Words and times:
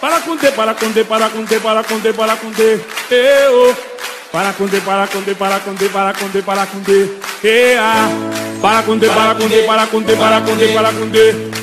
para 0.00 0.20
com 0.20 0.36
para 0.36 0.74
com 0.74 0.92
para 0.92 1.28
com 1.28 1.44
para 1.44 1.84
com 1.84 2.00
para 2.00 2.36
com 2.36 2.52
eu, 3.10 3.76
para 4.30 4.52
com 4.52 4.68
para 4.68 5.06
com 5.08 5.22
para 5.34 5.60
com 5.60 5.74
para 5.74 6.14
com 6.14 6.42
para 6.42 6.66
com 6.66 6.78
D, 6.78 7.10
ea, 7.42 8.08
para 8.62 8.82
com 8.82 8.98
para 8.98 9.34
com 9.34 9.48
para 9.66 9.86
com 9.86 10.02
para 10.02 10.40
com 10.40 10.56
para 10.72 10.92
com 10.92 11.06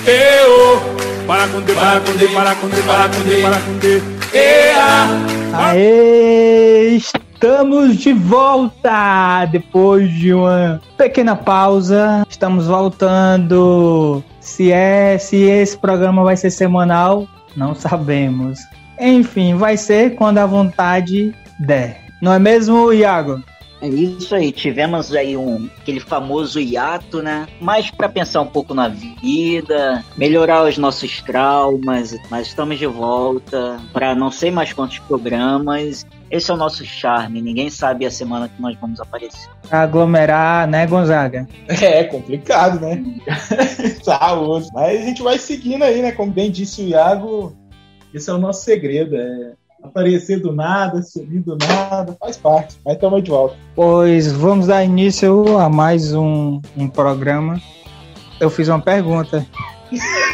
eu, 0.05 0.81
para 1.25 1.47
com 1.47 1.61
para 1.61 2.01
com 2.01 2.13
para 2.33 2.55
com 2.55 2.69
para 2.69 3.09
com 3.09 3.41
para 3.41 3.59
com 3.59 3.77
D, 3.79 4.01
ea. 4.33 5.07
Aê, 5.53 6.97
estamos 6.97 7.95
de 7.95 8.11
volta 8.11 9.45
depois 9.49 10.11
de 10.11 10.33
uma 10.33 10.81
pequena 10.97 11.37
pausa. 11.37 12.25
Estamos 12.29 12.67
voltando. 12.67 14.21
Se 14.41 14.73
é, 14.73 15.17
se 15.17 15.37
esse 15.37 15.77
programa 15.77 16.23
vai 16.25 16.35
ser 16.35 16.51
semanal, 16.51 17.25
não 17.55 17.75
sabemos. 17.75 18.59
Enfim, 18.99 19.55
vai 19.55 19.77
ser 19.77 20.15
quando 20.15 20.37
a 20.37 20.45
vontade 20.45 21.33
der. 21.59 22.01
Não 22.21 22.33
é 22.33 22.39
mesmo, 22.39 22.93
Iago? 22.93 23.43
É 23.81 23.87
isso 23.87 24.33
aí, 24.33 24.51
tivemos 24.51 25.13
aí 25.13 25.35
um 25.35 25.69
aquele 25.79 25.99
famoso 25.99 26.59
hiato, 26.59 27.21
né? 27.21 27.45
Mais 27.59 27.91
para 27.91 28.07
pensar 28.07 28.41
um 28.41 28.47
pouco 28.47 28.73
na 28.73 28.87
vida, 28.87 30.03
melhorar 30.17 30.63
os 30.63 30.77
nossos 30.77 31.21
traumas, 31.21 32.15
mas 32.31 32.47
estamos 32.47 32.79
de 32.79 32.87
volta 32.87 33.79
para 33.91 34.15
não 34.15 34.31
sei 34.31 34.49
mais 34.49 34.71
quantos 34.71 34.99
programas. 34.99 36.05
Esse 36.35 36.51
é 36.51 36.53
o 36.53 36.57
nosso 36.57 36.83
charme, 36.83 37.41
ninguém 37.41 37.69
sabe 37.69 38.05
a 38.05 38.11
semana 38.11 38.49
que 38.49 38.61
nós 38.61 38.75
vamos 38.81 38.99
aparecer. 38.99 39.49
Aglomerar, 39.71 40.67
né, 40.67 40.85
Gonzaga? 40.85 41.47
É 41.69 42.03
complicado, 42.03 42.81
né? 42.81 43.01
Saúde. 44.03 44.67
Mas 44.73 44.99
a 44.99 45.05
gente 45.05 45.23
vai 45.23 45.39
seguindo 45.39 45.83
aí, 45.83 46.01
né? 46.01 46.11
Como 46.11 46.33
bem 46.33 46.51
disse 46.51 46.81
o 46.81 46.87
Iago, 46.89 47.55
esse 48.13 48.29
é 48.29 48.33
o 48.33 48.37
nosso 48.37 48.65
segredo. 48.65 49.15
É 49.15 49.53
aparecer 49.81 50.41
do 50.41 50.51
nada, 50.51 51.01
sumir 51.01 51.41
do 51.41 51.57
nada, 51.57 52.17
faz 52.19 52.35
parte. 52.35 52.77
Mas 52.83 52.95
estamos 52.95 53.23
de 53.23 53.29
volta. 53.29 53.55
Pois 53.73 54.29
vamos 54.33 54.67
dar 54.67 54.83
início 54.83 55.57
a 55.57 55.69
mais 55.69 56.13
um, 56.13 56.59
um 56.75 56.89
programa. 56.89 57.61
Eu 58.41 58.49
fiz 58.49 58.67
uma 58.67 58.81
pergunta. 58.81 59.45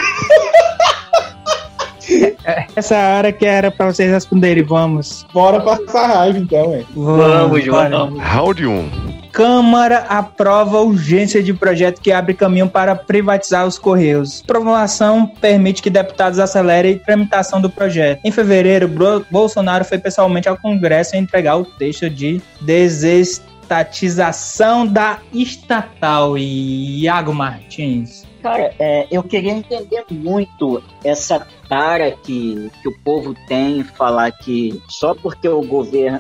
Essa 2.75 2.97
hora 2.97 3.31
que 3.31 3.45
era 3.45 3.71
para 3.71 3.91
vocês 3.91 4.11
responderem, 4.11 4.63
vamos. 4.63 5.25
Bora 5.33 5.61
passar 5.61 6.07
raiva 6.07 6.37
então, 6.37 6.75
hein? 6.75 6.85
Vamos, 6.95 7.65
vamos. 7.65 8.21
Round 8.21 8.65
1. 8.65 9.21
Câmara 9.31 9.99
aprova 10.09 10.81
urgência 10.81 11.41
de 11.41 11.53
projeto 11.53 12.01
que 12.01 12.11
abre 12.11 12.33
caminho 12.33 12.67
para 12.67 12.93
privatizar 12.95 13.65
os 13.65 13.79
Correios. 13.79 14.41
Aprovação 14.43 15.25
permite 15.25 15.81
que 15.81 15.89
deputados 15.89 16.37
acelerem 16.37 16.95
a 16.95 16.99
tramitação 16.99 17.61
do 17.61 17.69
projeto. 17.69 18.19
Em 18.25 18.31
fevereiro, 18.31 18.91
Bolsonaro 19.31 19.85
foi 19.85 19.97
pessoalmente 19.97 20.49
ao 20.49 20.57
Congresso 20.57 21.15
entregar 21.15 21.55
o 21.55 21.63
texto 21.63 22.09
de 22.09 22.41
desestatização 22.59 24.85
da 24.85 25.19
estatal. 25.33 26.37
Iago 26.37 27.33
Martins. 27.33 28.29
Cara, 28.41 28.73
é, 28.79 29.07
eu 29.11 29.21
queria 29.23 29.51
entender 29.51 30.03
muito 30.09 30.81
essa 31.03 31.45
cara 31.69 32.11
que, 32.11 32.71
que 32.81 32.87
o 32.87 32.99
povo 33.03 33.35
tem 33.47 33.79
em 33.79 33.83
falar 33.83 34.31
que 34.31 34.81
só 34.89 35.13
porque 35.13 35.47
o 35.47 35.61
governo, 35.61 36.19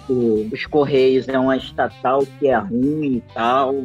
os 0.51 0.65
Correios 0.67 1.27
é 1.27 1.37
uma 1.37 1.57
estatal 1.57 2.23
que 2.39 2.47
é 2.47 2.57
ruim 2.57 3.17
e 3.17 3.23
tal. 3.33 3.75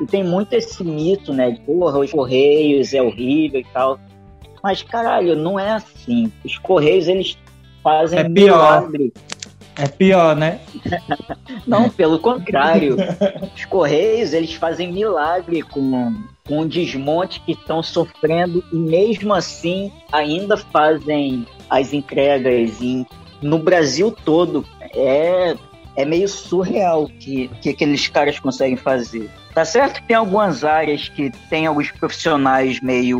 E 0.00 0.06
tem 0.06 0.24
muito 0.24 0.52
esse 0.54 0.82
mito, 0.82 1.32
né? 1.32 1.52
De 1.52 1.60
porra, 1.60 1.98
os 2.00 2.10
Correios 2.10 2.92
é 2.92 3.00
horrível 3.00 3.60
e 3.60 3.66
tal. 3.72 4.00
Mas, 4.62 4.82
caralho, 4.82 5.36
não 5.36 5.58
é 5.58 5.70
assim. 5.70 6.32
Os 6.44 6.58
Correios, 6.58 7.06
eles 7.06 7.38
fazem 7.82 8.18
É 8.18 8.24
pior. 8.24 8.80
milagre. 8.88 9.12
É 9.76 9.88
pior, 9.88 10.36
né? 10.36 10.60
Não, 11.66 11.88
pelo 11.88 12.18
contrário. 12.18 12.96
Os 13.56 13.64
Correios, 13.64 14.32
eles 14.32 14.52
fazem 14.54 14.92
milagre 14.92 15.62
com, 15.62 16.14
com 16.46 16.60
o 16.60 16.68
desmonte 16.68 17.40
que 17.40 17.52
estão 17.52 17.82
sofrendo 17.82 18.64
e 18.72 18.76
mesmo 18.76 19.32
assim 19.32 19.92
ainda 20.10 20.56
fazem 20.56 21.46
as 21.70 21.92
entregas 21.92 22.80
em, 22.80 23.06
no 23.40 23.58
Brasil 23.58 24.14
todo. 24.24 24.66
É, 24.94 25.56
é 25.96 26.04
meio 26.04 26.28
surreal 26.28 27.04
o 27.04 27.08
que, 27.08 27.48
que 27.60 27.70
aqueles 27.70 28.08
caras 28.08 28.38
conseguem 28.38 28.76
fazer. 28.76 29.30
Tá 29.54 29.64
certo 29.64 30.00
que 30.00 30.08
tem 30.08 30.16
algumas 30.16 30.64
áreas 30.64 31.08
que 31.08 31.30
tem 31.50 31.66
alguns 31.66 31.90
profissionais 31.90 32.80
meio 32.80 33.18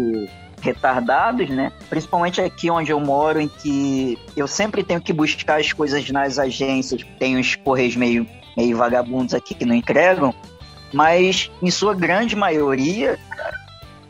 retardados, 0.61 1.51
né? 1.51 1.73
Principalmente 1.91 2.41
aqui 2.41 2.71
onde 2.71 2.91
eu 2.91 3.01
moro, 3.01 3.41
em 3.41 3.49
que 3.49 4.17
eu 4.37 4.47
sempre 4.47 4.83
tenho 4.83 5.01
que 5.01 5.13
buscar 5.13 5.61
as 5.61 5.73
coisas 5.73 6.09
nas 6.11 6.39
agências. 6.39 7.05
Tem 7.19 7.37
uns 7.37 7.57
correios 7.57 7.97
meio, 7.97 8.27
meio 8.57 8.77
vagabundos 8.77 9.35
aqui 9.35 9.55
que 9.55 9.67
não 9.67 9.75
entregam, 9.75 10.35
mas 10.93 11.51
em 11.63 11.71
sua 11.71 11.95
grande 11.95 12.37
maioria, 12.37 13.19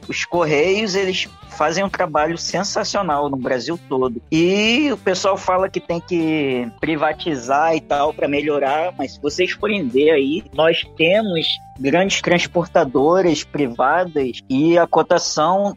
os 0.09 0.25
correios 0.25 0.95
eles 0.95 1.29
fazem 1.53 1.85
um 1.85 1.89
trabalho 1.89 2.37
sensacional 2.37 3.29
no 3.29 3.37
Brasil 3.37 3.79
todo. 3.89 4.21
E 4.31 4.91
o 4.91 4.97
pessoal 4.97 5.37
fala 5.37 5.69
que 5.69 5.81
tem 5.81 6.01
que 6.01 6.69
privatizar 6.81 7.77
e 7.77 7.81
tal 7.81 8.13
para 8.13 8.27
melhorar, 8.27 8.95
mas 8.97 9.13
se 9.13 9.21
vocês 9.21 9.53
forem 9.53 9.87
ver 9.87 10.11
aí, 10.11 10.45
nós 10.55 10.85
temos 10.97 11.47
grandes 11.79 12.21
transportadoras 12.21 13.45
privadas 13.45 14.41
e 14.49 14.79
a 14.79 14.87
cotação 14.87 15.77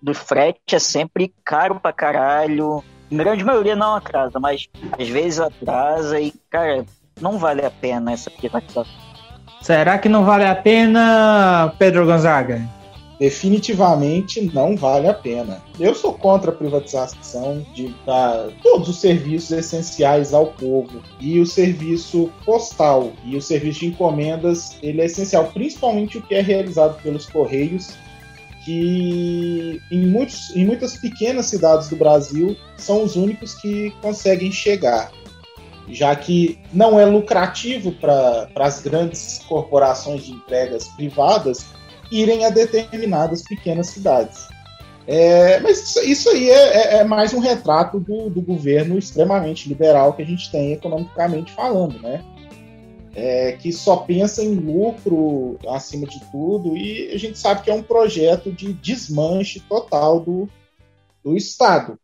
do 0.00 0.14
frete 0.14 0.74
é 0.74 0.78
sempre 0.78 1.32
caro 1.44 1.78
pra 1.78 1.92
caralho. 1.92 2.82
Em 3.10 3.16
grande 3.16 3.44
maioria 3.44 3.76
não 3.76 3.94
atrasa, 3.94 4.40
mas 4.40 4.68
às 4.98 5.08
vezes 5.08 5.38
atrasa 5.38 6.18
e, 6.18 6.32
cara, 6.50 6.84
não 7.20 7.38
vale 7.38 7.64
a 7.64 7.70
pena 7.70 8.12
essa 8.12 8.30
privatização. 8.30 9.05
Será 9.66 9.98
que 9.98 10.08
não 10.08 10.24
vale 10.24 10.44
a 10.44 10.54
pena, 10.54 11.74
Pedro 11.76 12.06
Gonzaga? 12.06 12.62
Definitivamente 13.18 14.40
não 14.54 14.76
vale 14.76 15.08
a 15.08 15.12
pena. 15.12 15.60
Eu 15.80 15.92
sou 15.92 16.14
contra 16.14 16.52
a 16.52 16.54
privatização 16.54 17.66
de 17.74 17.92
dar 18.06 18.46
todos 18.62 18.88
os 18.88 19.00
serviços 19.00 19.50
essenciais 19.50 20.32
ao 20.32 20.46
povo. 20.52 21.02
E 21.20 21.40
o 21.40 21.44
serviço 21.44 22.30
postal 22.44 23.10
e 23.24 23.36
o 23.36 23.42
serviço 23.42 23.80
de 23.80 23.86
encomendas, 23.86 24.78
ele 24.80 25.00
é 25.00 25.06
essencial, 25.06 25.46
principalmente 25.46 26.18
o 26.18 26.22
que 26.22 26.36
é 26.36 26.40
realizado 26.40 27.02
pelos 27.02 27.26
Correios, 27.26 27.88
que 28.64 29.82
em, 29.90 30.06
muitos, 30.06 30.54
em 30.54 30.64
muitas 30.64 30.96
pequenas 30.96 31.46
cidades 31.46 31.88
do 31.88 31.96
Brasil 31.96 32.56
são 32.76 33.02
os 33.02 33.16
únicos 33.16 33.54
que 33.54 33.92
conseguem 34.00 34.52
chegar. 34.52 35.10
Já 35.88 36.14
que 36.16 36.58
não 36.72 36.98
é 36.98 37.04
lucrativo 37.04 37.92
para 37.92 38.48
as 38.56 38.80
grandes 38.80 39.38
corporações 39.48 40.24
de 40.24 40.32
entregas 40.32 40.88
privadas 40.88 41.64
irem 42.10 42.44
a 42.44 42.50
determinadas 42.50 43.42
pequenas 43.42 43.88
cidades. 43.88 44.48
É, 45.06 45.60
mas 45.60 45.94
isso, 45.96 46.28
aí 46.30 46.50
é, 46.50 46.76
é- 46.76 46.96
é 46.98 47.04
mais 47.04 47.32
um 47.32 47.38
retrato 47.38 48.00
do, 48.00 48.28
do 48.28 48.42
governo 48.42 48.98
extremamente 48.98 49.68
liberal 49.68 50.12
que 50.12 50.22
a 50.22 50.26
gente 50.26 50.50
tem 50.50 50.72
economicamente 50.72 51.52
falando, 51.52 52.00
né? 52.00 52.24
É, 53.14 53.52
que 53.52 53.72
só 53.72 53.98
pensa 53.98 54.42
em 54.42 54.54
lucro 54.54 55.58
acima 55.68 56.06
de 56.06 56.20
tudo 56.30 56.76
e 56.76 57.12
a 57.14 57.18
gente 57.18 57.38
sabe 57.38 57.62
que 57.62 57.70
é 57.70 57.74
um 57.74 57.82
projeto 57.82 58.52
de 58.52 58.74
desmanche 58.74 59.60
total 59.60 60.20
do, 60.20 60.48
do 61.24 61.34
Estado. 61.34 61.98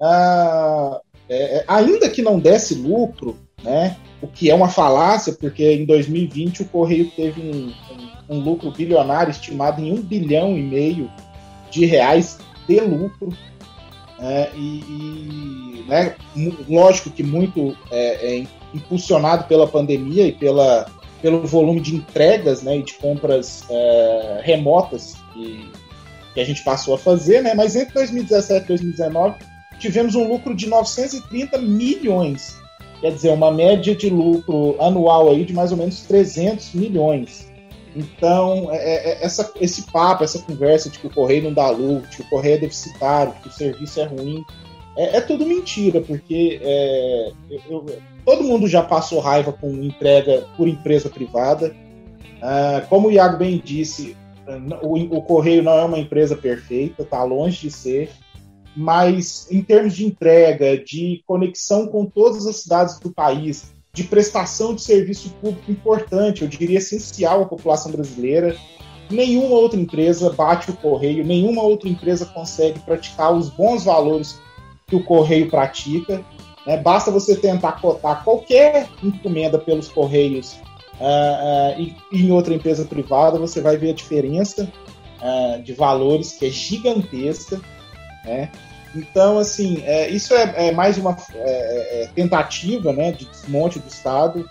Ah, 0.00 1.00
é, 1.28 1.58
é, 1.58 1.64
ainda 1.66 2.08
que 2.08 2.22
não 2.22 2.38
desse 2.38 2.74
lucro, 2.74 3.36
né? 3.62 3.96
O 4.22 4.26
que 4.26 4.50
é 4.50 4.54
uma 4.54 4.68
falácia, 4.68 5.32
porque 5.32 5.72
em 5.72 5.84
2020 5.84 6.62
o 6.62 6.64
Correio 6.66 7.10
teve 7.14 7.40
um, 7.40 7.72
um- 8.30 8.36
um 8.36 8.40
lucro 8.40 8.70
bilionário 8.70 9.30
estimado 9.30 9.80
em 9.82 9.92
um 9.92 10.00
bilhão 10.02 10.56
e 10.56 10.62
meio 10.62 11.10
de 11.70 11.84
reais 11.84 12.38
de 12.66 12.80
lucro. 12.80 13.28
né, 14.18 14.48
e, 14.54 14.80
e, 14.80 15.84
né, 15.86 16.14
lógico 16.68 17.10
que 17.10 17.22
muito 17.22 17.76
é, 17.90 18.38
é 18.38 18.46
impulsionado 18.74 19.44
pela 19.44 19.66
pandemia 19.68 20.26
e 20.26 20.32
pela, 20.32 20.86
pelo 21.20 21.46
volume 21.46 21.80
de 21.80 21.94
entregas 21.96 22.62
né, 22.62 22.78
e 22.78 22.82
de 22.82 22.94
compras 22.94 23.64
é, 23.68 24.40
remotas 24.42 25.14
que, 25.34 25.70
que 26.32 26.40
a 26.40 26.44
gente 26.44 26.64
passou 26.64 26.94
a 26.94 26.98
fazer, 26.98 27.42
né, 27.42 27.52
mas 27.54 27.76
entre 27.76 27.92
2017 27.92 28.64
e 28.64 28.68
2019 28.68 29.34
tivemos 29.78 30.14
um 30.14 30.26
lucro 30.28 30.54
de 30.54 30.68
930 30.68 31.58
milhões, 31.58 32.56
que 32.78 33.00
quer 33.02 33.12
dizer, 33.12 33.30
uma 33.30 33.50
média 33.50 33.94
de 33.94 34.08
lucro 34.10 34.76
anual 34.80 35.30
aí 35.30 35.44
de 35.44 35.52
mais 35.52 35.70
ou 35.72 35.78
menos 35.78 36.02
300 36.02 36.74
milhões. 36.74 37.50
Então, 37.94 38.68
é, 38.70 38.76
é, 38.76 39.08
é, 39.10 39.24
essa, 39.24 39.50
esse 39.58 39.90
papo, 39.90 40.22
essa 40.22 40.38
conversa 40.40 40.90
de 40.90 40.98
que 40.98 41.06
o 41.06 41.10
correio 41.10 41.44
não 41.44 41.52
dá 41.52 41.70
lucro, 41.70 42.08
de 42.10 42.16
que 42.16 42.22
o 42.22 42.28
correio 42.28 42.56
é 42.56 42.58
deficitário, 42.58 43.32
que 43.42 43.48
o 43.48 43.52
serviço 43.52 44.00
é 44.00 44.04
ruim, 44.04 44.44
é, 44.96 45.16
é 45.16 45.20
tudo 45.20 45.46
mentira, 45.46 46.00
porque 46.00 46.60
é, 46.62 47.32
eu, 47.50 47.86
eu, 47.86 47.98
todo 48.24 48.44
mundo 48.44 48.68
já 48.68 48.82
passou 48.82 49.18
raiva 49.20 49.52
com 49.52 49.70
entrega 49.82 50.46
por 50.56 50.68
empresa 50.68 51.08
privada. 51.08 51.74
Ah, 52.42 52.84
como 52.88 53.08
o 53.08 53.12
Iago 53.12 53.38
bem 53.38 53.60
disse, 53.64 54.14
o, 54.82 55.16
o 55.16 55.22
correio 55.22 55.62
não 55.62 55.72
é 55.72 55.84
uma 55.84 55.98
empresa 55.98 56.36
perfeita, 56.36 57.02
está 57.02 57.22
longe 57.24 57.62
de 57.62 57.70
ser 57.70 58.10
mas 58.76 59.48
em 59.50 59.62
termos 59.62 59.94
de 59.94 60.04
entrega, 60.04 60.76
de 60.76 61.22
conexão 61.26 61.86
com 61.86 62.04
todas 62.04 62.46
as 62.46 62.56
cidades 62.56 62.98
do 62.98 63.10
país, 63.10 63.74
de 63.96 64.04
prestação 64.04 64.74
de 64.74 64.82
serviço 64.82 65.30
público 65.40 65.72
importante, 65.72 66.42
eu 66.42 66.48
diria 66.48 66.76
essencial 66.76 67.42
à 67.42 67.46
população 67.46 67.90
brasileira. 67.90 68.54
Nenhuma 69.10 69.56
outra 69.56 69.80
empresa 69.80 70.30
bate 70.30 70.70
o 70.70 70.76
correio, 70.76 71.24
nenhuma 71.24 71.62
outra 71.62 71.88
empresa 71.88 72.26
consegue 72.26 72.78
praticar 72.80 73.32
os 73.32 73.48
bons 73.48 73.84
valores 73.84 74.38
que 74.86 74.96
o 74.96 75.02
correio 75.02 75.48
pratica. 75.48 76.22
Né? 76.66 76.76
Basta 76.76 77.10
você 77.10 77.34
tentar 77.34 77.80
cotar 77.80 78.22
qualquer 78.22 78.86
encomenda 79.02 79.58
pelos 79.58 79.88
correios 79.88 80.58
uh, 81.00 81.78
uh, 81.78 81.80
e, 81.80 81.96
em 82.12 82.30
outra 82.30 82.54
empresa 82.54 82.84
privada, 82.84 83.38
você 83.38 83.62
vai 83.62 83.78
ver 83.78 83.90
a 83.90 83.94
diferença 83.94 84.70
uh, 85.22 85.62
de 85.62 85.72
valores 85.72 86.32
que 86.32 86.44
é 86.44 86.50
gigantesca. 86.50 87.60
Né? 88.26 88.50
Então, 88.94 89.38
assim, 89.38 89.82
é, 89.84 90.08
isso 90.08 90.34
é, 90.34 90.68
é, 90.68 90.72
mais 90.72 90.98
uma 90.98 91.16
é, 91.34 92.02
é, 92.02 92.08
tentativa 92.14 92.92
né, 92.92 93.12
de 93.12 93.26
desmonte 93.26 93.78
do 93.78 93.88
Estado, 93.88 94.48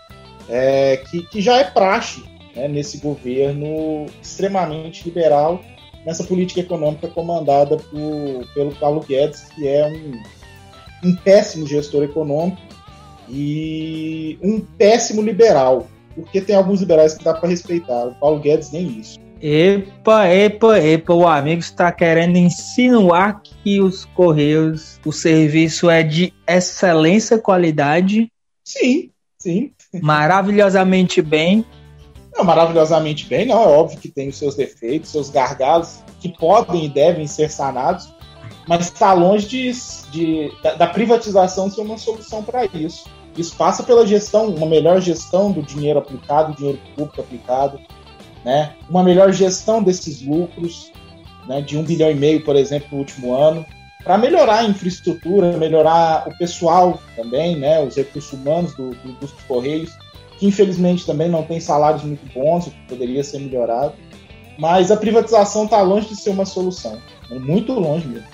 é, 0.47 0.97
que, 0.97 1.23
que, 1.23 1.41
já 1.41 1.57
é 1.57 1.63
praxe 1.63 2.23
né, 2.55 2.67
nesse 2.67 2.99
governo 2.99 4.05
extremamente 4.21 5.03
liberal, 5.03 5.61
nessa 6.05 6.23
política 6.23 6.59
econômica 6.59 7.07
comandada 7.07 7.77
por, 7.77 8.47
pelo 8.53 8.75
Paulo 8.75 9.01
Guedes, 9.01 9.45
que 9.55 9.67
é 9.67 9.87
um, 9.87 11.09
um 11.09 11.15
péssimo 11.15 11.65
gestor 11.65 12.03
econômico 12.03 12.61
e 13.27 14.37
um 14.43 14.59
péssimo 14.61 15.23
liberal, 15.23 15.87
porque 16.13 16.39
tem 16.39 16.55
alguns 16.55 16.81
liberais 16.81 17.15
que 17.15 17.23
dá 17.23 17.33
para 17.33 17.49
respeitar. 17.49 18.05
O 18.05 18.15
Paulo 18.19 18.39
Guedes 18.39 18.71
nem 18.71 18.99
isso. 18.99 19.24
Epa, 19.41 20.27
epa, 20.27 20.79
epa, 20.79 21.13
o 21.13 21.27
amigo 21.27 21.59
está 21.59 21.91
querendo 21.91 22.37
insinuar 22.37 23.41
que 23.41 23.81
os 23.81 24.05
Correios, 24.05 24.99
o 25.05 25.11
serviço 25.11 25.89
é 25.89 26.01
de 26.03 26.33
excelência 26.47 27.37
qualidade. 27.37 28.31
Sim, 28.63 29.11
sim. 29.37 29.71
Maravilhosamente 30.01 31.21
bem. 31.21 31.65
Não, 32.35 32.43
maravilhosamente 32.43 33.27
bem, 33.27 33.45
não. 33.45 33.61
É 33.61 33.67
óbvio 33.67 33.99
que 33.99 34.09
tem 34.09 34.29
os 34.29 34.37
seus 34.37 34.55
defeitos, 34.55 35.11
seus 35.11 35.29
gargalos, 35.29 36.03
que 36.19 36.29
podem 36.29 36.85
e 36.85 36.89
devem 36.89 37.27
ser 37.27 37.49
sanados, 37.49 38.13
mas 38.67 38.87
está 38.87 39.13
longe 39.13 39.47
de, 39.47 39.71
de 40.11 40.51
da, 40.63 40.73
da, 40.73 40.87
privatização 40.87 41.69
ser 41.69 41.81
uma 41.81 41.97
solução 41.97 42.41
para 42.43 42.65
isso. 42.65 43.05
Isso 43.37 43.55
passa 43.55 43.83
pela 43.83 44.07
gestão, 44.07 44.47
uma 44.47 44.65
melhor 44.65 44.99
gestão 45.01 45.51
do 45.51 45.61
dinheiro 45.61 45.99
aplicado, 45.99 46.53
do 46.53 46.57
dinheiro 46.57 46.79
público 46.95 47.21
aplicado, 47.21 47.79
né? 48.45 48.71
uma 48.87 49.03
melhor 49.03 49.33
gestão 49.33 49.81
desses 49.81 50.21
lucros, 50.21 50.91
né? 51.47 51.61
de 51.61 51.77
um 51.77 51.83
bilhão 51.83 52.11
e 52.11 52.15
meio, 52.15 52.43
por 52.45 52.55
exemplo, 52.55 52.87
no 52.91 52.99
último 52.99 53.35
ano, 53.35 53.65
para 54.03 54.17
melhorar 54.19 54.59
a 54.59 54.63
infraestrutura, 54.65 55.57
melhorar 55.57 56.27
o 56.27 56.37
pessoal 56.37 56.99
também, 57.15 57.57
né? 57.57 57.83
os 57.83 57.95
recursos 57.95 58.31
humanos 58.31 58.75
do, 58.75 58.91
do, 58.91 59.13
dos 59.13 59.31
Correios, 59.47 59.91
que 60.37 60.45
infelizmente 60.45 61.05
também 61.05 61.27
não 61.27 61.43
tem 61.43 61.59
salários 61.59 62.03
muito 62.03 62.31
bons, 62.31 62.67
o 62.67 62.71
que 62.71 62.87
poderia 62.87 63.23
ser 63.23 63.39
melhorado. 63.39 63.93
Mas 64.59 64.91
a 64.91 64.95
privatização 64.95 65.65
está 65.65 65.81
longe 65.81 66.09
de 66.09 66.15
ser 66.15 66.29
uma 66.29 66.45
solução, 66.45 66.97
muito 67.31 67.73
longe 67.73 68.07
mesmo. 68.07 68.27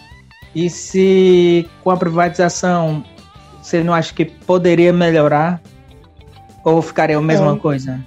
E 0.53 0.69
se 0.69 1.67
com 1.81 1.89
a 1.89 1.97
privatização 1.97 3.03
você 3.61 3.83
não 3.83 3.93
acha 3.93 4.13
que 4.13 4.25
poderia 4.25 4.91
melhorar? 4.91 5.61
Ou 6.63 6.81
ficaria 6.81 7.17
a 7.17 7.21
mesma 7.21 7.55
coisa? 7.57 8.05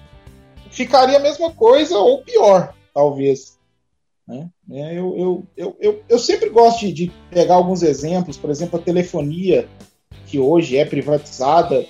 Ficaria 0.75 1.17
a 1.17 1.21
mesma 1.21 1.53
coisa 1.53 1.97
ou 1.97 2.23
pior, 2.23 2.75
talvez. 2.93 3.56
Né? 4.26 4.49
É, 4.71 4.99
eu, 4.99 5.17
eu, 5.17 5.47
eu, 5.56 5.76
eu, 5.81 6.03
eu 6.09 6.19
sempre 6.19 6.50
gosto 6.50 6.81
de, 6.81 6.93
de 6.93 7.12
pegar 7.31 7.55
alguns 7.55 7.82
exemplos, 7.82 8.37
por 8.37 8.50
exemplo, 8.50 8.79
a 8.79 8.82
telefonia, 8.82 9.69
que 10.26 10.38
hoje 10.38 10.76
é 10.76 10.85
privatizada. 10.85 11.87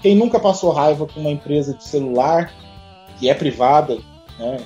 Quem 0.00 0.14
nunca 0.14 0.38
passou 0.38 0.70
raiva 0.70 1.06
com 1.06 1.20
uma 1.20 1.30
empresa 1.30 1.74
de 1.74 1.84
celular, 1.84 2.52
que 3.18 3.28
é 3.28 3.34
privada, 3.34 3.98
né? 4.38 4.56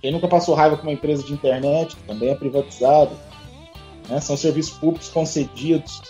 quem 0.00 0.12
nunca 0.12 0.28
passou 0.28 0.54
raiva 0.54 0.76
com 0.76 0.82
uma 0.82 0.92
empresa 0.92 1.22
de 1.22 1.32
internet, 1.32 1.96
que 1.96 2.02
também 2.02 2.28
é 2.28 2.34
privatizada, 2.34 3.12
né? 4.08 4.20
são 4.20 4.36
serviços 4.36 4.76
públicos 4.76 5.08
concedidos. 5.08 6.02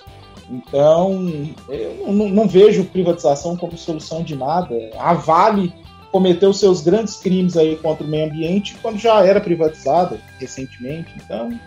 Então, 0.51 1.27
eu 1.69 2.13
não, 2.13 2.29
não, 2.29 2.49
vejo 2.49 2.85
privatização 2.85 3.57
como 3.57 3.79
solução 3.79 4.23
de 4.23 4.37
nada. 4.37 4.75
A 4.99 5.15
Vale 5.15 5.73
cometeu 6.15 6.53
seus 6.53 6.81
grandes 6.81 7.17
crimes 7.17 7.57
aí 7.57 7.75
contra 7.75 8.07
o 8.07 8.09
meio 8.09 8.27
ambiente 8.27 8.77
quando 8.81 8.97
já 8.99 9.27
era 9.27 9.41
privatizada 9.41 10.17
recentemente. 10.39 11.13
Então, 11.17 11.59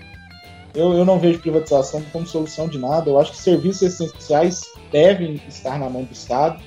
eu, 0.73 0.93
eu 0.93 1.03
não 1.03 1.19
vejo 1.19 1.39
privatização 1.39 2.01
como 2.13 2.25
solução 2.25 2.69
de 2.69 2.77
nada. 2.77 3.09
Eu 3.09 3.19
acho 3.19 3.33
que 3.33 3.37
serviços 3.37 3.81
essenciais 3.81 4.61
devem 4.89 5.33
estar 5.49 5.77
na 5.77 5.89
mão 5.89 6.05
do 6.05 6.13
Estado 6.13 6.63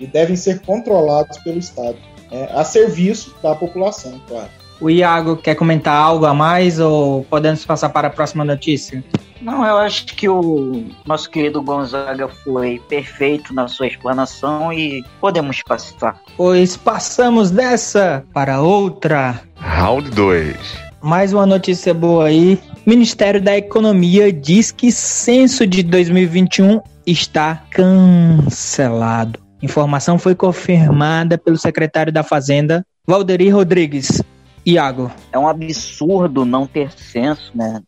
e 0.00 0.06
devem 0.06 0.36
ser 0.36 0.62
controlados 0.62 1.36
pelo 1.40 1.58
Estado, 1.58 1.98
é, 2.30 2.44
a 2.44 2.64
serviço 2.64 3.34
da 3.42 3.54
população, 3.54 4.18
claro. 4.26 4.48
O 4.80 4.88
Iago 4.88 5.36
quer 5.36 5.54
comentar 5.54 5.94
algo 5.94 6.24
a 6.24 6.32
mais 6.32 6.78
ou 6.78 7.24
podemos 7.24 7.64
passar 7.64 7.88
para 7.88 8.08
a 8.08 8.10
próxima 8.10 8.44
notícia? 8.44 9.02
Não, 9.40 9.64
eu 9.64 9.76
acho 9.76 10.06
que 10.06 10.28
o 10.28 10.84
nosso 11.06 11.30
querido 11.30 11.62
Gonzaga 11.62 12.28
foi 12.28 12.80
perfeito 12.88 13.54
na 13.54 13.68
sua 13.68 13.86
explanação 13.86 14.72
e 14.72 15.04
podemos 15.20 15.62
passar. 15.62 16.20
Pois 16.36 16.76
passamos 16.76 17.50
dessa 17.50 18.24
para 18.32 18.60
outra. 18.60 19.40
Round 19.56 20.10
2. 20.10 20.56
Mais 21.02 21.32
uma 21.32 21.46
notícia 21.46 21.94
boa 21.94 22.26
aí. 22.26 22.58
Ministério 22.84 23.40
da 23.40 23.56
Economia 23.56 24.32
diz 24.32 24.72
que 24.72 24.90
censo 24.90 25.66
de 25.66 25.82
2021 25.82 26.80
está 27.06 27.62
cancelado. 27.70 29.38
Informação 29.62 30.18
foi 30.18 30.34
confirmada 30.34 31.38
pelo 31.38 31.56
secretário 31.56 32.12
da 32.12 32.22
Fazenda, 32.22 32.84
Valderi 33.06 33.48
Rodrigues. 33.48 34.22
Iago. 34.66 35.10
É 35.32 35.38
um 35.38 35.48
absurdo 35.48 36.44
não 36.44 36.66
ter 36.66 36.92
censo, 36.92 37.50
né? 37.54 37.82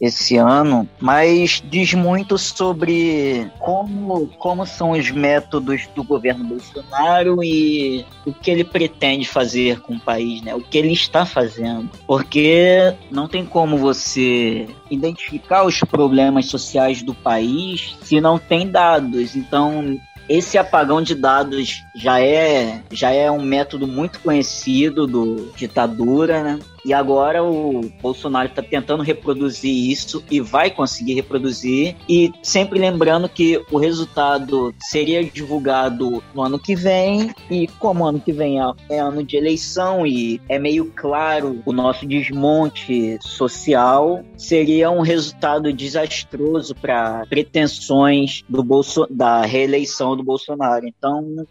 esse 0.00 0.36
ano, 0.36 0.88
mas 1.00 1.62
diz 1.64 1.94
muito 1.94 2.36
sobre 2.36 3.50
como, 3.58 4.28
como 4.38 4.66
são 4.66 4.90
os 4.90 5.10
métodos 5.10 5.86
do 5.94 6.04
governo 6.04 6.44
Bolsonaro 6.44 7.42
e 7.42 8.04
o 8.24 8.32
que 8.32 8.50
ele 8.50 8.64
pretende 8.64 9.26
fazer 9.26 9.80
com 9.80 9.94
o 9.94 10.00
país, 10.00 10.42
né? 10.42 10.54
O 10.54 10.60
que 10.60 10.76
ele 10.78 10.92
está 10.92 11.24
fazendo. 11.24 11.90
Porque 12.06 12.94
não 13.10 13.26
tem 13.26 13.44
como 13.44 13.78
você 13.78 14.68
identificar 14.90 15.64
os 15.64 15.80
problemas 15.80 16.46
sociais 16.46 17.02
do 17.02 17.14
país 17.14 17.96
se 18.02 18.20
não 18.20 18.38
tem 18.38 18.68
dados. 18.68 19.34
Então, 19.34 19.98
esse 20.28 20.58
apagão 20.58 21.02
de 21.02 21.14
dados 21.14 21.84
já 21.94 22.20
é, 22.20 22.82
já 22.90 23.10
é 23.10 23.30
um 23.30 23.42
método 23.42 23.86
muito 23.86 24.20
conhecido 24.20 25.06
do 25.06 25.52
ditadura, 25.56 26.42
né? 26.42 26.58
E 26.86 26.94
agora 26.94 27.42
o 27.42 27.80
Bolsonaro 28.00 28.48
está 28.48 28.62
tentando 28.62 29.02
reproduzir 29.02 29.90
isso 29.90 30.22
e 30.30 30.40
vai 30.40 30.70
conseguir 30.70 31.14
reproduzir. 31.14 31.96
E 32.08 32.32
sempre 32.44 32.78
lembrando 32.78 33.28
que 33.28 33.60
o 33.72 33.76
resultado 33.76 34.72
seria 34.78 35.24
divulgado 35.24 36.22
no 36.32 36.42
ano 36.42 36.60
que 36.60 36.76
vem. 36.76 37.34
E 37.50 37.66
como 37.80 38.06
ano 38.06 38.20
que 38.20 38.32
vem 38.32 38.60
é, 38.60 38.72
é 38.88 39.00
ano 39.00 39.24
de 39.24 39.36
eleição 39.36 40.06
e 40.06 40.40
é 40.48 40.60
meio 40.60 40.92
claro 40.94 41.60
o 41.66 41.72
nosso 41.72 42.06
desmonte 42.06 43.18
social, 43.20 44.24
seria 44.36 44.88
um 44.88 45.00
resultado 45.00 45.72
desastroso 45.72 46.72
para 46.72 47.26
pretensões 47.28 48.44
do 48.48 48.62
Bolso 48.62 49.08
da 49.10 49.42
reeleição 49.42 50.16
do 50.16 50.22
Bolsonaro. 50.22 50.86
Então, 50.86 51.44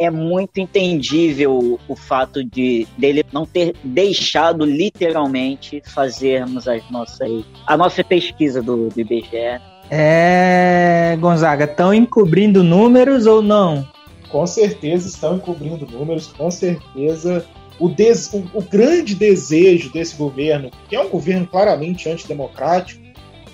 é 0.00 0.08
muito 0.08 0.58
entendível 0.58 1.78
o 1.86 1.94
fato 1.94 2.42
de 2.42 2.88
dele 2.96 3.22
não 3.32 3.44
ter 3.44 3.76
deixado 3.84 4.64
literalmente 4.64 5.82
fazermos 5.84 6.66
as 6.66 6.90
nossas 6.90 7.44
a 7.66 7.76
nossa 7.76 8.02
pesquisa 8.02 8.62
do, 8.62 8.88
do 8.88 9.00
IBGE. 9.00 9.60
É, 9.90 11.18
Gonzaga, 11.20 11.64
estão 11.64 11.92
encobrindo 11.92 12.64
números 12.64 13.26
ou 13.26 13.42
não? 13.42 13.86
Com 14.30 14.46
certeza 14.46 15.08
estão 15.08 15.36
encobrindo 15.36 15.86
números, 15.86 16.28
com 16.28 16.50
certeza. 16.50 17.44
O, 17.78 17.88
des, 17.88 18.32
o, 18.32 18.44
o 18.54 18.62
grande 18.62 19.14
desejo 19.14 19.92
desse 19.92 20.16
governo, 20.16 20.70
que 20.88 20.96
é 20.96 21.00
um 21.00 21.08
governo 21.08 21.46
claramente 21.46 22.08
antidemocrático, 22.08 23.02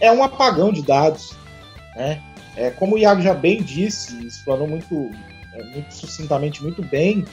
é 0.01 0.13
um 0.13 0.23
apagão 0.23 0.73
de 0.73 0.83
dados. 0.83 1.35
Né? 1.97 2.21
é, 2.57 2.71
como 2.71 2.97
o 2.97 2.99
Iago 2.99 3.21
já 3.21 3.35
bem 3.35 3.63
disse, 3.63 4.27
explanou 4.27 4.67
muito, 4.67 5.11
é, 5.57 5.65
muito 5.65 5.95
sucintamente, 5.95 6.63
muito 6.63 6.83
bem, 6.83 7.25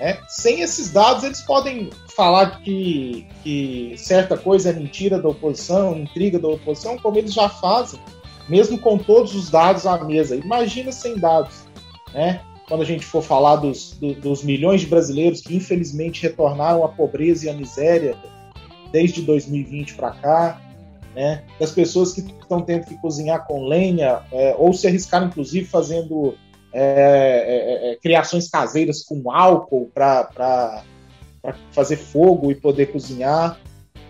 é, 0.00 0.18
sem 0.28 0.60
esses 0.60 0.90
dados 0.90 1.22
eles 1.22 1.40
podem 1.40 1.90
falar 2.16 2.60
que, 2.62 3.26
que 3.42 3.94
certa 3.96 4.36
coisa 4.36 4.70
é 4.70 4.72
mentira 4.72 5.20
da 5.20 5.28
oposição, 5.28 5.96
intriga 5.96 6.38
da 6.38 6.48
oposição, 6.48 6.98
como 6.98 7.18
eles 7.18 7.32
já 7.32 7.48
fazem, 7.48 8.00
mesmo 8.48 8.78
com 8.78 8.98
todos 8.98 9.34
os 9.34 9.50
dados 9.50 9.86
à 9.86 10.02
mesa. 10.02 10.36
Imagina 10.36 10.90
sem 10.90 11.16
dados, 11.16 11.64
né? 12.12 12.40
Quando 12.66 12.82
a 12.82 12.86
gente 12.86 13.04
for 13.04 13.22
falar 13.22 13.56
dos, 13.56 13.92
do, 13.92 14.14
dos 14.14 14.42
milhões 14.42 14.80
de 14.80 14.86
brasileiros 14.86 15.42
que 15.42 15.54
infelizmente 15.54 16.22
retornaram 16.22 16.82
à 16.82 16.88
pobreza 16.88 17.46
e 17.46 17.48
à 17.50 17.52
miséria 17.52 18.16
desde 18.90 19.22
2020 19.22 19.94
para 19.94 20.12
cá, 20.12 20.60
né? 21.14 21.44
das 21.60 21.70
pessoas 21.70 22.12
que 22.12 22.20
estão 22.20 22.62
tendo 22.62 22.86
que 22.86 22.96
cozinhar 22.96 23.46
com 23.46 23.66
lenha, 23.66 24.22
é, 24.32 24.54
ou 24.58 24.72
se 24.72 24.86
arriscaram, 24.86 25.26
inclusive, 25.26 25.66
fazendo 25.66 26.34
é, 26.74 27.90
é, 27.90 27.92
é 27.92 27.96
criações 27.96 28.48
caseiras 28.48 29.02
com 29.02 29.30
álcool 29.30 29.90
para 29.94 30.82
fazer 31.70 31.96
fogo 31.96 32.50
e 32.50 32.54
poder 32.54 32.86
cozinhar. 32.86 33.58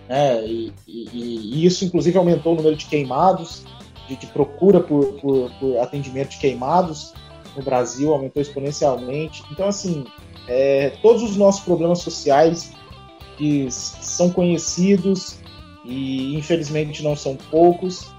Né? 0.08 0.44
E, 0.46 0.72
e, 0.86 1.08
e, 1.12 1.66
isso, 1.66 1.84
inclusive, 1.84 2.16
aumentou 2.16 2.54
o 2.54 2.56
número 2.56 2.76
de 2.76 2.86
queimados, 2.86 3.64
de, 4.08 4.16
de 4.16 4.26
procura 4.28 4.80
por, 4.80 5.20
por, 5.20 5.50
por, 5.58 5.78
atendimento 5.78 6.30
de 6.30 6.38
queimados 6.38 7.12
no 7.56 7.62
Brasil, 7.62 8.12
aumentou 8.12 8.40
exponencialmente. 8.40 9.42
Então, 9.50 9.68
assim, 9.68 10.04
é, 10.48 10.90
todos 11.02 11.22
os 11.22 11.36
nossos 11.36 11.62
problemas 11.62 12.00
sociais 12.00 12.72
que 13.36 13.68
são 13.70 14.30
conhecidos 14.30 15.38
e 15.84 16.34
infelizmente 16.34 17.02
não 17.02 17.16
são 17.16 17.36
poucos. 17.50 18.13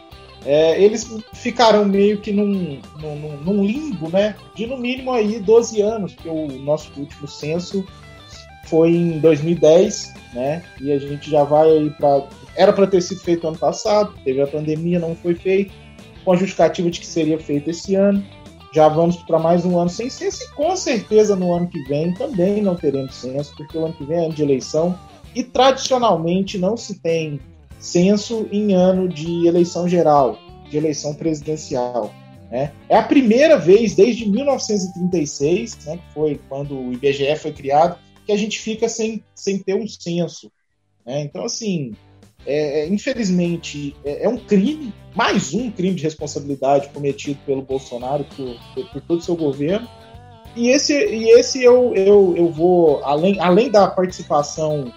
É, 0.46 0.80
eles 0.80 1.08
ficaram 1.34 1.84
meio 1.86 2.20
que 2.20 2.32
num, 2.32 2.80
num, 3.00 3.38
num, 3.44 3.66
limbo, 3.66 4.10
né? 4.10 4.36
De 4.54 4.68
no 4.68 4.78
mínimo 4.78 5.12
aí 5.12 5.40
12 5.40 5.82
anos, 5.82 6.14
porque 6.14 6.30
o 6.30 6.48
nosso 6.60 6.92
último 6.96 7.28
censo 7.28 7.84
foi 8.68 8.92
em 8.92 9.20
2010, 9.20 10.14
né? 10.34 10.64
E 10.80 10.92
a 10.92 11.00
gente 11.00 11.32
já 11.32 11.44
vai 11.44 11.70
aí 11.70 11.90
para. 11.90 12.28
Era 12.56 12.72
para 12.72 12.86
ter 12.86 13.02
sido 13.02 13.22
feito 13.22 13.48
ano 13.48 13.58
passado, 13.58 14.14
teve 14.24 14.40
a 14.40 14.48
pandemia, 14.48 15.00
não 15.00 15.16
foi 15.16 15.34
feito, 15.34 15.74
com 16.24 16.32
a 16.32 16.36
justificativa 16.36 16.92
de 16.92 17.00
que 17.00 17.08
seria 17.08 17.40
feito 17.40 17.72
esse 17.72 17.96
ano. 17.96 18.24
Já 18.72 18.88
vamos 18.88 19.16
para 19.18 19.40
mais 19.40 19.66
um 19.66 19.80
ano 19.80 19.90
sem 19.90 20.10
censo 20.10 20.44
e 20.44 20.50
com 20.50 20.76
certeza 20.76 21.36
no 21.36 21.54
ano 21.54 21.68
que 21.68 21.82
vem 21.84 22.14
também 22.14 22.62
não 22.62 22.76
teremos 22.76 23.16
censo, 23.16 23.54
porque 23.56 23.78
o 23.78 23.86
ano 23.86 23.94
que 23.94 24.04
vem 24.04 24.18
é 24.18 24.26
ano 24.26 24.34
de 24.34 24.44
eleição 24.44 25.00
e 25.34 25.44
tradicionalmente 25.44 26.58
não 26.58 26.76
se 26.76 27.00
tem 27.00 27.40
censo 27.86 28.48
em 28.52 28.74
ano 28.74 29.08
de 29.08 29.48
eleição 29.48 29.88
geral, 29.88 30.40
de 30.70 30.76
eleição 30.76 31.14
presidencial. 31.14 32.14
Né? 32.50 32.72
É 32.90 32.98
a 32.98 33.04
primeira 33.04 33.58
vez 33.58 33.96
desde 33.96 34.28
1936, 34.28 35.86
né, 35.86 35.98
que 35.98 36.14
foi 36.14 36.40
quando 36.50 36.76
o 36.76 36.92
IBGE 36.92 37.36
foi 37.38 37.52
criado, 37.52 37.98
que 38.26 38.32
a 38.32 38.38
gente 38.38 38.60
fica 38.60 38.90
sem, 38.90 39.24
sem 39.36 39.60
ter 39.60 39.76
um 39.76 39.88
censo. 39.88 40.52
Né? 41.06 41.22
Então, 41.22 41.46
assim, 41.46 41.94
é, 42.44 42.82
é, 42.82 42.88
infelizmente, 42.88 43.96
é, 44.04 44.24
é, 44.24 44.30
um 44.30 44.38
crime, 44.38 44.92
mais 45.14 45.54
um 45.54 45.70
crime 45.70 45.96
de 45.96 46.04
responsabilidade 46.04 46.90
cometido 46.90 47.40
pelo 47.46 47.62
Bolsonaro 47.62 48.26
por, 48.36 48.86
por 48.92 49.02
todo 49.02 49.20
o 49.20 49.24
seu 49.24 49.36
governo. 49.36 49.88
E 50.56 50.70
esse, 50.70 50.94
e 50.94 51.30
esse 51.38 51.64
eu, 51.64 51.94
eu, 51.94 52.34
eu 52.36 52.50
vou, 52.50 53.04
além, 53.04 53.40
além 53.40 53.70
da 53.70 53.88
participação 53.88 54.92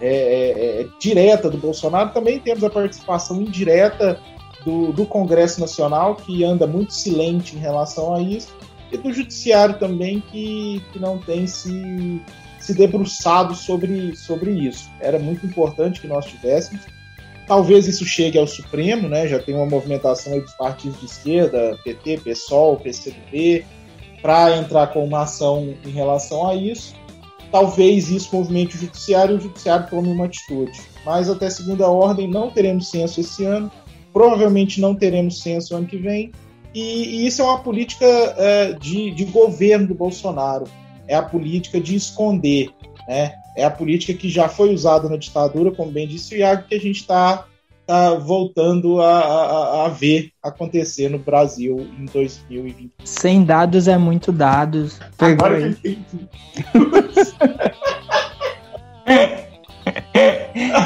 é, 0.00 0.08
é, 0.08 0.80
é, 0.80 0.86
direta 1.00 1.50
do 1.50 1.58
Bolsonaro, 1.58 2.10
também 2.10 2.38
temos 2.38 2.62
a 2.62 2.70
participação 2.70 3.40
indireta 3.42 4.20
do, 4.64 4.92
do 4.92 5.04
Congresso 5.04 5.60
Nacional, 5.60 6.14
que 6.14 6.44
anda 6.44 6.66
muito 6.66 6.92
silente 6.94 7.56
em 7.56 7.58
relação 7.58 8.14
a 8.14 8.20
isso, 8.20 8.54
e 8.92 8.96
do 8.96 9.12
Judiciário 9.12 9.78
também, 9.78 10.20
que, 10.20 10.82
que 10.92 10.98
não 10.98 11.18
tem 11.18 11.46
se, 11.46 12.22
se 12.60 12.74
debruçado 12.74 13.54
sobre, 13.54 14.16
sobre 14.16 14.52
isso. 14.52 14.88
Era 15.00 15.18
muito 15.18 15.44
importante 15.44 16.00
que 16.00 16.06
nós 16.06 16.26
tivéssemos. 16.26 16.82
Talvez 17.46 17.86
isso 17.86 18.04
chegue 18.04 18.38
ao 18.38 18.46
Supremo, 18.46 19.08
né? 19.08 19.26
já 19.26 19.38
tem 19.38 19.54
uma 19.54 19.66
movimentação 19.66 20.38
dos 20.38 20.52
partidos 20.54 21.00
de 21.00 21.06
esquerda, 21.06 21.78
PT, 21.82 22.18
PSOL, 22.18 22.76
PCdoB, 22.76 23.64
para 24.22 24.56
entrar 24.56 24.88
com 24.88 25.04
uma 25.04 25.22
ação 25.22 25.74
em 25.84 25.90
relação 25.90 26.46
a 26.46 26.54
isso 26.54 26.94
talvez 27.50 28.10
isso 28.10 28.34
movimente 28.34 28.76
o 28.76 28.80
judiciário 28.80 29.34
e 29.34 29.38
o 29.38 29.40
judiciário 29.40 29.88
tome 29.88 30.08
uma 30.08 30.26
atitude. 30.26 30.80
Mas 31.04 31.28
até 31.28 31.48
segunda 31.48 31.88
ordem 31.88 32.28
não 32.28 32.50
teremos 32.50 32.90
censo 32.90 33.20
esse 33.20 33.44
ano, 33.44 33.70
provavelmente 34.12 34.80
não 34.80 34.94
teremos 34.94 35.40
censo 35.42 35.74
ano 35.74 35.86
que 35.86 35.96
vem, 35.96 36.32
e, 36.74 36.80
e 36.80 37.26
isso 37.26 37.42
é 37.42 37.44
uma 37.44 37.58
política 37.58 38.06
é, 38.06 38.72
de, 38.72 39.10
de 39.10 39.24
governo 39.24 39.88
do 39.88 39.94
Bolsonaro, 39.94 40.64
é 41.06 41.14
a 41.14 41.22
política 41.22 41.80
de 41.80 41.96
esconder, 41.96 42.70
né? 43.08 43.34
é 43.56 43.64
a 43.64 43.70
política 43.70 44.14
que 44.14 44.28
já 44.28 44.48
foi 44.48 44.72
usada 44.72 45.08
na 45.08 45.16
ditadura, 45.16 45.72
como 45.72 45.90
bem 45.90 46.06
disse 46.06 46.34
o 46.34 46.38
Iago, 46.38 46.68
que 46.68 46.74
a 46.74 46.80
gente 46.80 47.00
está 47.00 47.47
tá 47.88 48.14
voltando 48.14 49.00
a, 49.00 49.18
a, 49.18 49.86
a, 49.86 49.88
ver 49.88 50.30
acontecer 50.42 51.08
no 51.08 51.18
Brasil 51.18 51.88
em 51.98 52.04
2020. 52.04 52.92
Sem 53.02 53.42
dados 53.42 53.88
é 53.88 53.96
muito 53.96 54.30
dados. 54.30 55.00
Agora 55.18 55.58
eu 55.58 55.70
entendi. 55.70 55.98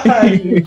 Ai, 0.08 0.64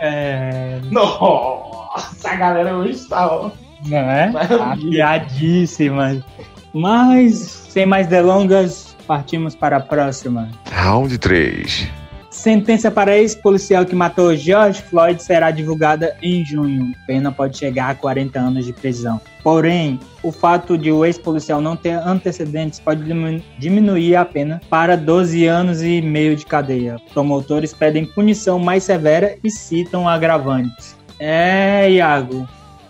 é... 0.00 0.80
Nossa, 0.90 2.30
a 2.30 2.34
galera 2.34 2.76
hoje 2.76 2.94
está, 2.94 3.32
ó. 3.32 3.52
Não 3.86 3.96
é? 3.96 4.32
Afiadíssima. 4.72 6.20
Mas, 6.74 7.36
sem 7.70 7.86
mais 7.86 8.08
delongas, 8.08 8.96
partimos 9.06 9.54
para 9.54 9.76
a 9.76 9.80
próxima. 9.80 10.50
Round 10.72 11.16
3. 11.16 11.88
Sentença 12.38 12.88
para 12.88 13.18
ex-policial 13.18 13.84
que 13.84 13.96
matou 13.96 14.36
George 14.36 14.80
Floyd 14.80 15.20
será 15.20 15.50
divulgada 15.50 16.16
em 16.22 16.44
junho. 16.44 16.94
Pena 17.04 17.32
pode 17.32 17.58
chegar 17.58 17.90
a 17.90 17.94
40 17.96 18.38
anos 18.38 18.64
de 18.64 18.72
prisão. 18.72 19.20
Porém, 19.42 19.98
o 20.22 20.30
fato 20.30 20.78
de 20.78 20.92
o 20.92 21.04
ex-policial 21.04 21.60
não 21.60 21.74
ter 21.74 21.94
antecedentes 21.94 22.78
pode 22.78 23.02
diminuir 23.58 24.14
a 24.14 24.24
pena 24.24 24.60
para 24.70 24.96
12 24.96 25.46
anos 25.46 25.82
e 25.82 26.00
meio 26.00 26.36
de 26.36 26.46
cadeia. 26.46 26.96
Promotores 27.12 27.74
pedem 27.74 28.06
punição 28.06 28.56
mais 28.56 28.84
severa 28.84 29.36
e 29.42 29.50
citam 29.50 30.08
agravantes. 30.08 30.96
É, 31.18 31.90
Iago, 31.90 32.48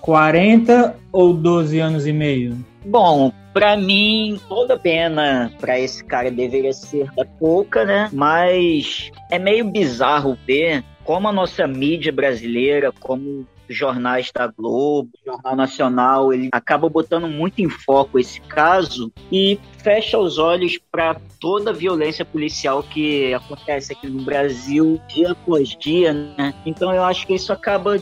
40 0.08 0.96
ou 1.12 1.34
12 1.34 1.78
anos 1.80 2.06
e 2.06 2.14
meio? 2.14 2.56
Bom, 2.86 3.30
para 3.52 3.76
mim, 3.76 4.40
toda 4.48 4.78
pena 4.78 5.52
para 5.60 5.78
esse 5.78 6.02
cara 6.02 6.30
deveria 6.30 6.72
ser 6.72 7.10
pouca, 7.38 7.84
né? 7.84 8.08
Mas 8.10 9.10
é 9.30 9.38
meio 9.38 9.70
bizarro 9.70 10.38
ver 10.46 10.82
como 11.04 11.28
a 11.28 11.32
nossa 11.32 11.66
mídia 11.66 12.10
brasileira, 12.10 12.90
como 12.90 13.46
jornais 13.68 14.32
da 14.34 14.46
Globo, 14.46 15.10
Jornal 15.26 15.54
Nacional, 15.54 16.32
ele 16.32 16.48
acaba 16.52 16.88
botando 16.88 17.28
muito 17.28 17.60
em 17.60 17.68
foco 17.68 18.18
esse 18.18 18.40
caso 18.40 19.12
e 19.30 19.60
fecha 19.76 20.18
os 20.18 20.38
olhos 20.38 20.78
para 20.90 21.20
toda 21.38 21.68
a 21.68 21.74
violência 21.74 22.24
policial 22.24 22.82
que 22.82 23.34
acontece 23.34 23.92
aqui 23.92 24.06
no 24.06 24.22
Brasil 24.22 24.98
dia 25.08 25.32
após 25.32 25.76
dia, 25.76 26.14
né? 26.14 26.54
Então 26.64 26.94
eu 26.94 27.04
acho 27.04 27.26
que 27.26 27.34
isso 27.34 27.52
acaba 27.52 27.98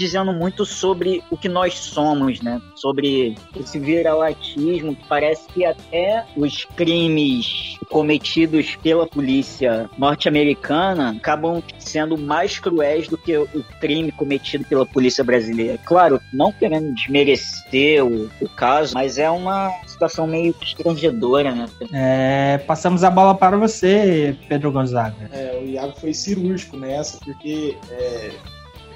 dizendo 0.00 0.32
muito 0.32 0.64
sobre 0.64 1.22
o 1.30 1.36
que 1.36 1.48
nós 1.48 1.74
somos, 1.74 2.40
né? 2.40 2.58
Sobre 2.74 3.36
esse 3.54 3.78
viralatismo 3.78 4.96
que 4.96 5.06
parece 5.06 5.46
que 5.48 5.62
até 5.62 6.24
os 6.34 6.64
crimes 6.74 7.76
cometidos 7.90 8.76
pela 8.76 9.06
polícia 9.06 9.90
norte-americana 9.98 11.10
acabam 11.10 11.62
sendo 11.78 12.16
mais 12.16 12.58
cruéis 12.58 13.08
do 13.08 13.18
que 13.18 13.36
o 13.36 13.64
crime 13.78 14.10
cometido 14.10 14.64
pela 14.64 14.86
polícia 14.86 15.22
brasileira. 15.22 15.78
Claro, 15.84 16.18
não 16.32 16.50
querendo 16.50 16.94
desmerecer 16.94 18.02
o, 18.02 18.30
o 18.40 18.48
caso, 18.48 18.94
mas 18.94 19.18
é 19.18 19.28
uma 19.28 19.70
situação 19.86 20.26
meio 20.26 20.54
constrangedora, 20.54 21.54
né? 21.54 21.68
É, 21.92 22.58
passamos 22.66 23.04
a 23.04 23.10
bola 23.10 23.34
para 23.34 23.58
você, 23.58 24.34
Pedro 24.48 24.72
Gonzaga. 24.72 25.28
É, 25.30 25.60
o 25.62 25.66
Iago 25.66 25.92
foi 26.00 26.14
cirúrgico 26.14 26.78
nessa, 26.78 27.18
porque 27.18 27.76
é, 27.90 28.30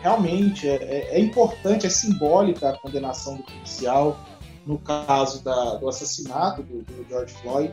realmente 0.04 0.68
é, 0.68 0.74
é, 0.74 1.16
é, 1.16 1.18
importante, 1.18 1.86
é 1.86 1.88
simbólica 1.88 2.68
a 2.68 2.78
condenação 2.78 3.36
do 3.36 3.42
policial 3.42 4.18
no 4.66 4.78
caso 4.78 5.42
da, 5.42 5.76
do 5.76 5.88
assassinato 5.88 6.62
do, 6.62 6.82
do 6.82 7.08
George 7.08 7.32
Floyd. 7.36 7.72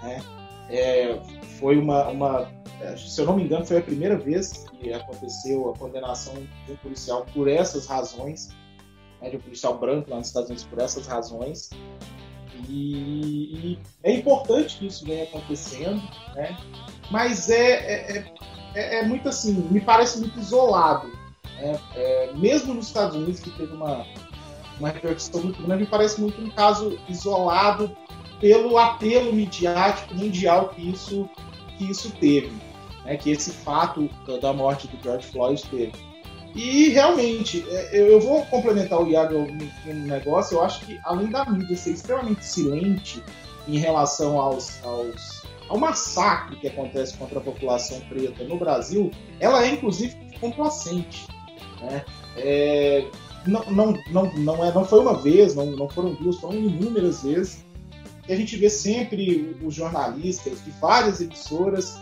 Né? 0.00 0.22
É, 0.70 1.20
foi 1.58 1.76
uma, 1.76 2.06
uma, 2.06 2.48
é, 2.80 2.96
se 2.96 3.20
eu 3.20 3.26
não 3.26 3.34
me 3.34 3.42
engano, 3.42 3.66
foi 3.66 3.78
a 3.78 3.82
primeira 3.82 4.16
vez 4.16 4.64
que 4.78 4.92
aconteceu 4.92 5.68
a 5.70 5.76
condenação 5.76 6.34
de 6.66 6.72
um 6.72 6.76
policial 6.76 7.26
por 7.34 7.48
essas 7.48 7.86
razões, 7.86 8.50
né, 9.20 9.30
de 9.30 9.36
um 9.36 9.40
policial 9.40 9.76
branco 9.76 10.08
lá 10.08 10.18
nos 10.18 10.28
Estados 10.28 10.50
Unidos 10.50 10.64
por 10.64 10.78
essas 10.78 11.08
razões. 11.08 11.70
E, 12.68 13.72
e 13.72 13.78
é 14.04 14.12
importante 14.12 14.78
que 14.78 14.86
isso 14.86 15.04
venha 15.04 15.24
acontecendo, 15.24 16.00
né? 16.36 16.56
mas 17.10 17.50
é, 17.50 18.18
é, 18.18 18.32
é, 18.76 18.98
é 19.00 19.04
muito 19.04 19.28
assim, 19.28 19.52
me 19.52 19.80
parece 19.80 20.20
muito 20.20 20.38
isolado 20.38 21.19
é, 21.60 21.78
é, 21.94 22.32
mesmo 22.34 22.74
nos 22.74 22.86
Estados 22.86 23.16
Unidos, 23.16 23.40
que 23.40 23.50
teve 23.50 23.72
uma, 23.74 24.06
uma 24.78 24.88
repercussão 24.88 25.42
muito 25.42 25.62
grande, 25.62 25.84
me 25.84 25.88
parece 25.88 26.20
muito 26.20 26.40
um 26.40 26.50
caso 26.50 26.98
isolado 27.08 27.94
pelo 28.40 28.78
apelo 28.78 29.32
midiático 29.32 30.14
mundial 30.14 30.70
que 30.70 30.90
isso, 30.90 31.28
que 31.76 31.90
isso 31.90 32.10
teve, 32.18 32.50
né? 33.04 33.16
que 33.16 33.30
esse 33.30 33.50
fato 33.50 34.08
da 34.40 34.52
morte 34.52 34.88
do 34.88 35.02
George 35.02 35.26
Floyd 35.26 35.62
teve. 35.70 35.92
E 36.54 36.88
realmente, 36.88 37.64
é, 37.68 38.00
eu 38.00 38.20
vou 38.20 38.44
complementar 38.46 39.00
o 39.00 39.06
Iago 39.06 39.46
no 39.84 39.94
negócio, 40.06 40.56
eu 40.56 40.64
acho 40.64 40.84
que 40.84 40.98
além 41.04 41.28
da 41.28 41.44
mídia 41.44 41.76
ser 41.76 41.92
extremamente 41.92 42.44
silente 42.44 43.22
em 43.68 43.78
relação 43.78 44.40
aos, 44.40 44.82
aos, 44.84 45.42
ao 45.68 45.78
massacre 45.78 46.56
que 46.56 46.66
acontece 46.66 47.16
contra 47.16 47.38
a 47.38 47.42
população 47.42 48.00
preta 48.08 48.42
no 48.44 48.58
Brasil, 48.58 49.12
ela 49.38 49.64
é 49.64 49.68
inclusive 49.68 50.16
complacente. 50.40 51.28
Né? 51.80 52.04
É, 52.36 53.04
não, 53.46 53.64
não, 53.70 53.94
não, 54.10 54.32
não, 54.34 54.64
é, 54.64 54.72
não 54.72 54.84
foi 54.84 55.00
uma 55.00 55.14
vez, 55.14 55.54
não, 55.54 55.66
não 55.66 55.88
foram 55.88 56.14
duas, 56.14 56.36
foram 56.36 56.56
inúmeras 56.56 57.22
vezes 57.22 57.64
que 58.24 58.32
a 58.32 58.36
gente 58.36 58.56
vê 58.56 58.68
sempre 58.68 59.56
os 59.62 59.74
jornalistas 59.74 60.62
de 60.64 60.70
várias 60.72 61.20
emissoras 61.20 61.98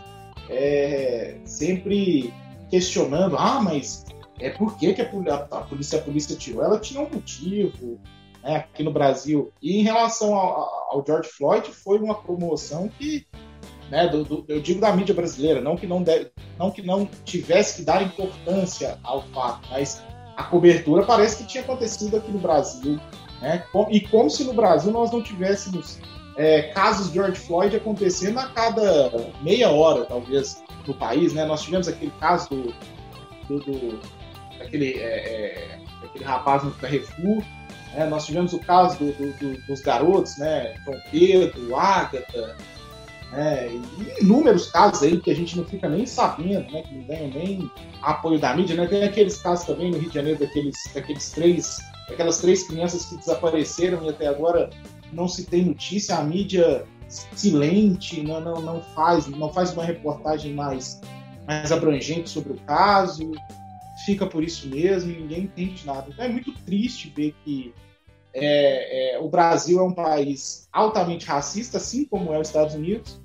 é, 0.50 1.36
sempre 1.44 2.32
questionando, 2.70 3.36
ah, 3.38 3.60
mas 3.62 4.04
é 4.38 4.50
por 4.50 4.76
que, 4.76 4.92
que 4.94 5.02
a, 5.02 5.04
a, 5.34 5.60
polícia, 5.62 5.98
a 5.98 6.02
polícia 6.02 6.36
tirou? 6.36 6.62
Ela 6.62 6.78
tinha 6.78 7.00
um 7.00 7.08
motivo 7.08 7.98
né, 8.42 8.56
aqui 8.56 8.82
no 8.82 8.92
Brasil. 8.92 9.52
E 9.60 9.78
em 9.78 9.82
relação 9.82 10.34
ao, 10.34 10.90
ao 10.90 11.04
George 11.06 11.28
Floyd, 11.28 11.70
foi 11.70 11.98
uma 11.98 12.14
promoção 12.14 12.88
que, 12.88 13.26
né, 13.90 14.08
do, 14.08 14.24
do, 14.24 14.44
eu 14.48 14.60
digo 14.60 14.80
da 14.80 14.92
mídia 14.94 15.14
brasileira, 15.14 15.60
não 15.60 15.76
que 15.76 15.86
não, 15.86 16.02
deve, 16.02 16.30
não 16.58 16.70
que 16.70 16.82
não 16.82 17.08
tivesse 17.24 17.76
que 17.76 17.82
dar 17.82 18.02
importância 18.02 18.98
ao 19.02 19.22
fato, 19.28 19.68
mas 19.70 20.02
a 20.36 20.44
cobertura 20.44 21.04
parece 21.04 21.38
que 21.38 21.48
tinha 21.48 21.62
acontecido 21.62 22.16
aqui 22.16 22.30
no 22.30 22.38
Brasil. 22.38 23.00
Né? 23.40 23.64
E 23.90 24.00
como 24.00 24.30
se 24.30 24.44
no 24.44 24.52
Brasil 24.52 24.92
nós 24.92 25.10
não 25.10 25.22
tivéssemos 25.22 25.98
é, 26.36 26.62
casos 26.72 27.08
de 27.08 27.14
George 27.14 27.40
Floyd 27.40 27.76
acontecendo 27.76 28.38
a 28.38 28.46
cada 28.46 29.10
meia 29.42 29.70
hora, 29.70 30.04
talvez, 30.04 30.62
no 30.86 30.94
país. 30.94 31.34
Né? 31.34 31.44
Nós 31.44 31.62
tivemos 31.62 31.88
aquele 31.88 32.12
caso 32.20 32.48
do, 32.50 32.74
do, 33.48 33.58
do 33.60 34.00
daquele, 34.58 34.94
é, 34.94 35.02
é, 35.02 35.80
daquele 36.02 36.24
rapaz 36.24 36.62
no 36.62 36.70
Carrefour. 36.72 37.42
Né? 37.94 38.06
Nós 38.06 38.24
tivemos 38.24 38.52
o 38.52 38.60
caso 38.60 38.98
do, 38.98 39.12
do, 39.12 39.66
dos 39.66 39.80
garotos, 39.80 40.38
né? 40.38 40.74
João 40.84 41.00
Pedro, 41.10 41.74
Ágata, 41.74 42.56
e 43.32 44.22
inúmeros 44.22 44.70
casos 44.70 45.02
aí 45.02 45.20
que 45.20 45.30
a 45.30 45.34
gente 45.34 45.56
não 45.56 45.64
fica 45.64 45.88
nem 45.88 46.06
sabendo, 46.06 46.70
né? 46.72 46.82
que 46.82 46.94
não 46.94 47.04
ganham 47.04 47.28
nem 47.28 47.70
apoio 48.02 48.38
da 48.38 48.54
mídia. 48.54 48.76
Né? 48.76 48.86
Tem 48.86 49.04
aqueles 49.04 49.36
casos 49.42 49.66
também 49.66 49.90
no 49.90 49.98
Rio 49.98 50.08
de 50.08 50.14
Janeiro 50.14 50.38
daqueles, 50.38 50.76
daqueles 50.94 51.30
três, 51.30 51.78
daquelas 52.08 52.38
três 52.38 52.66
crianças 52.66 53.06
que 53.06 53.16
desapareceram 53.16 54.04
e 54.04 54.08
até 54.08 54.26
agora 54.26 54.70
não 55.12 55.28
se 55.28 55.44
tem 55.44 55.64
notícia, 55.64 56.16
a 56.16 56.24
mídia 56.24 56.84
silente, 57.08 58.22
não, 58.22 58.40
não, 58.40 58.60
não 58.60 58.82
faz 58.94 59.26
não 59.26 59.50
faz 59.50 59.72
uma 59.72 59.82
reportagem 59.82 60.52
mais, 60.52 61.00
mais 61.46 61.72
abrangente 61.72 62.28
sobre 62.28 62.52
o 62.52 62.56
caso 62.66 63.32
fica 64.04 64.26
por 64.26 64.42
isso 64.42 64.68
mesmo 64.68 65.12
ninguém 65.12 65.44
entende 65.44 65.84
nada. 65.86 66.06
Então 66.08 66.24
é 66.24 66.28
muito 66.28 66.52
triste 66.64 67.12
ver 67.14 67.34
que 67.44 67.74
é, 68.34 69.14
é, 69.14 69.18
o 69.18 69.28
Brasil 69.28 69.78
é 69.78 69.82
um 69.82 69.92
país 69.92 70.68
altamente 70.72 71.26
racista, 71.26 71.78
assim 71.78 72.04
como 72.04 72.32
é 72.32 72.38
os 72.38 72.48
Estados 72.48 72.74
Unidos. 72.74 73.20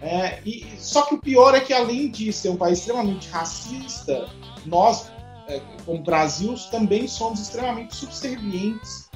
É, 0.00 0.40
e, 0.44 0.66
só 0.78 1.02
que 1.02 1.14
o 1.14 1.18
pior 1.18 1.54
é 1.54 1.60
que, 1.60 1.72
além 1.72 2.10
de 2.10 2.32
ser 2.32 2.48
um 2.48 2.56
país 2.56 2.80
extremamente 2.80 3.28
racista, 3.28 4.28
nós, 4.66 5.10
é, 5.48 5.60
como 5.84 6.02
Brasil, 6.02 6.54
também 6.70 7.06
somos 7.06 7.40
extremamente 7.40 7.94
subservientes 7.94 9.08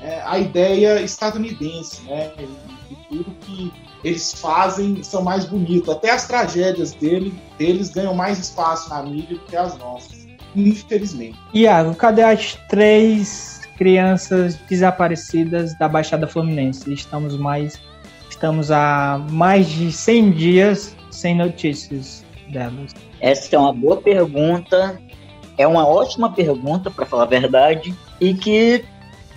é, 0.00 0.22
à 0.22 0.38
ideia 0.38 1.00
estadunidense. 1.02 2.02
Né? 2.02 2.32
E, 2.38 2.92
e 2.92 2.96
tudo 3.08 3.34
que 3.40 3.72
eles 4.04 4.32
fazem 4.32 5.02
são 5.02 5.22
mais 5.22 5.44
bonitos. 5.44 5.88
Até 5.88 6.10
as 6.10 6.26
tragédias 6.28 6.92
dele, 6.92 7.34
deles 7.58 7.90
ganham 7.90 8.14
mais 8.14 8.38
espaço 8.38 8.88
na 8.90 9.02
mídia 9.02 9.36
do 9.36 9.44
que 9.44 9.56
as 9.56 9.76
nossas 9.76 10.28
infelizmente. 10.56 11.38
Iago, 11.52 11.94
cadê 11.94 12.22
as 12.22 12.54
três 12.68 13.57
crianças 13.78 14.56
desaparecidas 14.68 15.78
da 15.78 15.88
Baixada 15.88 16.26
Fluminense? 16.26 16.92
Estamos 16.92 17.36
mais 17.36 17.80
estamos 18.28 18.70
há 18.70 19.24
mais 19.30 19.68
de 19.68 19.90
100 19.90 20.30
dias 20.32 20.96
sem 21.10 21.34
notícias 21.34 22.24
delas. 22.50 22.94
Essa 23.20 23.56
é 23.56 23.58
uma 23.58 23.72
boa 23.72 23.96
pergunta. 23.96 25.00
É 25.56 25.66
uma 25.66 25.86
ótima 25.86 26.30
pergunta, 26.32 26.88
para 26.88 27.04
falar 27.04 27.24
a 27.24 27.26
verdade, 27.26 27.92
e 28.20 28.32
que 28.32 28.84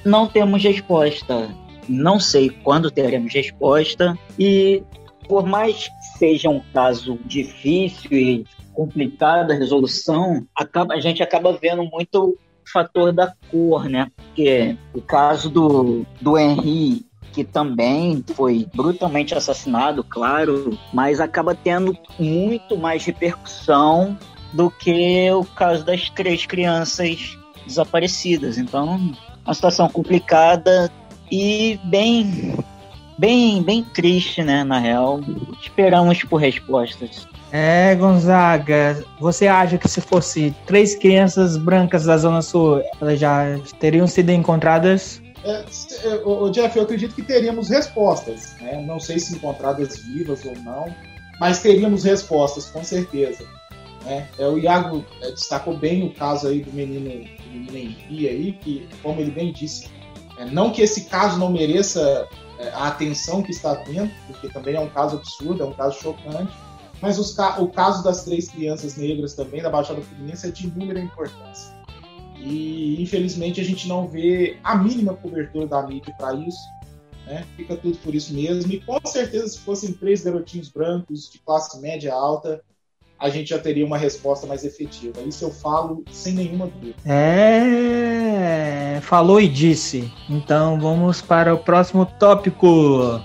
não 0.05 0.27
temos 0.27 0.63
resposta. 0.63 1.49
Não 1.89 2.19
sei 2.19 2.49
quando 2.49 2.91
teremos 2.91 3.33
resposta. 3.33 4.15
E 4.37 4.83
por 5.27 5.47
mais 5.47 5.87
que 5.87 6.17
seja 6.19 6.49
um 6.49 6.61
caso 6.73 7.17
difícil 7.25 8.11
e 8.11 8.45
complicada 8.73 9.53
a 9.53 9.57
resolução, 9.57 10.45
acaba, 10.55 10.93
a 10.93 10.99
gente 10.99 11.23
acaba 11.23 11.53
vendo 11.53 11.83
muito 11.85 12.37
fator 12.71 13.11
da 13.11 13.33
cor, 13.49 13.89
né? 13.89 14.09
Porque 14.15 14.77
o 14.93 15.01
caso 15.01 15.49
do, 15.49 16.05
do 16.19 16.37
Henry 16.37 17.05
que 17.31 17.43
também 17.43 18.23
foi 18.35 18.67
brutalmente 18.73 19.33
assassinado, 19.33 20.03
claro, 20.03 20.77
mas 20.93 21.19
acaba 21.19 21.55
tendo 21.55 21.97
muito 22.19 22.77
mais 22.77 23.05
repercussão 23.05 24.17
do 24.53 24.69
que 24.69 25.31
o 25.31 25.45
caso 25.45 25.85
das 25.85 26.09
três 26.09 26.45
crianças 26.45 27.37
desaparecidas. 27.65 28.57
Então, 28.57 29.13
uma 29.45 29.53
situação 29.53 29.87
complicada 29.87 30.91
e 31.31 31.79
bem 31.85 32.57
bem 33.17 33.61
bem 33.63 33.83
triste, 33.83 34.43
né, 34.43 34.63
na 34.63 34.79
real. 34.79 35.21
Esperamos 35.61 36.23
por 36.23 36.37
respostas. 36.37 37.27
É, 37.51 37.93
Gonzaga, 37.95 39.03
você 39.19 39.47
acha 39.47 39.77
que 39.77 39.87
se 39.87 39.99
fosse 39.99 40.55
três 40.65 40.95
crianças 40.95 41.57
brancas 41.57 42.05
da 42.05 42.17
Zona 42.17 42.41
Sul, 42.41 42.81
elas 43.01 43.19
já 43.19 43.59
teriam 43.79 44.07
sido 44.07 44.29
encontradas? 44.31 45.21
É, 45.43 45.65
o 46.23 46.49
Jeff, 46.49 46.77
eu 46.77 46.83
acredito 46.83 47.15
que 47.15 47.23
teríamos 47.23 47.69
respostas. 47.69 48.55
Né? 48.61 48.81
Não 48.85 48.99
sei 48.99 49.19
se 49.19 49.35
encontradas 49.35 49.97
vivas 49.97 50.45
ou 50.45 50.55
não, 50.63 50.85
mas 51.39 51.59
teríamos 51.61 52.03
respostas, 52.03 52.67
com 52.67 52.83
certeza. 52.83 53.43
Né? 54.05 54.27
É, 54.37 54.47
o 54.47 54.57
Iago 54.57 55.03
é, 55.21 55.31
destacou 55.31 55.77
bem 55.77 56.05
o 56.05 56.13
caso 56.13 56.47
aí 56.47 56.61
do 56.61 56.71
menino, 56.71 57.09
do 57.09 57.51
menino 57.51 57.77
Henri 57.77 58.29
aí, 58.29 58.51
que, 58.53 58.87
como 59.03 59.19
ele 59.19 59.31
bem 59.31 59.51
disse, 59.51 59.89
é, 60.37 60.45
não 60.45 60.71
que 60.71 60.81
esse 60.81 61.05
caso 61.05 61.37
não 61.37 61.51
mereça 61.51 62.27
é, 62.59 62.69
a 62.69 62.87
atenção 62.87 63.41
que 63.41 63.51
está 63.51 63.75
tendo, 63.75 64.11
porque 64.27 64.47
também 64.49 64.75
é 64.75 64.79
um 64.79 64.89
caso 64.89 65.17
absurdo, 65.17 65.63
é 65.63 65.65
um 65.65 65.73
caso 65.73 65.99
chocante, 65.99 66.53
mas 67.01 67.17
os, 67.17 67.35
o 67.57 67.67
caso 67.67 68.03
das 68.03 68.23
três 68.23 68.47
crianças 68.47 68.95
negras 68.95 69.33
também, 69.33 69.61
da 69.61 69.69
Baixada 69.69 70.01
Fluminense, 70.01 70.47
é 70.47 70.51
de 70.51 70.67
inúmera 70.67 70.99
importância. 70.99 71.73
E, 72.37 73.01
infelizmente, 73.01 73.59
a 73.59 73.63
gente 73.63 73.87
não 73.87 74.07
vê 74.07 74.57
a 74.63 74.75
mínima 74.75 75.13
cobertura 75.13 75.67
da 75.67 75.81
mídia 75.85 76.13
para 76.17 76.35
isso. 76.35 76.59
Né? 77.25 77.45
Fica 77.55 77.75
tudo 77.75 77.97
por 77.99 78.13
isso 78.13 78.33
mesmo. 78.33 78.71
E 78.71 78.79
com 78.79 78.99
certeza, 79.05 79.47
se 79.47 79.59
fossem 79.59 79.93
três 79.93 80.23
garotinhos 80.23 80.69
brancos 80.69 81.29
de 81.31 81.39
classe 81.39 81.79
média 81.79 82.13
alta, 82.13 82.61
a 83.19 83.29
gente 83.29 83.49
já 83.49 83.59
teria 83.59 83.85
uma 83.85 83.97
resposta 83.97 84.47
mais 84.47 84.63
efetiva. 84.63 85.21
Isso 85.21 85.45
eu 85.45 85.51
falo 85.51 86.03
sem 86.11 86.33
nenhuma 86.33 86.67
dúvida. 86.67 86.95
É, 87.05 88.99
falou 89.01 89.39
e 89.39 89.47
disse. 89.47 90.11
Então 90.27 90.79
vamos 90.79 91.21
para 91.21 91.53
o 91.53 91.59
próximo 91.59 92.05
tópico. 92.05 93.21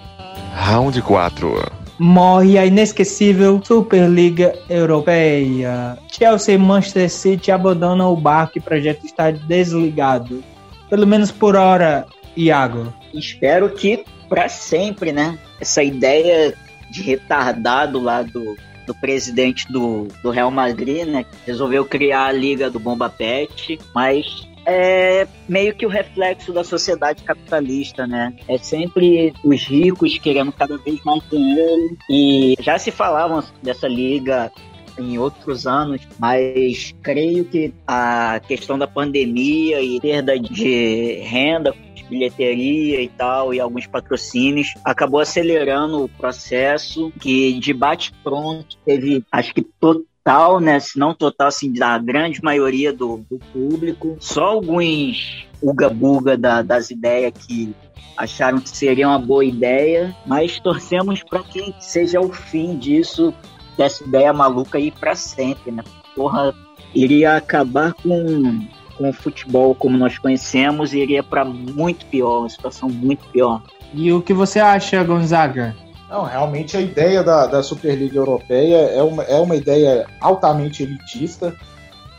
Round 0.54 1.00
4 1.00 1.85
morre 1.98 2.58
a 2.58 2.66
inesquecível 2.66 3.60
Superliga 3.64 4.54
Europeia. 4.68 5.98
Chelsea 6.08 6.54
e 6.54 6.58
Manchester 6.58 7.10
City 7.10 7.50
abandonam 7.50 8.12
o 8.12 8.16
barco 8.16 8.58
e 8.58 8.60
o 8.60 8.62
projeto 8.62 9.04
está 9.04 9.30
desligado. 9.30 10.42
Pelo 10.88 11.06
menos 11.06 11.30
por 11.30 11.56
hora, 11.56 12.06
Iago. 12.36 12.92
Espero 13.12 13.70
que 13.70 14.04
para 14.28 14.48
sempre, 14.48 15.12
né? 15.12 15.38
Essa 15.60 15.82
ideia 15.82 16.54
de 16.90 17.02
retardado 17.02 18.00
lá 18.00 18.22
do, 18.22 18.56
do 18.86 18.94
presidente 18.94 19.70
do, 19.72 20.08
do 20.22 20.30
Real 20.30 20.50
Madrid, 20.50 21.06
né? 21.06 21.24
Resolveu 21.46 21.84
criar 21.84 22.26
a 22.26 22.32
Liga 22.32 22.70
do 22.70 22.78
Bomba 22.78 23.08
Pet, 23.08 23.78
mas 23.94 24.46
é 24.66 25.26
meio 25.48 25.74
que 25.74 25.86
o 25.86 25.88
reflexo 25.88 26.52
da 26.52 26.64
sociedade 26.64 27.22
capitalista, 27.22 28.06
né? 28.06 28.34
É 28.48 28.58
sempre 28.58 29.32
os 29.44 29.64
ricos 29.64 30.18
querendo 30.18 30.52
cada 30.52 30.76
vez 30.76 31.00
mais 31.04 31.22
dinheiro 31.30 31.96
e 32.10 32.56
já 32.60 32.78
se 32.78 32.90
falavam 32.90 33.42
dessa 33.62 33.86
liga 33.86 34.50
em 34.98 35.18
outros 35.18 35.66
anos, 35.66 36.00
mas 36.18 36.94
creio 37.02 37.44
que 37.44 37.72
a 37.86 38.40
questão 38.46 38.78
da 38.78 38.86
pandemia 38.86 39.80
e 39.80 40.00
perda 40.00 40.38
de 40.38 41.20
renda, 41.22 41.74
de 41.94 42.04
bilheteria 42.04 43.02
e 43.02 43.08
tal, 43.08 43.52
e 43.52 43.60
alguns 43.60 43.86
patrocínios, 43.86 44.74
acabou 44.84 45.20
acelerando 45.20 46.04
o 46.04 46.08
processo 46.08 47.12
que 47.20 47.58
de 47.60 47.72
bate 47.72 48.12
pronto 48.24 48.76
teve, 48.84 49.22
acho 49.30 49.54
que 49.54 49.62
todo 49.62 50.06
total, 50.26 50.58
né? 50.58 50.80
Se 50.80 50.98
não 50.98 51.14
total, 51.14 51.46
assim, 51.46 51.72
da 51.72 51.96
grande 51.98 52.42
maioria 52.42 52.92
do, 52.92 53.24
do 53.30 53.38
público. 53.52 54.16
Só 54.18 54.44
alguns 54.46 55.46
uga-buga 55.62 56.36
da, 56.36 56.62
das 56.62 56.90
ideias 56.90 57.32
que 57.32 57.72
acharam 58.16 58.58
que 58.58 58.68
seria 58.68 59.08
uma 59.08 59.18
boa 59.18 59.44
ideia, 59.44 60.14
mas 60.26 60.58
torcemos 60.58 61.22
para 61.22 61.42
que 61.42 61.74
seja 61.78 62.20
o 62.20 62.32
fim 62.32 62.76
disso, 62.76 63.32
dessa 63.76 64.02
ideia 64.04 64.32
maluca 64.32 64.78
aí 64.78 64.90
para 64.90 65.14
sempre, 65.14 65.70
né? 65.70 65.84
Porra, 66.14 66.52
iria 66.94 67.36
acabar 67.36 67.92
com, 67.94 68.66
com 68.96 69.08
o 69.08 69.12
futebol 69.12 69.74
como 69.74 69.96
nós 69.96 70.18
conhecemos 70.18 70.92
e 70.92 70.98
iria 70.98 71.22
para 71.22 71.44
muito 71.44 72.04
pior, 72.06 72.40
uma 72.40 72.48
situação 72.48 72.88
muito 72.88 73.26
pior. 73.28 73.62
E 73.94 74.12
o 74.12 74.20
que 74.20 74.32
você 74.32 74.58
acha, 74.58 75.02
Gonzaga? 75.04 75.76
Não, 76.08 76.22
realmente 76.22 76.76
a 76.76 76.80
ideia 76.80 77.22
da, 77.22 77.46
da 77.46 77.62
Superliga 77.62 78.16
Europeia 78.16 78.76
é 78.76 79.02
uma, 79.02 79.22
é 79.24 79.40
uma 79.40 79.56
ideia 79.56 80.06
altamente 80.20 80.82
elitista, 80.82 81.54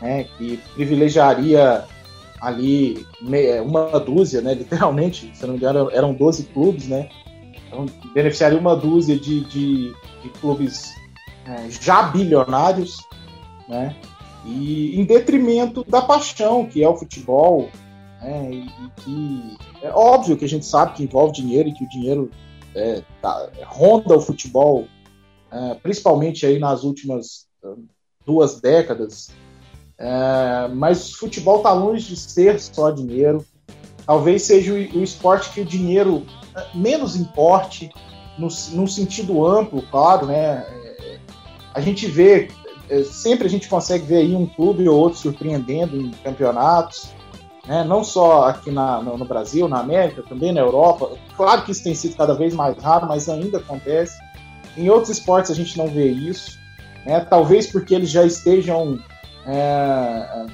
né, 0.00 0.24
que 0.36 0.58
privilegiaria 0.74 1.84
ali 2.40 3.06
uma 3.64 3.98
dúzia, 3.98 4.42
né, 4.42 4.54
literalmente, 4.54 5.30
se 5.34 5.42
não 5.44 5.54
me 5.54 5.58
engano, 5.58 5.90
eram 5.90 6.12
12 6.12 6.44
clubes, 6.44 6.86
né, 6.86 7.08
então, 7.66 7.86
beneficiaria 8.14 8.58
uma 8.58 8.76
dúzia 8.76 9.18
de, 9.18 9.40
de, 9.44 9.92
de 10.22 10.28
clubes 10.40 10.92
é, 11.46 11.70
já 11.70 12.02
bilionários, 12.02 12.98
né, 13.66 13.96
e 14.44 15.00
em 15.00 15.04
detrimento 15.04 15.82
da 15.84 16.02
paixão 16.02 16.66
que 16.66 16.84
é 16.84 16.88
o 16.88 16.96
futebol, 16.96 17.70
né, 18.20 18.50
e, 18.52 18.66
e 18.66 18.90
que 18.96 19.56
é 19.82 19.90
óbvio 19.90 20.36
que 20.36 20.44
a 20.44 20.48
gente 20.48 20.66
sabe 20.66 20.92
que 20.92 21.02
envolve 21.02 21.32
dinheiro 21.32 21.70
e 21.70 21.72
que 21.72 21.84
o 21.84 21.88
dinheiro 21.88 22.30
é, 22.78 23.02
tá, 23.20 23.50
ronda 23.64 24.16
o 24.16 24.20
futebol, 24.20 24.86
é, 25.50 25.74
principalmente 25.74 26.46
aí 26.46 26.58
nas 26.58 26.84
últimas 26.84 27.46
duas 28.24 28.60
décadas, 28.60 29.30
é, 29.98 30.68
mas 30.72 31.10
o 31.10 31.18
futebol 31.18 31.56
está 31.56 31.72
longe 31.72 32.06
de 32.06 32.16
ser 32.16 32.60
só 32.60 32.90
dinheiro. 32.90 33.44
Talvez 34.06 34.42
seja 34.42 34.72
o, 34.72 34.76
o 34.76 35.02
esporte 35.02 35.50
que 35.50 35.60
o 35.60 35.64
dinheiro 35.64 36.24
é, 36.54 36.66
menos 36.76 37.16
importe, 37.16 37.90
no, 38.38 38.48
no 38.72 38.86
sentido 38.86 39.44
amplo, 39.44 39.82
claro, 39.90 40.26
né? 40.26 40.64
É, 40.68 41.18
a 41.74 41.80
gente 41.80 42.06
vê, 42.06 42.48
é, 42.88 43.02
sempre 43.02 43.46
a 43.46 43.50
gente 43.50 43.68
consegue 43.68 44.06
ver 44.06 44.18
aí 44.18 44.34
um 44.34 44.46
clube 44.46 44.88
ou 44.88 44.96
outro 44.96 45.18
surpreendendo 45.18 46.00
em 46.00 46.10
campeonatos, 46.10 47.10
né? 47.68 47.84
não 47.84 48.02
só 48.02 48.48
aqui 48.48 48.70
na, 48.70 49.00
no, 49.02 49.18
no, 49.18 49.24
Brasil, 49.24 49.68
na 49.68 49.78
América, 49.78 50.24
também 50.26 50.52
na 50.52 50.60
Europa. 50.60 51.10
Claro 51.36 51.62
que 51.62 51.70
isso 51.70 51.84
tem 51.84 51.94
sido 51.94 52.16
cada 52.16 52.34
vez 52.34 52.54
mais 52.54 52.76
raro, 52.82 53.06
mas 53.06 53.28
ainda 53.28 53.58
acontece. 53.58 54.18
Em 54.76 54.88
outros 54.88 55.10
esportes 55.10 55.50
a 55.50 55.54
gente 55.54 55.76
não 55.76 55.86
vê 55.88 56.08
isso, 56.08 56.58
né? 57.04 57.20
talvez 57.20 57.66
porque 57.66 57.94
eles 57.94 58.10
já 58.10 58.24
estejam 58.24 58.98
é, 59.46 60.46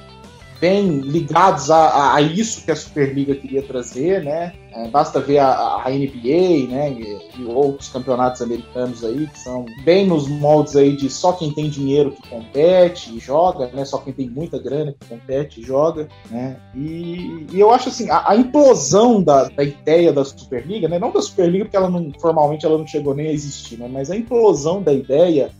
bem 0.64 1.00
ligados 1.00 1.70
a, 1.70 2.14
a, 2.14 2.22
isso 2.22 2.64
que 2.64 2.70
a 2.70 2.76
Superliga 2.76 3.34
queria 3.34 3.62
trazer, 3.62 4.24
né? 4.24 4.54
É, 4.72 4.88
basta 4.88 5.20
ver 5.20 5.36
a, 5.36 5.82
a 5.84 5.90
NBA, 5.90 6.68
né? 6.70 6.90
E, 6.90 7.42
e, 7.42 7.44
outros 7.44 7.90
campeonatos 7.90 8.40
americanos 8.40 9.04
aí 9.04 9.26
que 9.26 9.38
são 9.38 9.66
bem 9.84 10.06
nos 10.06 10.26
moldes 10.26 10.74
aí 10.74 10.96
de 10.96 11.10
só 11.10 11.32
quem 11.32 11.52
tem 11.52 11.68
dinheiro 11.68 12.12
que 12.12 12.26
compete 12.30 13.14
e 13.14 13.18
joga, 13.20 13.66
né? 13.74 13.84
Só 13.84 13.98
quem 13.98 14.14
tem 14.14 14.30
muita 14.30 14.58
grana 14.58 14.94
que 14.98 15.06
compete 15.06 15.60
e 15.60 15.62
joga, 15.62 16.08
né? 16.30 16.56
E, 16.74 17.46
e 17.52 17.60
eu 17.60 17.70
acho 17.70 17.90
assim 17.90 18.08
a, 18.08 18.30
a 18.30 18.34
implosão 18.34 19.22
da, 19.22 19.44
da, 19.50 19.62
ideia 19.62 20.14
da 20.14 20.24
Superliga, 20.24 20.88
né? 20.88 20.98
Não 20.98 21.12
da 21.12 21.20
Superliga 21.20 21.66
porque 21.66 21.76
ela 21.76 21.90
não 21.90 22.10
formalmente 22.18 22.64
ela 22.64 22.78
não 22.78 22.86
chegou 22.86 23.14
nem 23.14 23.26
a 23.26 23.32
existir, 23.32 23.78
né? 23.78 23.86
Mas 23.86 24.10
a 24.10 24.16
implosão 24.16 24.82
da 24.82 24.94
ideia 24.94 25.50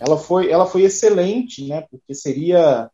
ela 0.00 0.16
foi, 0.16 0.50
ela 0.50 0.66
foi 0.66 0.82
excelente, 0.82 1.68
né? 1.68 1.84
Porque 1.88 2.14
seria 2.14 2.90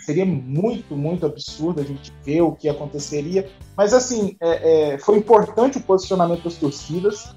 seria 0.00 0.24
muito, 0.24 0.96
muito 0.96 1.26
absurdo 1.26 1.80
a 1.80 1.84
gente 1.84 2.12
ver 2.24 2.42
o 2.42 2.52
que 2.52 2.68
aconteceria. 2.68 3.50
Mas 3.76 3.92
assim, 3.92 4.36
é, 4.40 4.92
é, 4.92 4.98
foi 4.98 5.18
importante 5.18 5.78
o 5.78 5.80
posicionamento 5.80 6.44
das 6.44 6.56
torcidas, 6.56 7.34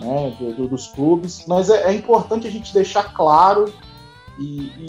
né, 0.00 0.36
do, 0.38 0.54
do, 0.54 0.68
dos 0.68 0.88
clubes. 0.88 1.44
Mas 1.46 1.70
é, 1.70 1.90
é, 1.90 1.94
importante 1.94 2.46
a 2.46 2.50
gente 2.50 2.72
deixar 2.72 3.14
claro 3.14 3.72
e, 4.38 4.44
e, 4.44 4.86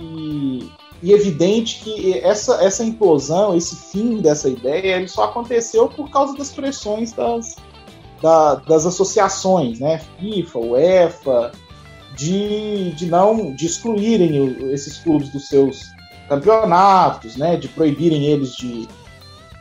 e, 0.00 0.72
e, 1.02 1.12
evidente 1.12 1.82
que 1.82 2.18
essa, 2.18 2.62
essa 2.62 2.84
implosão, 2.84 3.56
esse 3.56 3.74
fim 3.90 4.18
dessa 4.18 4.48
ideia, 4.48 4.96
ele 4.96 5.08
só 5.08 5.24
aconteceu 5.24 5.88
por 5.88 6.10
causa 6.10 6.36
das 6.36 6.50
pressões 6.50 7.12
das, 7.12 7.56
da, 8.20 8.56
das 8.56 8.84
associações, 8.84 9.80
né? 9.80 10.00
FIFA, 10.18 10.58
UEFA, 10.58 11.52
de, 12.14 12.92
de 12.92 13.06
não 13.06 13.54
de 13.54 13.64
excluírem 13.64 14.70
esses 14.70 14.98
clubes 14.98 15.30
dos 15.30 15.48
seus 15.48 15.90
campeonatos, 16.28 17.36
né, 17.36 17.56
de 17.56 17.68
proibirem 17.68 18.24
eles 18.24 18.52
de, 18.54 18.88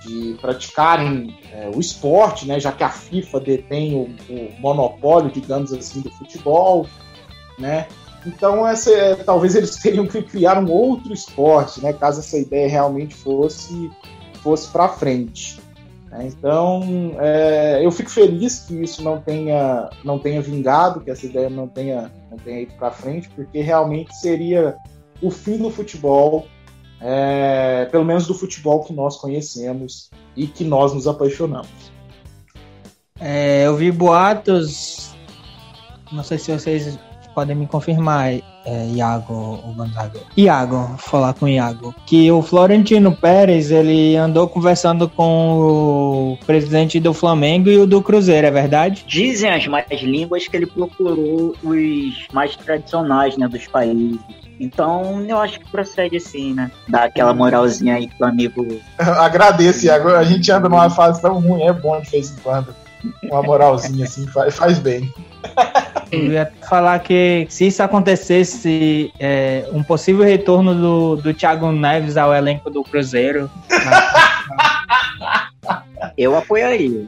de 0.06 0.38
praticarem 0.40 1.38
é, 1.52 1.70
o 1.74 1.80
esporte, 1.80 2.48
né, 2.48 2.60
já 2.60 2.72
que 2.72 2.84
a 2.84 2.90
FIFA 2.90 3.40
detém 3.40 3.96
o, 3.96 4.34
o, 4.34 4.52
monopólio, 4.60 5.32
digamos 5.32 5.74
assim, 5.74 6.02
do 6.02 6.12
futebol, 6.12 6.88
né. 7.58 7.88
Então 8.26 8.68
essa, 8.68 8.92
é, 8.92 9.16
talvez 9.16 9.56
eles 9.56 9.76
teriam 9.82 10.06
que 10.06 10.22
criar 10.22 10.58
um 10.58 10.70
outro 10.72 11.14
esporte, 11.14 11.82
né, 11.82 11.94
caso 11.94 12.20
essa 12.20 12.38
ideia 12.38 12.70
realmente 12.70 13.16
fosse 13.16 13.92
fosse 14.42 14.68
para 14.70 14.90
frente. 14.90 15.60
Né? 16.12 16.28
Então, 16.28 17.16
é, 17.20 17.84
eu 17.84 17.92
fico 17.92 18.10
feliz 18.10 18.66
que 18.68 18.84
isso 18.84 19.02
não 19.02 19.20
tenha, 19.22 19.90
não 20.04 20.20
tenha 20.20 20.42
vingado, 20.42 21.00
que 21.00 21.10
essa 21.10 21.26
ideia 21.26 21.50
não 21.50 21.68
tenha, 21.68 22.12
não 22.30 22.38
tenha 22.38 22.62
ido 22.62 22.74
para 22.74 22.92
frente, 22.92 23.30
porque 23.30 23.62
realmente 23.62 24.14
seria 24.18 24.76
o 25.22 25.30
fim 25.30 25.58
do 25.58 25.70
futebol, 25.70 26.48
é, 27.00 27.86
pelo 27.92 28.06
menos 28.06 28.28
do 28.28 28.34
futebol 28.34 28.84
que 28.84 28.94
nós 28.94 29.18
conhecemos 29.18 30.10
e 30.36 30.48
que 30.48 30.64
nós 30.64 30.94
nos 30.94 31.08
apaixonamos. 31.08 31.92
É, 33.20 33.66
eu 33.68 33.76
vi 33.76 33.92
boatos, 33.92 35.14
não 36.12 36.24
sei 36.24 36.38
se 36.38 36.52
vocês 36.52 36.98
podem 37.36 37.56
me 37.56 37.68
confirmar, 37.68 38.34
é, 38.66 38.88
Iago 38.88 39.62
ou 39.64 39.74
Gonzaga. 39.74 40.20
Iago, 40.38 40.96
falar 40.98 41.34
com 41.34 41.48
Iago. 41.48 41.94
Que 42.06 42.32
o 42.32 42.42
Florentino 42.42 43.12
Pérez, 43.12 43.72
ele 43.72 44.16
andou 44.16 44.48
conversando 44.48 45.10
com 45.10 46.34
o 46.34 46.38
presidente 46.46 47.00
do 47.00 47.14
Flamengo 47.14 47.70
e 47.70 47.78
o 47.78 47.88
do 47.88 48.02
Cruzeiro, 48.02 48.48
é 48.48 48.52
verdade? 48.52 49.04
Dizem 49.08 49.50
as 49.50 49.68
mais 49.68 50.02
línguas 50.02 50.48
que 50.48 50.56
ele 50.56 50.66
procurou 50.66 51.56
os 51.64 52.28
mais 52.34 52.56
tradicionais, 52.56 53.38
né, 53.38 53.48
dos 53.48 53.68
países. 53.68 54.20
Então, 54.60 55.26
eu 55.28 55.40
acho 55.40 55.60
que 55.60 55.72
procede 55.72 56.18
assim, 56.18 56.54
né? 56.54 56.70
Dar 56.88 57.06
aquela 57.06 57.34
moralzinha 57.34 57.96
aí 57.96 58.08
pro 58.08 58.28
amigo. 58.28 58.80
Agradeço, 58.96 59.88
Iago. 59.88 60.10
A 60.10 60.24
gente 60.24 60.52
anda 60.52 60.70
numa 60.70 60.88
fase 60.88 61.20
tão 61.20 61.40
ruim, 61.40 61.64
é 61.64 61.74
bom 61.74 62.00
de 62.00 62.10
vez 62.12 62.32
em 62.32 62.36
quando. 62.44 62.76
Uma 63.24 63.42
moralzinha 63.42 64.06
assim 64.06 64.28
faz, 64.28 64.56
faz 64.56 64.78
bem. 64.78 65.12
Eu 66.12 66.32
ia 66.32 66.52
falar 66.70 67.00
que 67.00 67.48
se 67.50 67.68
isso 67.68 67.82
acontecesse, 67.82 69.14
é, 69.20 69.66
um 69.72 69.82
possível 69.82 70.26
retorno 70.26 70.76
do, 70.76 71.16
do 71.16 71.34
Thiago 71.34 71.72
Neves 71.72 72.18
ao 72.18 72.34
elenco 72.34 72.70
do 72.70 72.84
Cruzeiro. 72.84 73.50
Eu 76.18 76.36
apoiaria. 76.36 77.08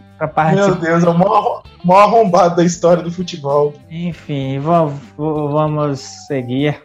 Meu 0.56 0.76
Deus, 0.76 1.04
é 1.04 1.10
o 1.10 1.18
maior, 1.18 1.64
maior 1.84 2.04
arrombado 2.04 2.56
da 2.56 2.64
história 2.64 3.04
do 3.04 3.12
futebol. 3.12 3.74
Enfim, 3.90 4.60
vamos, 4.60 4.94
vamos 5.18 6.00
seguir 6.28 6.80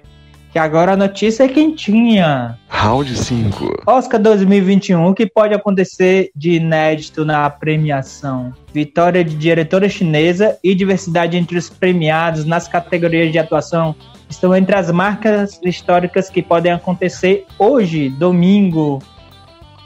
que 0.58 0.60
agora 0.60 0.94
a 0.94 0.96
notícia 0.96 1.44
é 1.44 1.48
quentinha. 1.48 2.58
Round 2.68 3.16
5. 3.16 3.82
Oscar 3.86 4.20
2021, 4.20 5.06
o 5.06 5.14
que 5.14 5.24
pode 5.24 5.54
acontecer 5.54 6.32
de 6.34 6.54
inédito 6.54 7.24
na 7.24 7.48
premiação? 7.48 8.52
Vitória 8.74 9.22
de 9.22 9.36
diretora 9.36 9.88
chinesa 9.88 10.58
e 10.64 10.74
diversidade 10.74 11.36
entre 11.36 11.56
os 11.56 11.70
premiados 11.70 12.44
nas 12.44 12.66
categorias 12.66 13.30
de 13.30 13.38
atuação 13.38 13.94
estão 14.28 14.52
entre 14.52 14.74
as 14.74 14.90
marcas 14.90 15.60
históricas 15.62 16.28
que 16.28 16.42
podem 16.42 16.72
acontecer 16.72 17.46
hoje, 17.56 18.08
domingo. 18.08 18.98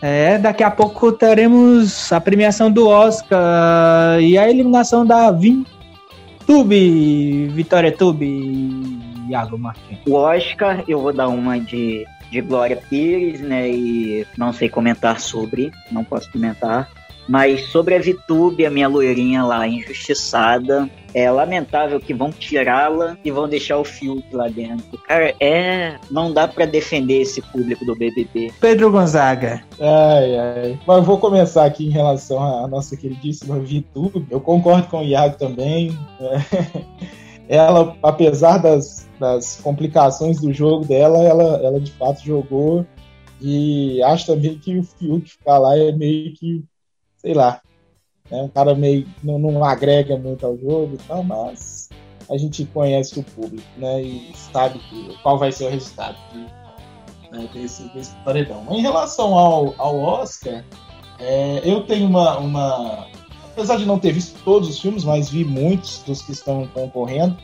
É, 0.00 0.38
daqui 0.38 0.64
a 0.64 0.70
pouco 0.70 1.12
teremos 1.12 2.10
a 2.10 2.18
premiação 2.18 2.72
do 2.72 2.88
Oscar 2.88 4.18
e 4.22 4.38
a 4.38 4.48
eliminação 4.48 5.04
da 5.04 5.30
Vin 5.30 5.66
Tube, 6.46 7.48
Vitória 7.48 7.92
Tube. 7.92 9.11
Iago 9.32 9.58
Martins? 9.58 9.98
O 10.06 10.14
Oscar, 10.14 10.84
eu 10.86 11.00
vou 11.00 11.12
dar 11.12 11.28
uma 11.28 11.58
de, 11.58 12.06
de 12.30 12.40
Glória 12.40 12.76
Pires, 12.76 13.40
né? 13.40 13.68
E 13.70 14.26
não 14.36 14.52
sei 14.52 14.68
comentar 14.68 15.20
sobre, 15.20 15.72
não 15.90 16.04
posso 16.04 16.30
comentar. 16.30 16.88
Mas 17.28 17.66
sobre 17.66 17.94
a 17.94 18.00
Vitube, 18.00 18.66
a 18.66 18.70
minha 18.70 18.88
loirinha 18.88 19.44
lá, 19.44 19.66
injustiçada, 19.66 20.90
é 21.14 21.30
lamentável 21.30 22.00
que 22.00 22.12
vão 22.12 22.32
tirá-la 22.32 23.16
e 23.24 23.30
vão 23.30 23.48
deixar 23.48 23.78
o 23.78 23.84
Fiuk 23.84 24.24
lá 24.34 24.48
dentro. 24.48 24.98
Cara, 25.06 25.34
é. 25.38 25.96
Não 26.10 26.32
dá 26.32 26.48
para 26.48 26.66
defender 26.66 27.20
esse 27.20 27.40
público 27.40 27.84
do 27.84 27.94
BBB. 27.94 28.52
Pedro 28.60 28.90
Gonzaga. 28.90 29.62
Ai, 29.78 30.36
ai. 30.36 30.80
Mas 30.86 30.96
eu 30.96 31.02
vou 31.02 31.18
começar 31.18 31.64
aqui 31.64 31.86
em 31.86 31.90
relação 31.90 32.42
à 32.42 32.66
nossa 32.66 32.96
queridíssima 32.96 33.58
Vitube. 33.58 34.26
Eu 34.30 34.40
concordo 34.40 34.88
com 34.88 35.00
o 35.00 35.04
Iago 35.04 35.36
também. 35.36 35.96
Ela, 37.52 37.94
apesar 38.02 38.56
das, 38.56 39.06
das 39.20 39.60
complicações 39.60 40.40
do 40.40 40.54
jogo 40.54 40.86
dela, 40.86 41.22
ela, 41.22 41.58
ela 41.62 41.78
de 41.78 41.92
fato 41.92 42.24
jogou 42.24 42.86
E 43.38 44.02
acho 44.04 44.24
também 44.24 44.58
que 44.58 44.78
o 44.78 44.82
Fiuk 44.82 45.28
ficar 45.28 45.58
lá 45.58 45.76
é 45.76 45.92
meio 45.92 46.32
que, 46.32 46.64
sei 47.18 47.34
lá, 47.34 47.60
né? 48.30 48.42
um 48.42 48.48
cara 48.48 48.74
meio 48.74 49.06
não, 49.22 49.38
não 49.38 49.62
agrega 49.62 50.16
muito 50.16 50.46
ao 50.46 50.56
jogo 50.56 50.94
e 50.94 50.98
tal, 51.06 51.22
mas 51.22 51.90
a 52.30 52.38
gente 52.38 52.64
conhece 52.64 53.20
o 53.20 53.22
público, 53.22 53.68
né? 53.76 54.00
E 54.00 54.32
sabe 54.34 54.78
que, 54.78 55.18
qual 55.22 55.38
vai 55.38 55.52
ser 55.52 55.66
o 55.66 55.70
resultado 55.70 56.16
né, 57.30 57.48
desse, 57.52 57.82
desse 57.92 58.14
paredão. 58.24 58.64
Em 58.70 58.80
relação 58.80 59.34
ao, 59.34 59.74
ao 59.76 59.98
Oscar, 59.98 60.64
é, 61.18 61.60
eu 61.64 61.84
tenho 61.84 62.06
uma, 62.06 62.38
uma. 62.38 63.06
Apesar 63.52 63.76
de 63.76 63.84
não 63.84 63.98
ter 63.98 64.12
visto 64.12 64.42
todos 64.44 64.68
os 64.68 64.80
filmes, 64.80 65.04
mas 65.04 65.28
vi 65.28 65.44
muitos 65.44 66.02
dos 66.02 66.22
que 66.22 66.32
estão 66.32 66.66
concorrendo. 66.68 67.36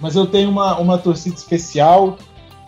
Mas 0.00 0.16
eu 0.16 0.26
tenho 0.26 0.50
uma, 0.50 0.78
uma 0.78 0.98
torcida 0.98 1.36
especial, 1.36 2.18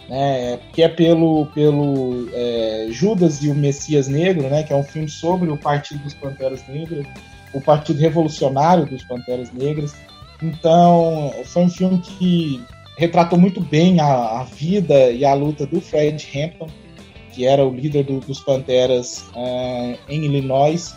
né, 0.09 0.61
que 0.73 0.83
é 0.83 0.89
pelo, 0.89 1.47
pelo 1.47 2.29
é, 2.33 2.87
Judas 2.91 3.43
e 3.43 3.49
o 3.49 3.55
Messias 3.55 4.07
Negro, 4.07 4.49
né, 4.49 4.63
que 4.63 4.73
é 4.73 4.77
um 4.77 4.85
filme 4.85 5.09
sobre 5.09 5.51
o 5.51 5.57
Partido 5.57 6.05
dos 6.05 6.15
Panteras 6.15 6.67
Negras, 6.69 7.07
o 7.53 7.61
Partido 7.61 7.99
Revolucionário 7.99 8.87
dos 8.87 9.03
Panteras 9.05 9.53
Negras. 9.53 9.95
Então, 10.41 11.33
foi 11.45 11.63
um 11.63 11.71
filme 11.71 11.99
que 11.99 12.63
retratou 12.97 13.39
muito 13.39 13.61
bem 13.61 14.01
a, 14.01 14.41
a 14.41 14.45
vida 14.45 15.11
e 15.11 15.25
a 15.25 15.35
luta 15.35 15.67
do 15.67 15.81
Fred 15.81 16.29
Hampton, 16.35 16.69
que 17.33 17.47
era 17.47 17.65
o 17.65 17.75
líder 17.75 18.05
do, 18.05 18.21
dos 18.21 18.41
Panteras 18.41 19.25
uh, 19.35 19.99
em 20.09 20.25
Illinois. 20.25 20.95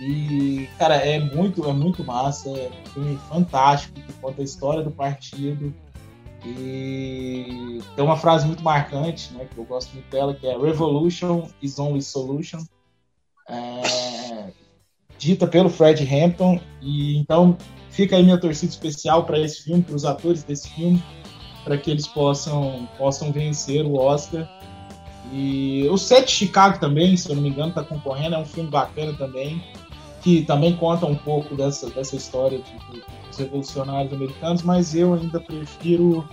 E, 0.00 0.68
cara, 0.78 0.96
é 0.96 1.20
muito, 1.20 1.68
é 1.68 1.72
muito 1.72 2.02
massa, 2.02 2.48
é 2.48 2.70
um 2.70 2.90
filme 2.90 3.18
fantástico 3.28 4.00
que 4.00 4.12
conta 4.14 4.40
a 4.40 4.44
história 4.44 4.82
do 4.82 4.90
partido. 4.90 5.74
E 6.44 7.80
tem 7.94 8.04
uma 8.04 8.16
frase 8.16 8.46
muito 8.46 8.62
marcante, 8.62 9.32
né, 9.34 9.46
que 9.52 9.58
eu 9.58 9.64
gosto 9.64 9.92
muito 9.92 10.10
dela, 10.10 10.34
que 10.34 10.46
é 10.46 10.56
Revolution 10.56 11.48
is 11.60 11.78
only 11.78 12.00
solution. 12.00 12.64
É, 13.46 14.52
dita 15.18 15.46
pelo 15.46 15.68
Fred 15.68 16.02
Hampton. 16.02 16.58
E 16.80 17.18
então 17.18 17.58
Fica 17.90 18.16
aí 18.16 18.22
minha 18.22 18.38
torcida 18.38 18.70
especial 18.70 19.24
para 19.24 19.38
esse 19.38 19.64
filme, 19.64 19.82
para 19.82 19.96
os 19.96 20.04
atores 20.04 20.44
desse 20.44 20.70
filme, 20.70 21.02
para 21.64 21.76
que 21.76 21.90
eles 21.90 22.06
possam, 22.06 22.88
possam 22.96 23.32
vencer 23.32 23.84
o 23.84 23.96
Oscar. 23.96 24.48
E 25.32 25.86
o 25.90 25.98
Sete 25.98 26.30
Chicago 26.30 26.78
também, 26.78 27.16
se 27.16 27.28
eu 27.28 27.36
não 27.36 27.42
me 27.42 27.50
engano, 27.50 27.70
está 27.70 27.82
concorrendo, 27.82 28.36
é 28.36 28.38
um 28.38 28.44
filme 28.44 28.70
bacana 28.70 29.12
também, 29.14 29.62
que 30.20 30.42
também 30.42 30.76
conta 30.76 31.06
um 31.06 31.16
pouco 31.16 31.54
dessa, 31.54 31.88
dessa 31.90 32.16
história 32.16 32.58
de, 32.58 33.00
dos 33.26 33.38
revolucionários 33.38 34.12
americanos, 34.12 34.62
mas 34.62 34.94
eu 34.94 35.14
ainda 35.14 35.40
prefiro 35.40 36.28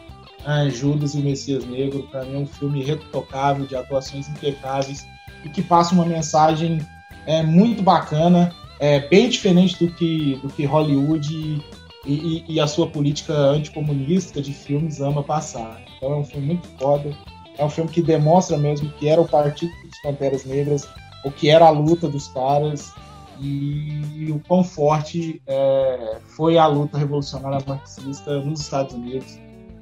é, 0.46 0.70
Judas 0.70 1.16
e 1.16 1.20
o 1.20 1.24
Messias 1.24 1.66
Negro. 1.66 2.04
Para 2.12 2.26
mim 2.26 2.36
é 2.36 2.40
um 2.40 2.48
filme 2.48 2.84
retocável, 2.84 3.66
de 3.66 3.76
atuações 3.76 4.28
impecáveis 4.30 5.08
e 5.44 5.50
que 5.50 5.62
passa 5.62 5.94
uma 5.94 6.06
mensagem 6.06 6.80
é, 7.26 7.44
muito 7.44 7.82
bacana 7.82 8.54
é 8.80 9.00
bem 9.00 9.28
diferente 9.30 9.84
do 9.84 9.92
que, 9.94 10.36
do 10.36 10.50
que 10.50 10.66
Hollywood 10.66 11.34
e, 11.34 12.14
e, 12.14 12.46
e, 12.48 12.60
a 12.60 12.68
sua 12.68 12.88
política 12.88 13.34
anticomunista 13.34 14.42
de 14.42 14.54
filmes 14.54 15.02
ama 15.02 15.24
passar. 15.24 15.82
Então 15.98 16.14
é 16.14 16.16
um 16.16 16.24
filme 16.24 16.48
muito 16.48 16.68
foda. 16.80 17.12
É 17.58 17.66
um 17.66 17.70
filme 17.70 17.90
que 17.90 18.02
demonstra 18.02 18.56
mesmo 18.58 18.90
que 18.94 19.10
era 19.10 19.20
o 19.20 19.28
Partido 19.28 19.72
dos 19.84 20.00
Panteras 20.04 20.46
Negras, 20.46 20.88
o 21.26 21.32
que 21.32 21.50
era 21.50 21.66
a 21.66 21.72
luta 21.72 22.08
dos 22.08 22.28
caras 22.28 22.94
e 23.40 24.32
o 24.32 24.40
quão 24.48 24.64
forte 24.64 25.42
é, 25.48 26.18
foi 26.36 26.58
a 26.58 26.68
luta 26.68 26.98
revolucionária 26.98 27.64
marxista 27.66 28.40
nos 28.40 28.62
Estados 28.62 28.94
Unidos 28.94 29.40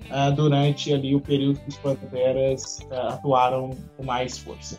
é, 0.09 0.31
durante 0.31 0.93
ali 0.93 1.15
o 1.15 1.21
período 1.21 1.59
que 1.59 1.69
os 1.69 1.77
Panteras 1.77 2.79
é, 2.91 2.97
atuaram 3.13 3.71
com 3.97 4.03
mais 4.03 4.37
força. 4.37 4.77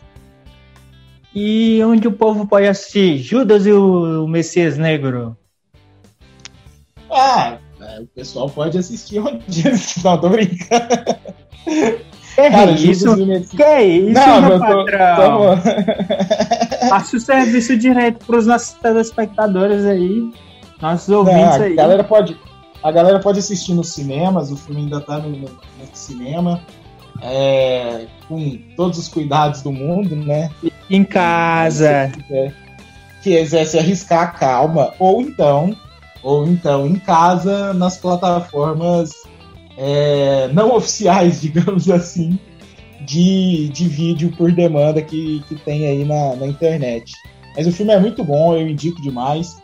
E 1.33 1.83
onde 1.83 2.07
o 2.07 2.11
povo 2.11 2.47
pode 2.47 2.67
assistir 2.67 3.17
Judas 3.17 3.65
e 3.65 3.71
o 3.71 4.27
Messias 4.27 4.77
Negro? 4.77 5.37
Ah, 7.11 7.57
o 7.99 8.07
pessoal 8.07 8.49
pode 8.49 8.77
assistir 8.77 9.19
onde 9.19 9.63
Não, 10.03 10.17
tô 10.19 10.29
brincando. 10.29 10.87
Que 11.63 12.49
Cara, 12.51 12.71
isso? 12.71 13.15
Que 13.55 13.63
é 13.63 13.83
isso, 13.83 14.13
não, 14.13 14.41
meu 14.41 14.59
patrão? 14.59 15.57
Tô... 15.57 16.66
Faça 16.89 17.17
o 17.17 17.19
serviço 17.19 17.77
direto 17.77 18.25
para 18.25 18.37
os 18.37 18.45
nossos 18.45 18.73
telespectadores 18.73 19.85
aí, 19.85 20.31
nossos 20.81 21.09
ouvintes 21.09 21.41
não, 21.41 21.61
a 21.61 21.65
aí. 21.65 21.75
Galera 21.75 22.03
pode, 22.03 22.37
a 22.83 22.91
galera 22.91 23.19
pode 23.19 23.39
assistir 23.39 23.73
nos 23.73 23.93
cinemas, 23.93 24.51
o 24.51 24.57
filme 24.57 24.81
ainda 24.81 25.01
tá 25.01 25.17
no, 25.19 25.29
no, 25.29 25.47
no 25.47 25.87
cinema 25.93 26.61
é, 27.21 28.05
com 28.27 28.57
todos 28.75 28.97
os 28.97 29.07
cuidados 29.07 29.61
do 29.61 29.71
mundo, 29.71 30.15
né? 30.15 30.49
Em 30.89 31.03
casa. 31.03 32.11
Se 32.27 32.53
quiser 33.23 33.65
se 33.65 33.77
arriscar, 33.77 34.37
calma. 34.37 34.93
Ou 34.99 35.21
então, 35.21 35.75
ou 36.23 36.47
então 36.47 36.85
em 36.87 36.95
casa, 36.95 37.73
nas 37.73 37.97
plataformas 37.97 39.11
é, 39.77 40.49
não 40.53 40.75
oficiais, 40.75 41.41
digamos 41.41 41.89
assim, 41.89 42.39
de, 43.07 43.69
de 43.69 43.87
vídeo 43.87 44.31
por 44.37 44.51
demanda 44.51 45.01
que, 45.01 45.41
que 45.47 45.55
tem 45.55 45.87
aí 45.87 46.03
na, 46.03 46.35
na 46.35 46.45
internet. 46.45 47.13
Mas 47.55 47.65
o 47.65 47.71
filme 47.71 47.93
é 47.93 47.99
muito 47.99 48.23
bom, 48.23 48.53
eu 48.53 48.67
indico 48.67 49.01
demais. 49.01 49.57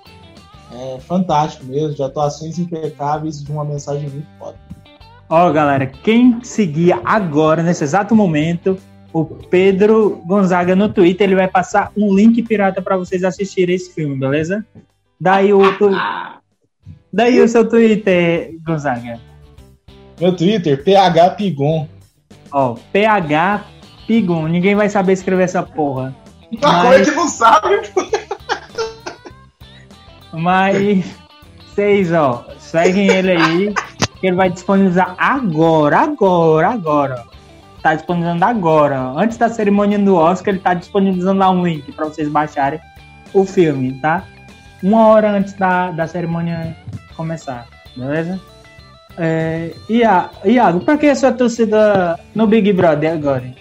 É 0.72 1.00
fantástico 1.02 1.66
mesmo, 1.66 1.94
de 1.94 2.02
atuações 2.02 2.58
impecáveis, 2.58 3.44
de 3.44 3.52
uma 3.52 3.66
mensagem 3.66 4.10
muito 4.10 4.28
foda. 4.40 4.58
Ó, 5.30 5.52
galera, 5.52 5.86
quem 5.86 6.42
seguir 6.42 6.96
agora, 7.04 7.62
nesse 7.62 7.84
exato 7.84 8.16
momento, 8.16 8.78
o 9.12 9.26
Pedro 9.26 10.22
Gonzaga 10.26 10.76
no 10.76 10.88
Twitter, 10.90 11.28
ele 11.28 11.36
vai 11.36 11.48
passar 11.48 11.92
um 11.98 12.16
link 12.16 12.42
pirata 12.44 12.82
para 12.82 12.98
vocês 12.98 13.24
assistirem 13.24 13.76
esse 13.76 13.94
filme, 13.94 14.18
beleza? 14.18 14.66
Daí 15.20 15.54
o, 15.54 15.78
tu... 15.78 15.90
Daí 17.12 17.42
o 17.42 17.48
seu 17.48 17.68
Twitter, 17.68 18.56
Gonzaga. 18.66 19.20
Meu 20.20 20.34
Twitter, 20.36 20.82
PH 20.84 21.32
Pigon. 21.32 21.88
Ó, 22.54 22.76
PH 22.94 23.66
Pigon. 24.06 24.48
Ninguém 24.48 24.76
vai 24.76 24.88
saber 24.88 25.14
escrever 25.14 25.44
essa 25.44 25.64
porra. 25.64 26.16
Mas... 26.62 26.84
Mas... 26.84 27.10
que 27.10 27.16
não 27.16 27.28
sabe. 27.28 27.92
Mas 30.32 31.06
vocês, 31.74 32.12
ó, 32.12 32.46
seguem 32.60 33.08
ele 33.08 33.32
aí 33.32 33.74
que 34.20 34.28
ele 34.28 34.36
vai 34.36 34.50
disponibilizar 34.50 35.16
agora, 35.18 36.00
agora, 36.00 36.70
agora. 36.70 37.24
Tá 37.82 37.94
disponibilizando 37.96 38.46
agora. 38.46 39.00
Antes 39.16 39.38
da 39.38 39.50
cerimônia 39.50 40.00
do 40.00 40.16
Oscar, 40.16 40.54
ele 40.54 40.64
tá 40.64 40.74
disponibilizando 40.74 41.40
lá 41.40 41.50
um 41.50 41.66
link 41.66 41.92
para 41.92 42.06
vocês 42.06 42.30
baixarem 42.30 42.80
o 43.34 43.46
filme, 43.46 43.94
tá? 44.00 44.24
Uma 44.82 45.08
hora 45.08 45.32
antes 45.32 45.54
da, 45.54 45.92
da 45.92 46.08
cerimônia 46.08 46.76
começar, 47.16 47.68
beleza? 47.96 48.40
É, 49.18 49.72
Iago, 49.90 50.80
pra 50.82 50.98
que 50.98 51.08
a 51.08 51.16
sua 51.16 51.32
torcida 51.32 52.20
no 52.34 52.48
Big 52.48 52.74
Brother 52.74 53.14
agora? 53.14 53.54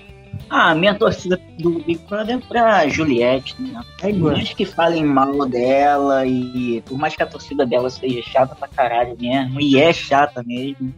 Ah, 0.48 0.74
minha 0.74 0.94
torcida 0.94 1.40
do 1.58 1.78
Big 1.80 2.00
Brother 2.08 2.36
é 2.36 2.40
pra 2.40 2.86
Juliette, 2.88 3.54
né? 3.60 3.80
É. 4.02 4.12
Por 4.12 4.32
mais 4.32 4.52
que 4.52 4.66
falem 4.66 5.04
mal 5.04 5.46
dela 5.46 6.26
e 6.26 6.82
por 6.86 6.98
mais 6.98 7.16
que 7.16 7.22
a 7.22 7.26
torcida 7.26 7.64
dela 7.64 7.88
seja 7.88 8.20
chata 8.22 8.54
pra 8.54 8.68
caralho 8.68 9.16
mesmo, 9.18 9.60
e 9.60 9.80
é 9.80 9.92
chata 9.92 10.42
mesmo. 10.44 10.92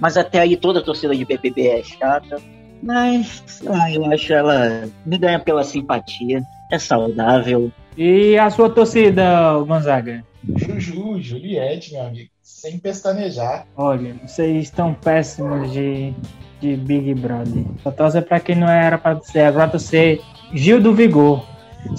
Mas 0.00 0.16
até 0.16 0.40
aí 0.40 0.56
toda 0.56 0.78
a 0.80 0.82
torcida 0.82 1.14
de 1.14 1.24
BBB 1.24 1.68
é 1.68 1.82
chata. 1.82 2.40
Mas, 2.82 3.42
sei 3.46 3.68
lá, 3.68 3.90
eu 3.92 4.04
acho 4.12 4.32
ela 4.32 4.88
me 5.06 5.18
ganha 5.18 5.38
pela 5.38 5.62
simpatia, 5.62 6.42
é 6.70 6.78
saudável. 6.78 7.70
E 7.96 8.36
a 8.38 8.50
sua 8.50 8.70
torcida, 8.70 9.56
Gonzaga? 9.66 10.24
Juju, 10.56 11.20
Juliette, 11.20 11.92
meu 11.92 12.02
amigo, 12.02 12.30
sem 12.42 12.78
pestanejar. 12.78 13.66
Olha, 13.76 14.16
vocês 14.26 14.64
estão 14.64 14.94
péssimos 14.94 15.72
de 15.72 16.14
de 16.62 16.76
Big 16.76 17.12
Brother. 17.14 17.64
Só 17.82 17.90
torce 17.90 18.22
pra 18.22 18.38
quem 18.38 18.54
não 18.54 18.68
era 18.68 18.96
pra 18.96 19.20
ser. 19.20 19.40
Agora 19.40 19.68
torcer 19.68 20.20
Gil 20.54 20.80
do 20.80 20.94
Vigor. 20.94 21.44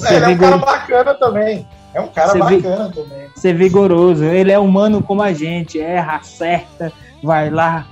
É, 0.05 0.15
ele 0.15 0.25
é 0.25 0.29
um 0.29 0.37
cara 0.37 0.57
bacana 0.57 1.13
também. 1.15 1.67
É 1.93 2.01
um 2.01 2.07
cara 2.07 2.29
ser 2.29 2.39
bacana 2.39 2.87
vi... 2.87 2.95
também. 2.95 3.27
Ser 3.35 3.53
vigoroso. 3.53 4.23
Ele 4.23 4.51
é 4.51 4.57
humano 4.57 5.03
como 5.03 5.21
a 5.21 5.33
gente. 5.33 5.79
Erra, 5.79 6.15
acerta, 6.15 6.91
vai 7.21 7.49
lá, 7.49 7.85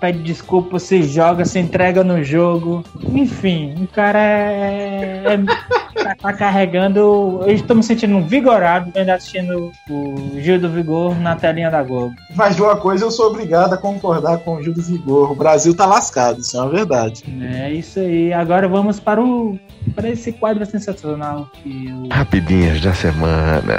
pede 0.00 0.22
desculpa, 0.22 0.78
se 0.78 1.02
joga, 1.02 1.44
se 1.44 1.58
entrega 1.58 2.02
no 2.02 2.24
jogo. 2.24 2.82
Enfim, 3.12 3.74
o 3.82 3.86
cara 3.86 4.18
é, 4.18 5.22
é 5.26 5.83
tá, 6.04 6.14
tá, 6.14 6.32
carregando. 6.32 7.40
Eu 7.46 7.54
estou 7.54 7.76
me 7.76 7.82
sentindo 7.82 8.20
vigorado 8.22 8.90
vendo 8.94 9.10
assistindo 9.10 9.72
o 9.88 10.40
Gil 10.40 10.60
do 10.60 10.68
Vigor 10.68 11.18
na 11.18 11.34
telinha 11.36 11.70
da 11.70 11.82
Globo. 11.82 12.14
Mas 12.34 12.56
de 12.56 12.62
uma 12.62 12.76
coisa 12.76 13.04
eu 13.04 13.10
sou 13.10 13.30
obrigado 13.30 13.72
a 13.72 13.76
concordar 13.76 14.38
com 14.38 14.56
o 14.56 14.62
Gil 14.62 14.74
do 14.74 14.82
Vigor. 14.82 15.32
O 15.32 15.34
Brasil 15.34 15.74
tá 15.74 15.86
lascado, 15.86 16.40
isso 16.40 16.56
é 16.56 16.60
uma 16.60 16.70
verdade. 16.70 17.24
É 17.42 17.72
isso 17.72 17.98
aí. 17.98 18.32
Agora 18.32 18.68
vamos 18.68 19.00
para 19.00 19.22
o 19.22 19.58
para 19.94 20.08
esse 20.08 20.32
quadro 20.32 20.64
sensacional 20.64 21.50
que 21.62 21.86
eu... 21.88 22.08
Rapidinhas 22.10 22.80
da 22.80 22.94
semana. 22.94 23.78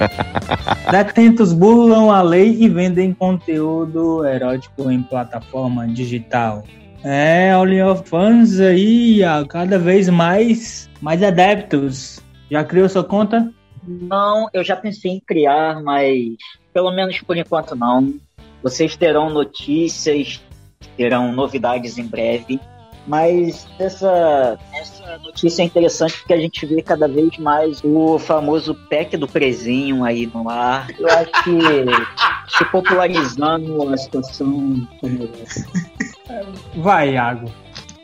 Detentos 0.90 1.52
burlam 1.52 2.10
a 2.10 2.22
lei 2.22 2.56
e 2.58 2.68
vendem 2.68 3.12
conteúdo 3.12 4.24
erótico 4.24 4.90
em 4.90 5.02
plataforma 5.02 5.86
digital. 5.86 6.64
É, 7.02 7.56
OnlyFans 7.56 8.60
aí, 8.60 9.22
ó, 9.24 9.44
cada 9.46 9.78
vez 9.78 10.08
mais, 10.08 10.88
mais 11.00 11.22
adeptos. 11.22 12.20
Já 12.50 12.62
criou 12.64 12.88
sua 12.88 13.04
conta? 13.04 13.52
Não, 13.86 14.48
eu 14.52 14.62
já 14.62 14.76
pensei 14.76 15.12
em 15.12 15.20
criar, 15.20 15.82
mas 15.82 16.36
pelo 16.72 16.90
menos 16.92 17.20
por 17.20 17.36
enquanto 17.36 17.74
não. 17.74 18.14
Vocês 18.62 18.96
terão 18.96 19.30
notícias, 19.30 20.42
terão 20.96 21.32
novidades 21.32 21.96
em 21.96 22.06
breve. 22.06 22.60
Mas 23.10 23.66
essa, 23.76 24.56
essa 24.72 25.18
notícia 25.18 25.62
é 25.62 25.66
interessante 25.66 26.16
porque 26.18 26.32
a 26.32 26.40
gente 26.40 26.64
vê 26.64 26.80
cada 26.80 27.08
vez 27.08 27.36
mais 27.38 27.82
o 27.82 28.20
famoso 28.20 28.72
pack 28.88 29.16
do 29.16 29.26
presinho 29.26 30.04
aí 30.04 30.30
no 30.32 30.48
ar. 30.48 30.88
Eu 30.96 31.08
acho 31.08 31.32
que 31.42 31.58
se 32.56 32.64
popularizando 32.66 33.92
a 33.92 33.96
situação 33.96 34.86
como 35.00 35.28
essa. 35.42 35.66
Vai, 36.76 37.14
Iago. 37.14 37.50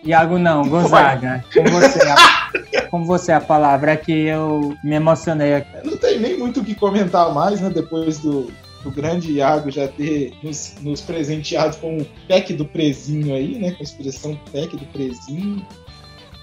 Iago 0.05 0.41
não, 0.41 0.69
Gonzaga. 0.69 1.45
Com 1.55 1.65
você, 1.71 2.09
a, 2.09 2.83
com 2.91 3.05
você 3.05 3.33
a 3.33 3.41
palavra 3.41 3.93
é 3.93 3.97
que 3.97 4.11
eu 4.11 4.77
me 4.83 4.97
emocionei. 4.97 5.65
Não 5.85 5.97
tem 5.97 6.19
nem 6.19 6.37
muito 6.37 6.59
o 6.59 6.65
que 6.65 6.75
comentar 6.75 7.33
mais, 7.33 7.61
né? 7.61 7.71
Depois 7.71 8.19
do, 8.19 8.51
do 8.87 8.91
grande 8.93 9.33
Iago 9.33 9.69
já 9.69 9.89
ter 9.89 10.33
nos, 10.45 10.77
nos 10.81 11.01
presenteado 11.01 11.77
com 11.79 11.99
o 11.99 12.07
pack 12.29 12.55
do 12.55 12.65
prezinho 12.65 13.35
aí, 13.35 13.59
né? 13.59 13.73
Com 13.73 13.81
a 13.81 13.83
expressão 13.83 14.39
pack 14.53 14.77
do 14.77 14.87
prezinho. 14.87 15.67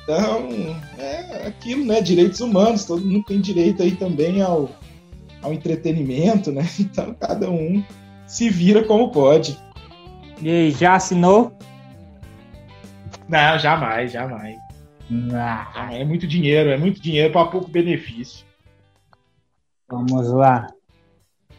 Então, 0.04 0.50
é 0.98 1.48
aquilo, 1.48 1.86
né? 1.86 2.02
Direitos 2.02 2.42
humanos, 2.42 2.84
todo 2.84 3.06
mundo 3.06 3.24
tem 3.24 3.40
direito 3.40 3.82
aí 3.82 3.96
também 3.96 4.42
ao, 4.42 4.70
ao 5.42 5.54
entretenimento, 5.54 6.52
né? 6.52 6.68
Então, 6.78 7.16
cada 7.18 7.50
um 7.50 7.82
se 8.28 8.50
vira 8.50 8.84
como 8.84 9.10
pode. 9.10 9.58
E 10.42 10.50
aí, 10.50 10.72
já 10.72 10.96
assinou? 10.96 11.58
Não, 13.30 13.58
jamais, 13.58 14.12
jamais. 14.12 14.58
Ah, 15.34 15.94
é 15.94 16.04
muito 16.04 16.28
dinheiro, 16.28 16.72
é 16.72 16.78
muito 16.78 17.02
dinheiro 17.02 17.32
para 17.32 17.48
pouco 17.48 17.70
benefício. 17.70 18.46
Vamos 19.90 20.30
lá. 20.30 20.68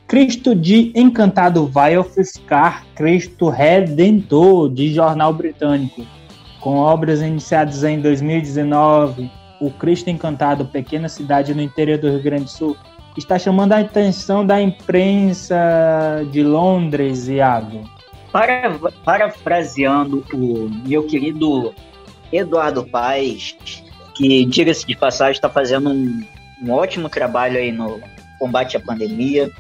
Cristo 0.07 0.55
de 0.55 0.93
Encantado 0.95 1.67
vai 1.67 1.97
ofuscar 1.97 2.85
Cristo 2.95 3.49
Redentor, 3.49 4.71
de 4.71 4.93
jornal 4.93 5.33
britânico. 5.33 6.07
Com 6.61 6.77
obras 6.77 7.21
iniciadas 7.21 7.83
em 7.85 8.01
2019, 8.01 9.31
o 9.61 9.71
Cristo 9.71 10.11
Encantado, 10.11 10.67
pequena 10.67 11.09
cidade 11.09 11.55
no 11.55 11.63
interior 11.63 11.99
do 11.99 12.11
Rio 12.11 12.23
Grande 12.23 12.45
do 12.45 12.51
Sul, 12.51 12.77
está 13.17 13.39
chamando 13.39 13.73
a 13.73 13.81
atenção 13.81 14.45
da 14.45 14.61
imprensa 14.61 15.57
de 16.31 16.43
Londres, 16.43 17.29
Iago. 17.29 17.89
Para, 18.33 18.79
parafraseando 19.05 20.25
o 20.33 20.69
meu 20.87 21.05
querido 21.07 21.75
Eduardo 22.33 22.85
Paes, 22.85 23.57
que, 24.15 24.45
diga-se 24.45 24.87
de 24.87 24.97
passagem, 24.97 25.35
está 25.35 25.49
fazendo 25.49 25.91
um, 25.91 26.25
um 26.63 26.73
ótimo 26.73 27.09
trabalho 27.09 27.59
aí 27.59 27.71
no 27.71 28.01
combate 28.39 28.77
à 28.77 28.81
pandemia. 28.81 29.51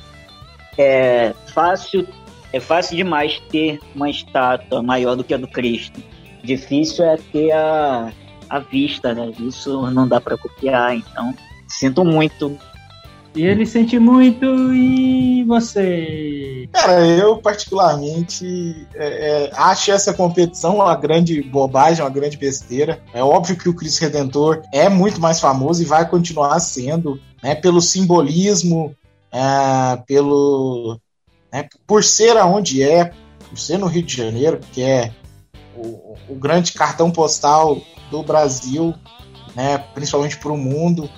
É 0.78 1.34
fácil, 1.52 2.06
é 2.52 2.60
fácil 2.60 2.96
demais 2.96 3.40
ter 3.50 3.80
uma 3.94 4.10
estátua 4.10 4.82
maior 4.82 5.14
do 5.14 5.24
que 5.24 5.34
a 5.34 5.38
do 5.38 5.48
Cristo. 5.48 6.02
Difícil 6.42 7.04
é 7.04 7.16
ter 7.32 7.52
a, 7.52 8.12
a 8.50 8.58
vista, 8.58 9.14
né? 9.14 9.32
Isso 9.38 9.90
não 9.90 10.06
dá 10.06 10.20
para 10.20 10.36
copiar, 10.36 10.94
então 10.94 11.34
sinto 11.68 12.04
muito 12.04 12.58
e 13.34 13.44
ele 13.44 13.66
sente 13.66 13.98
muito 13.98 14.72
e 14.72 15.42
você? 15.44 16.68
Cara, 16.72 17.04
eu 17.04 17.36
particularmente 17.38 18.86
é, 18.94 19.48
é, 19.48 19.50
acho 19.54 19.90
essa 19.90 20.14
competição 20.14 20.76
uma 20.76 20.94
grande 20.94 21.42
bobagem, 21.42 22.04
uma 22.04 22.10
grande 22.10 22.36
besteira. 22.36 23.02
É 23.12 23.24
óbvio 23.24 23.56
que 23.56 23.68
o 23.68 23.74
Cristo 23.74 24.02
Redentor 24.02 24.62
é 24.72 24.88
muito 24.88 25.20
mais 25.20 25.40
famoso 25.40 25.82
e 25.82 25.84
vai 25.84 26.08
continuar 26.08 26.60
sendo, 26.60 27.20
né? 27.42 27.56
Pelo 27.56 27.80
simbolismo, 27.80 28.94
é, 29.34 29.96
pelo, 30.06 30.98
né, 31.52 31.68
por 31.86 32.04
ser 32.04 32.36
aonde 32.36 32.84
é, 32.84 33.12
por 33.48 33.58
ser 33.58 33.78
no 33.78 33.86
Rio 33.86 34.04
de 34.04 34.16
Janeiro, 34.16 34.60
que 34.72 34.80
é 34.80 35.12
o, 35.76 36.16
o 36.28 36.34
grande 36.36 36.72
cartão 36.72 37.10
postal 37.10 37.80
do 38.10 38.22
Brasil, 38.22 38.94
né? 39.56 39.78
Principalmente 39.92 40.38
para 40.38 40.52
o 40.52 40.56
mundo. 40.56 41.10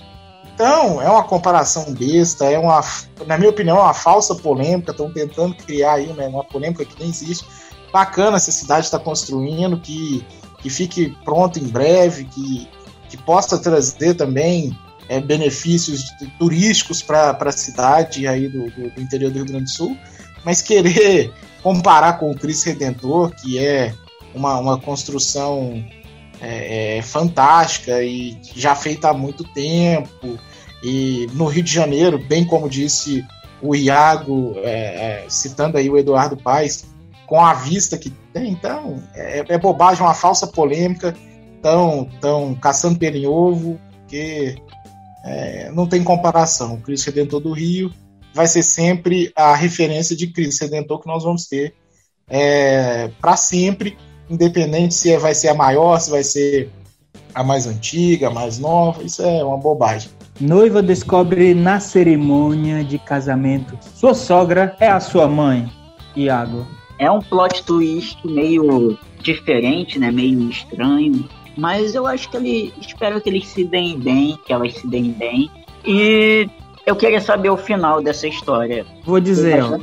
Então, 0.55 1.03
é 1.03 1.11
uma 1.11 1.25
comparação 1.25 1.93
besta, 1.93 2.47
é 2.47 2.59
uma, 2.59 2.83
na 3.27 3.37
minha 3.37 3.51
opinião, 3.51 3.77
é 3.77 3.83
uma 3.83 3.95
falsa 3.95 4.35
polêmica. 4.35 4.93
Estão 4.93 5.13
tentando 5.13 5.55
criar 5.55 5.95
aí 5.95 6.11
né, 6.15 6.27
uma 6.27 6.45
polêmica 6.45 6.85
que 6.85 6.99
nem 6.99 7.11
existe. 7.11 7.47
Bacana 7.93 8.37
essa 8.37 8.51
cidade 8.51 8.87
está 8.87 8.99
construindo, 8.99 9.79
que, 9.79 10.25
que 10.61 10.71
fique 10.71 11.15
pronta 11.25 11.59
em 11.59 11.69
breve, 11.69 12.25
que, 12.25 12.69
que 13.11 13.17
possa 13.19 13.59
trazer 13.59 14.15
também 14.15 14.77
é, 15.09 15.21
benefícios 15.21 16.05
turísticos 16.39 17.03
para 17.03 17.31
a 17.39 17.53
cidade 17.53 18.27
aí 18.27 18.49
do, 18.49 18.71
do, 18.71 19.01
interior 19.01 19.31
do 19.31 19.39
Rio 19.39 19.47
Grande 19.47 19.65
do 19.65 19.71
Sul. 19.71 19.97
Mas 20.45 20.63
querer 20.63 21.33
comparar 21.63 22.15
com 22.15 22.31
o 22.31 22.35
Cristo 22.37 22.67
Redentor, 22.67 23.31
que 23.35 23.59
é 23.59 23.95
uma, 24.35 24.59
uma 24.59 24.79
construção 24.79 25.85
é, 26.41 26.99
é, 26.99 27.03
fantástica 27.03 28.03
e 28.03 28.39
já 28.55 28.75
feita 28.75 29.09
há 29.11 29.15
muito 29.15 29.45
tempo. 29.53 30.39
E 30.83 31.27
no 31.33 31.47
Rio 31.47 31.63
de 31.63 31.73
Janeiro, 31.73 32.19
bem 32.19 32.45
como 32.45 32.69
disse 32.69 33.25
o 33.63 33.75
Iago, 33.75 34.55
é, 34.59 35.25
é 35.25 35.25
citando 35.29 35.79
aí 35.79 35.89
o 35.89 35.97
Eduardo 35.97 36.37
Paes, 36.37 36.87
com 37.27 37.45
a 37.45 37.55
vista 37.55 37.99
que 37.99 38.11
tem, 38.33 38.53
então 38.53 39.03
é, 39.15 39.45
é 39.49 39.59
bobagem, 39.59 40.05
uma 40.05 40.15
falsa 40.15 40.47
polêmica, 40.47 41.17
tão, 41.61 42.09
tão 42.21 42.55
caçando 42.55 42.99
pelo 42.99 43.17
em 43.17 43.27
ovo, 43.27 43.81
que 44.07 44.57
é, 45.27 45.71
não 45.73 45.87
tem 45.87 46.03
comparação. 46.03 46.75
O 46.75 46.81
Cristo 46.81 47.07
Redentor 47.07 47.41
do 47.41 47.53
Rio 47.53 47.93
vai 48.33 48.47
ser 48.47 48.63
sempre 48.63 49.33
a 49.35 49.55
referência 49.55 50.15
de 50.15 50.29
Cristo 50.29 50.63
Redentor 50.63 51.01
que 51.01 51.07
nós 51.07 51.25
vamos 51.25 51.47
ter 51.47 51.75
é, 52.29 53.11
para 53.21 53.37
sempre 53.37 53.97
independente 54.29 54.95
se 54.95 55.13
é, 55.13 55.19
vai 55.19 55.35
ser 55.35 55.49
a 55.49 55.55
maior, 55.55 55.99
se 56.01 56.11
vai 56.11 56.23
ser 56.23 56.71
a 57.35 57.45
mais 57.45 57.67
antiga, 57.67 58.29
a 58.29 58.31
mais 58.31 58.59
nova, 58.59 59.03
isso 59.03 59.23
é 59.23 59.45
uma 59.45 59.57
bobagem. 59.57 60.11
Noiva 60.41 60.83
descobre 60.83 61.55
na 61.55 61.81
cerimônia 61.81 62.85
de 62.85 62.99
casamento 62.99 63.79
sua 63.95 64.15
sogra 64.15 64.77
é 64.81 64.89
a 64.89 65.01
sua 65.01 65.27
mãe, 65.27 65.71
Iago. 66.15 66.67
É 66.99 67.11
um 67.11 67.21
plot 67.21 67.63
twist 67.65 68.19
meio 68.27 68.99
diferente, 69.23 69.99
né? 69.99 70.11
Meio 70.11 70.51
estranho. 70.51 71.29
Mas 71.57 71.95
eu 71.95 72.07
acho 72.07 72.31
que 72.31 72.37
ele. 72.37 72.75
Espero 72.81 73.21
que 73.21 73.29
eles 73.29 73.47
se 73.49 73.65
deem 73.65 73.99
bem, 73.99 74.39
que 74.45 74.53
elas 74.53 74.75
se 74.75 74.87
deem 74.87 75.11
bem. 75.13 75.51
E 75.85 76.49
eu 76.85 76.95
queria 76.95 77.21
saber 77.21 77.51
o 77.51 77.57
final 77.57 78.03
dessa 78.03 78.29
história. 78.29 78.85
Vou 79.05 79.21
dizer, 79.21 79.63
ó. 79.63 79.79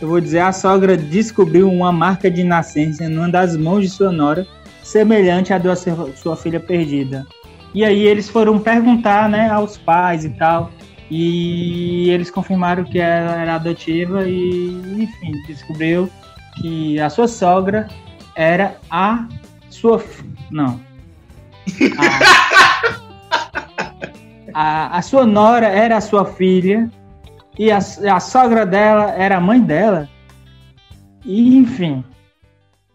Eu 0.00 0.08
vou 0.08 0.20
dizer, 0.20 0.40
a 0.40 0.52
sogra 0.52 0.96
descobriu 0.96 1.70
uma 1.70 1.90
marca 1.90 2.30
de 2.30 2.44
nascença 2.44 3.08
numa 3.08 3.30
das 3.30 3.56
mãos 3.56 3.80
de 3.80 3.88
sua 3.88 4.12
nora, 4.12 4.46
semelhante 4.82 5.52
à 5.52 5.58
da 5.58 5.74
sua 5.74 6.36
filha 6.36 6.60
perdida. 6.60 7.26
E 7.74 7.84
aí 7.84 8.06
eles 8.06 8.28
foram 8.28 8.58
perguntar, 8.58 9.28
né, 9.28 9.48
aos 9.50 9.76
pais 9.78 10.24
e 10.24 10.30
tal, 10.30 10.70
e 11.10 12.10
eles 12.10 12.30
confirmaram 12.30 12.84
que 12.84 12.98
ela 12.98 13.40
era 13.40 13.54
adotiva 13.54 14.28
e, 14.28 14.68
enfim, 14.98 15.32
descobriu 15.46 16.10
que 16.60 16.98
a 17.00 17.08
sua 17.08 17.28
sogra 17.28 17.88
era 18.34 18.76
a 18.90 19.26
sua... 19.70 20.02
não. 20.50 20.80
A, 24.54 24.94
a, 24.94 24.98
a 24.98 25.02
sua 25.02 25.26
nora 25.26 25.66
era 25.66 25.96
a 25.96 26.00
sua 26.00 26.24
filha 26.24 26.90
e 27.58 27.70
a, 27.70 27.78
a 27.78 28.20
sogra 28.20 28.64
dela 28.64 29.10
era 29.12 29.36
a 29.36 29.40
mãe 29.40 29.60
dela. 29.60 30.08
E, 31.24 31.56
enfim, 31.56 32.04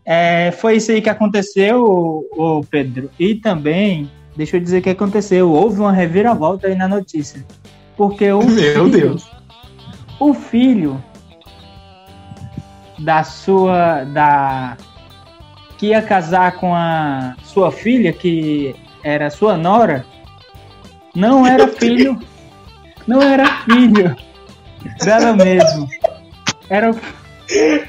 é, 0.06 0.52
foi 0.52 0.78
isso 0.78 0.92
aí 0.92 1.02
que 1.02 1.10
aconteceu, 1.10 1.84
o, 1.84 2.60
o 2.60 2.66
Pedro. 2.66 3.10
E 3.20 3.36
também, 3.36 4.10
deixa 4.36 4.58
eu 4.58 4.62
dizer 4.62 4.80
o 4.80 4.82
que 4.82 4.90
aconteceu. 4.90 5.52
Houve 5.52 5.80
uma 5.80 5.92
reviravolta 5.92 6.68
aí 6.68 6.76
na 6.76 6.88
notícia. 6.88 7.46
Porque 7.96 8.32
o 8.32 8.44
Meu 8.44 8.86
filho, 8.86 8.90
Deus. 8.90 9.30
O 10.20 10.34
filho 10.34 11.04
da 13.00 13.24
sua. 13.24 14.04
da 14.06 14.78
que 15.82 15.88
ia 15.88 16.02
casar 16.04 16.58
com 16.58 16.76
a 16.76 17.36
sua 17.44 17.72
filha, 17.72 18.14
que 18.14 18.76
era 19.04 19.32
sua 19.32 19.58
nora, 19.58 20.06
não 21.16 21.46
era 21.46 21.68
filho. 21.76 22.20
Não 23.08 23.20
era 23.20 23.64
filho 23.64 24.16
dela 25.04 25.34
mesmo. 25.34 25.90
Era, 26.70 26.92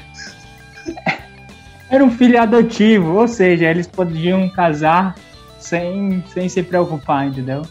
era 1.87 2.03
um 2.03 2.09
filho 2.09 2.41
adotivo, 2.41 3.13
ou 3.13 3.27
seja, 3.27 3.65
eles 3.65 3.85
podiam 3.85 4.49
casar 4.49 5.13
sem, 5.59 6.23
sem 6.33 6.49
se 6.49 6.63
preocupar, 6.63 7.27
entendeu? 7.27 7.61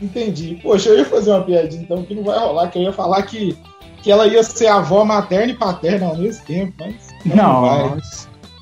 Entendi. 0.00 0.58
Poxa, 0.62 0.88
eu 0.88 1.00
ia 1.00 1.04
fazer 1.04 1.30
uma 1.30 1.42
piadinha 1.42 1.82
então 1.82 2.02
que 2.04 2.14
não 2.14 2.24
vai 2.24 2.38
rolar, 2.38 2.68
que 2.68 2.78
eu 2.78 2.84
ia 2.84 2.92
falar 2.94 3.22
que, 3.24 3.54
que 4.02 4.10
ela 4.10 4.26
ia 4.26 4.42
ser 4.42 4.68
avó 4.68 5.04
materna 5.04 5.52
e 5.52 5.56
paterna 5.56 6.06
ao 6.06 6.16
mesmo 6.16 6.42
tempo, 6.46 6.72
mas. 6.80 7.08
Não, 7.26 7.90
não 7.90 7.98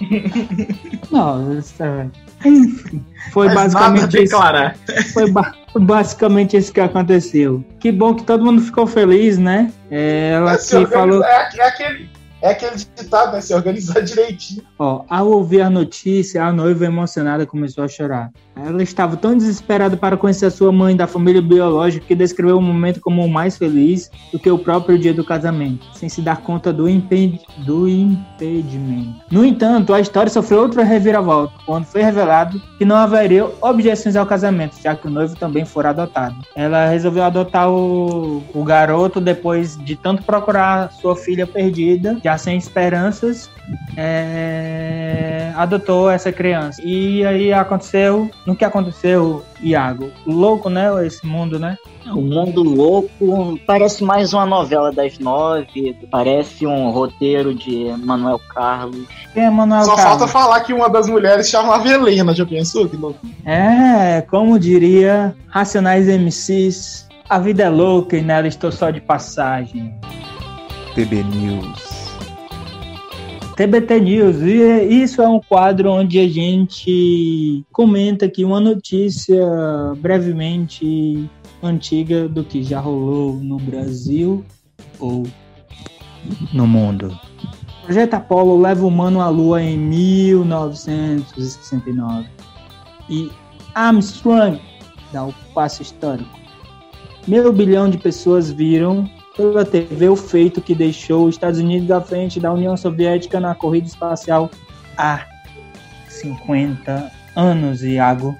Nossa. 1.10 2.10
Enfim, 2.44 3.04
foi 3.32 3.46
Mas 3.46 3.54
basicamente 3.74 4.22
isso. 4.22 4.36
Foi 5.14 5.30
ba- 5.30 5.54
basicamente 5.74 6.56
isso 6.56 6.72
que 6.72 6.80
aconteceu. 6.80 7.64
Que 7.80 7.90
bom 7.90 8.14
que 8.14 8.24
todo 8.24 8.44
mundo 8.44 8.60
ficou 8.60 8.86
feliz, 8.86 9.38
né? 9.38 9.72
É, 9.90 10.32
Ela 10.34 10.54
É, 10.54 10.58
se 10.58 10.76
que 10.76 10.86
falou. 10.86 11.24
é, 11.24 11.48
é 11.56 11.68
aquele, 11.68 12.10
é 12.42 12.50
aquele 12.50 12.76
ditado, 12.76 13.32
né? 13.32 13.40
Se 13.40 13.54
organizar 13.54 14.00
direitinho. 14.02 14.62
Ó, 14.78 15.04
ao 15.08 15.28
ouvir 15.28 15.62
a 15.62 15.70
notícia, 15.70 16.44
a 16.44 16.52
noiva 16.52 16.84
emocionada 16.84 17.46
começou 17.46 17.84
a 17.84 17.88
chorar. 17.88 18.30
Ela 18.56 18.82
estava 18.82 19.16
tão 19.16 19.36
desesperada 19.36 19.96
para 19.96 20.16
conhecer 20.16 20.46
a 20.46 20.50
sua 20.50 20.72
mãe 20.72 20.96
da 20.96 21.06
família 21.06 21.42
biológica 21.42 22.06
que 22.06 22.14
descreveu 22.14 22.56
o 22.56 22.62
momento 22.62 23.00
como 23.00 23.22
o 23.22 23.28
mais 23.28 23.58
feliz 23.58 24.10
do 24.32 24.38
que 24.38 24.50
o 24.50 24.58
próprio 24.58 24.98
dia 24.98 25.12
do 25.12 25.22
casamento, 25.22 25.86
sem 25.94 26.08
se 26.08 26.22
dar 26.22 26.38
conta 26.38 26.72
do, 26.72 26.86
do 27.58 27.88
impedimento. 27.88 29.20
No 29.30 29.44
entanto, 29.44 29.92
a 29.92 30.00
história 30.00 30.30
sofreu 30.30 30.60
outra 30.60 30.82
reviravolta 30.82 31.52
quando 31.66 31.84
foi 31.84 32.02
revelado 32.02 32.60
que 32.78 32.84
não 32.84 32.96
haveria 32.96 33.46
objeções 33.60 34.16
ao 34.16 34.24
casamento, 34.24 34.80
já 34.82 34.94
que 34.94 35.06
o 35.06 35.10
noivo 35.10 35.36
também 35.36 35.64
fora 35.64 35.90
adotado. 35.90 36.36
Ela 36.54 36.88
resolveu 36.88 37.24
adotar 37.24 37.70
o, 37.70 38.42
o 38.54 38.64
garoto 38.64 39.20
depois 39.20 39.76
de 39.84 39.96
tanto 39.96 40.22
procurar 40.22 40.92
sua 40.92 41.14
filha 41.14 41.46
perdida, 41.46 42.18
já 42.26 42.36
sem 42.36 42.58
esperanças, 42.58 43.48
é, 43.96 45.52
adotou 45.54 46.10
essa 46.10 46.32
criança. 46.32 46.82
E 46.84 47.24
aí 47.24 47.52
aconteceu, 47.52 48.28
no 48.44 48.56
que 48.56 48.64
aconteceu, 48.64 49.44
Iago? 49.62 50.10
Louco, 50.26 50.68
né? 50.68 51.06
Esse 51.06 51.24
mundo, 51.24 51.56
né? 51.56 51.78
O 52.06 52.20
Mundo 52.20 52.64
Louco 52.64 53.56
parece 53.64 54.02
mais 54.02 54.32
uma 54.32 54.44
novela 54.44 54.90
das 54.90 55.20
nove, 55.20 55.96
parece 56.10 56.66
um 56.66 56.90
roteiro 56.90 57.54
de 57.54 57.94
Manuel 57.98 58.40
Carlos. 58.52 59.06
Quem 59.32 59.44
é 59.44 59.50
Manuel 59.50 59.84
Só 59.84 59.94
Carlos? 59.94 60.18
falta 60.18 60.26
falar 60.26 60.60
que 60.62 60.72
uma 60.72 60.90
das 60.90 61.08
mulheres 61.08 61.48
chamava 61.48 61.88
Helena, 61.88 62.34
já 62.34 62.44
pensou? 62.44 62.88
Que 62.88 62.96
louco. 62.96 63.20
É, 63.44 64.20
como 64.22 64.58
diria 64.58 65.32
Racionais 65.46 66.08
MCs, 66.08 67.06
a 67.28 67.38
vida 67.38 67.62
é 67.62 67.68
louca 67.68 68.16
e 68.16 68.22
nela 68.22 68.48
estou 68.48 68.72
só 68.72 68.90
de 68.90 69.00
passagem. 69.00 69.94
TB 70.96 71.22
News. 71.24 71.85
TBT 73.56 74.00
News, 74.00 74.36
e 74.42 75.02
isso 75.02 75.20
é 75.22 75.28
um 75.28 75.40
quadro 75.40 75.90
onde 75.90 76.18
a 76.18 76.28
gente 76.28 77.64
comenta 77.72 78.26
aqui 78.26 78.44
uma 78.44 78.60
notícia 78.60 79.42
brevemente 79.96 81.26
antiga 81.62 82.28
do 82.28 82.44
que 82.44 82.62
já 82.62 82.78
rolou 82.78 83.36
no 83.36 83.56
Brasil 83.56 84.44
ou 85.00 85.26
no 86.52 86.66
mundo. 86.66 87.18
O 87.82 87.86
projeto 87.86 88.12
Apollo 88.12 88.60
leva 88.60 88.84
o 88.84 88.88
humano 88.88 89.22
à 89.22 89.30
Lua 89.30 89.62
em 89.62 89.78
1969 89.78 92.28
e 93.08 93.30
Armstrong 93.74 94.60
dá 95.14 95.24
o 95.24 95.32
passo 95.54 95.80
histórico. 95.80 96.38
Meio 97.26 97.50
bilhão 97.54 97.88
de 97.88 97.96
pessoas 97.96 98.50
viram 98.50 99.08
pela 99.36 99.64
TV 99.64 100.08
o 100.08 100.16
feito 100.16 100.60
que 100.60 100.74
deixou 100.74 101.26
os 101.26 101.34
Estados 101.34 101.60
Unidos 101.60 101.90
à 101.90 102.00
frente 102.00 102.40
da 102.40 102.52
União 102.52 102.76
Soviética 102.76 103.38
na 103.38 103.54
corrida 103.54 103.86
espacial 103.86 104.50
há 104.96 105.26
50 106.08 107.12
anos, 107.36 107.82
Iago. 107.82 108.36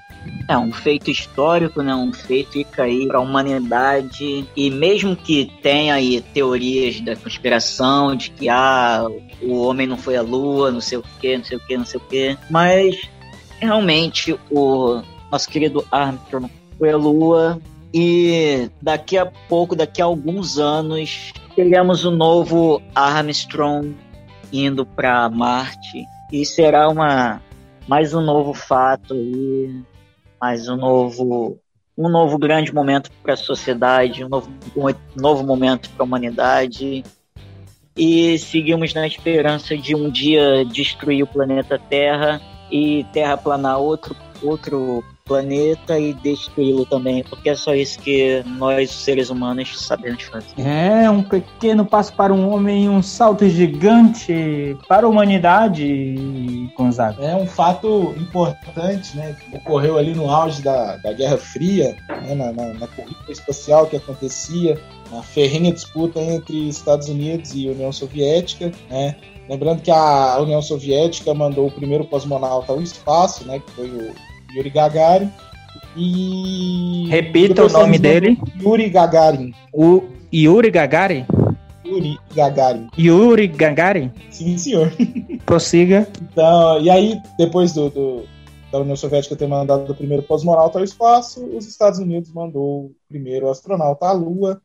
É 0.49 0.57
um 0.57 0.73
feito 0.73 1.11
histórico, 1.11 1.83
né? 1.83 1.95
Um 1.95 2.13
feito 2.13 2.53
que 2.53 2.65
cair 2.65 3.07
para 3.07 3.19
a 3.19 3.21
humanidade. 3.21 4.49
E 4.57 4.71
mesmo 4.71 5.15
que 5.15 5.53
tenha 5.63 5.95
aí 5.95 6.21
teorias 6.21 7.01
da 7.01 7.15
conspiração 7.15 8.17
de 8.17 8.31
que 8.31 8.49
ah, 8.49 9.07
o 9.43 9.61
homem 9.61 9.87
não 9.87 9.97
foi 9.97 10.17
à 10.17 10.23
lua, 10.23 10.71
não 10.71 10.81
sei 10.81 10.99
o 10.99 11.05
que, 11.21 11.37
não 11.37 11.45
sei 11.45 11.57
o 11.57 11.61
que, 11.61 11.77
não 11.77 11.85
sei 11.85 12.01
o 12.01 12.05
que. 12.05 12.39
Mas 12.51 12.97
realmente 13.61 14.37
o 14.51 15.01
nosso 15.31 15.49
querido 15.49 15.85
Armstrong 15.91 16.51
foi 16.79 16.91
à 16.91 16.97
lua. 16.97 17.61
E 17.99 18.71
daqui 18.83 19.17
a 19.17 19.25
pouco, 19.25 19.75
daqui 19.75 20.03
a 20.03 20.05
alguns 20.05 20.59
anos, 20.59 21.33
teremos 21.55 22.05
o 22.05 22.11
novo 22.11 22.83
Armstrong 22.95 23.97
indo 24.53 24.85
para 24.85 25.31
Marte. 25.31 26.05
E 26.31 26.45
será 26.45 26.91
uma 26.91 27.41
mais 27.89 28.13
um 28.13 28.21
novo 28.21 28.53
fato 28.53 29.15
aí 29.15 29.83
mais 30.39 30.69
um 30.69 30.77
novo 30.77 31.59
um 31.97 32.11
novo 32.11 32.37
grande 32.37 32.75
momento 32.75 33.11
para 33.23 33.33
a 33.33 33.37
sociedade, 33.37 34.23
um 34.23 34.29
novo, 34.29 34.53
um 34.77 34.93
novo 35.19 35.43
momento 35.43 35.89
para 35.89 36.03
a 36.03 36.05
humanidade. 36.05 37.03
E 37.97 38.39
seguimos 38.39 38.93
na 38.93 39.07
esperança 39.07 39.75
de 39.75 39.95
um 39.95 40.11
dia 40.11 40.67
destruir 40.67 41.23
o 41.23 41.27
planeta 41.27 41.79
Terra 41.79 42.43
e 42.71 43.05
terraplanar 43.15 43.79
outro, 43.79 44.15
outro 44.43 45.03
planeta 45.27 45.99
e 45.99 46.15
destruí-lo 46.15 46.87
também, 46.87 47.23
porque 47.25 47.51
é 47.51 47.55
só 47.55 47.75
isso 47.75 47.99
que 47.99 48.43
nós, 48.47 48.91
seres 48.91 49.29
humanos, 49.29 49.79
sabemos 49.79 50.23
fazer. 50.23 50.47
É 50.59 51.11
um 51.11 51.23
pequeno 51.23 51.85
passo 51.85 52.13
para 52.15 52.33
um 52.33 52.49
homem 52.49 52.85
e 52.85 52.89
um 52.89 53.03
salto 53.03 53.49
gigante 53.49 54.77
para 54.89 55.07
a 55.07 55.09
humanidade, 55.09 56.71
Gonzaga. 56.77 57.23
É 57.25 57.35
um 57.35 57.47
fato 57.47 58.15
importante, 58.17 59.17
né? 59.17 59.37
Que 59.39 59.57
ocorreu 59.57 59.99
ali 59.99 60.15
no 60.15 60.31
auge 60.31 60.63
da, 60.63 60.97
da 60.97 61.13
Guerra 61.13 61.37
Fria, 61.37 61.97
né, 62.23 62.35
na, 62.35 62.53
na, 62.53 62.75
na 62.75 62.87
corrida 62.87 63.17
espacial 63.29 63.87
que 63.87 63.97
acontecia, 63.97 64.81
na 65.11 65.23
ferrenha 65.23 65.73
disputa 65.73 66.21
entre 66.21 66.69
Estados 66.69 67.09
Unidos 67.09 67.53
e 67.55 67.69
União 67.69 67.93
Soviética, 67.93 68.73
né? 68.89 69.17
Lembrando 69.49 69.81
que 69.81 69.91
a 69.91 70.39
União 70.41 70.61
Soviética 70.61 71.33
mandou 71.33 71.69
o 71.69 71.71
primeiro 71.71 72.05
cosmonauta 72.05 72.73
ao 72.73 72.81
espaço, 72.83 73.47
né? 73.47 73.61
Que 73.61 73.73
foi 73.73 73.89
o 73.89 74.15
Yuri 74.57 74.71
Gagarin. 74.71 75.31
E. 75.97 77.07
Repita 77.11 77.65
o 77.65 77.69
nome 77.69 77.99
dele. 77.99 78.39
Yuri 78.61 78.89
Gagarin. 78.91 79.53
O 79.73 80.03
Yuri 80.33 80.71
Gagarin? 80.71 81.25
Yuri 81.85 82.19
Gagarin. 82.35 82.89
Yuri 82.99 83.47
Gagarin? 83.49 84.11
Sim, 84.31 84.59
senhor. 84.59 84.93
Prossiga. 85.45 86.07
Então, 86.21 86.81
e 86.81 86.91
aí, 86.91 87.21
depois 87.39 87.73
do, 87.73 87.89
do- 87.91 88.23
da 88.73 88.81
União 88.81 88.97
Soviética 88.97 89.37
ter 89.37 89.47
mandado 89.47 89.91
o 89.93 89.95
primeiro 89.95 90.23
cosmonauta 90.25 90.79
ao 90.79 90.85
espaço, 90.85 91.45
os 91.57 91.67
Estados 91.67 91.99
Unidos 92.01 92.33
mandou 92.33 92.87
o 92.87 92.93
primeiro 93.09 93.49
astronauta 93.49 94.07
à 94.07 94.13
Lua, 94.13 94.61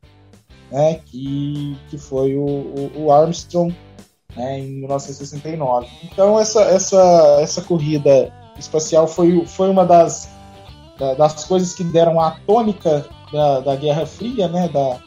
né, 0.70 0.98
que, 1.06 1.76
que 1.88 1.96
foi 1.96 2.34
o, 2.34 2.44
o- 2.44 2.90
o 3.04 3.12
Armstrong, 3.12 3.72
né, 4.36 4.58
em 4.58 4.80
1969. 4.80 5.86
Então, 6.12 6.38
essa, 6.40 6.62
essa, 6.62 7.38
essa 7.40 7.62
corrida 7.62 8.32
espacial 8.58 9.06
foi, 9.06 9.44
foi 9.46 9.68
uma 9.70 9.84
das, 9.84 10.28
da- 10.98 11.14
das 11.14 11.44
coisas 11.44 11.74
que 11.74 11.84
deram 11.84 12.20
a 12.20 12.32
tônica 12.46 13.06
da, 13.32 13.60
da 13.60 13.76
Guerra 13.76 14.06
Fria, 14.06 14.48
né, 14.48 14.68
da, 14.68 14.98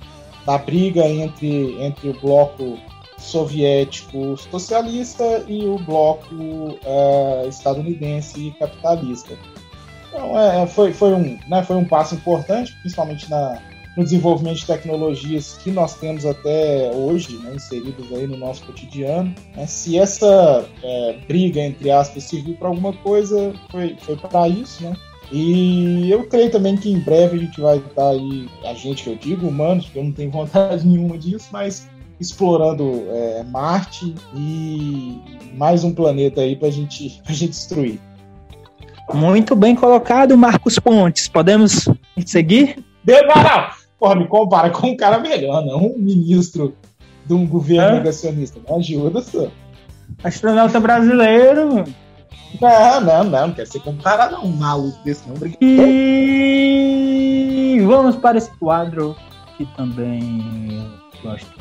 da 0.45 0.57
briga 0.57 1.07
entre, 1.07 1.81
entre 1.81 2.09
o 2.09 2.19
bloco 2.19 2.77
soviético 3.17 4.37
socialista 4.37 5.43
e 5.47 5.65
o 5.65 5.77
bloco 5.79 6.77
eh, 6.85 7.45
estadunidense 7.47 8.53
capitalista. 8.59 9.33
Então, 10.09 10.39
é, 10.39 10.67
foi, 10.67 10.93
foi, 10.93 11.13
um, 11.13 11.39
né, 11.47 11.63
foi 11.63 11.75
um 11.75 11.85
passo 11.85 12.15
importante, 12.15 12.75
principalmente 12.81 13.29
na, 13.29 13.57
no 13.95 14.03
desenvolvimento 14.03 14.57
de 14.57 14.65
tecnologias 14.65 15.57
que 15.63 15.71
nós 15.71 15.95
temos 15.95 16.25
até 16.25 16.91
hoje, 16.93 17.37
né, 17.37 17.53
inseridas 17.55 18.11
aí 18.11 18.27
no 18.27 18.37
nosso 18.37 18.65
cotidiano. 18.65 19.33
né. 19.55 19.65
Se 19.65 19.97
essa 19.97 20.65
eh, 20.83 21.19
briga, 21.27 21.61
entre 21.61 21.89
aspas, 21.89 22.23
serviu 22.25 22.55
para 22.55 22.67
alguma 22.67 22.93
coisa, 22.93 23.53
foi, 23.71 23.95
foi 23.99 24.17
para 24.17 24.47
isso, 24.49 24.83
né? 24.83 24.95
E 25.31 26.09
eu 26.11 26.27
creio 26.27 26.51
também 26.51 26.77
que 26.77 26.91
em 26.91 26.99
breve 26.99 27.37
a 27.37 27.39
gente 27.39 27.59
vai 27.59 27.77
estar 27.77 28.09
aí, 28.09 28.47
a 28.63 28.73
gente 28.73 29.03
que 29.03 29.09
eu 29.09 29.15
digo, 29.15 29.47
humanos, 29.47 29.85
porque 29.85 29.99
eu 29.99 30.03
não 30.03 30.11
tenho 30.11 30.31
vontade 30.31 30.85
nenhuma 30.87 31.17
disso, 31.17 31.49
mas 31.51 31.89
explorando 32.19 33.05
é, 33.09 33.43
Marte 33.43 34.13
e 34.33 35.19
mais 35.55 35.83
um 35.83 35.93
planeta 35.93 36.41
aí 36.41 36.55
pra 36.55 36.69
gente, 36.69 37.21
pra 37.23 37.33
gente 37.33 37.51
destruir. 37.51 37.99
Muito 39.13 39.55
bem 39.55 39.75
colocado, 39.75 40.37
Marcos 40.37 40.79
Pontes. 40.79 41.27
Podemos 41.27 41.87
seguir? 42.25 42.83
Não. 43.05 43.84
Porra, 43.99 44.15
me 44.15 44.27
compara 44.27 44.69
com 44.69 44.87
um 44.87 44.97
cara 44.97 45.19
melhor, 45.19 45.65
não 45.65 45.87
um 45.87 45.97
ministro 45.97 46.75
de 47.25 47.33
um 47.33 47.47
governo 47.47 47.95
Hã? 47.95 47.99
negacionista. 47.99 48.59
Me 48.59 48.75
ajuda, 48.75 49.21
só. 49.21 49.47
Astronauta 50.23 50.79
brasileiro. 50.79 51.83
Não, 52.61 53.01
não, 53.01 53.23
não, 53.23 53.47
não 53.47 53.53
quer 53.53 53.65
ser 53.67 53.79
comparado 53.79 54.35
a 54.35 54.41
um 54.41 54.51
maluco 54.51 54.97
desse, 55.03 55.27
não. 55.27 55.35
Obrigado. 55.35 55.57
E 55.61 55.75
vamos 57.85 58.15
para 58.15 58.37
esse 58.37 58.51
quadro 58.57 59.15
que 59.57 59.65
também 59.77 60.69
eu 60.71 60.85
gosto 61.21 61.54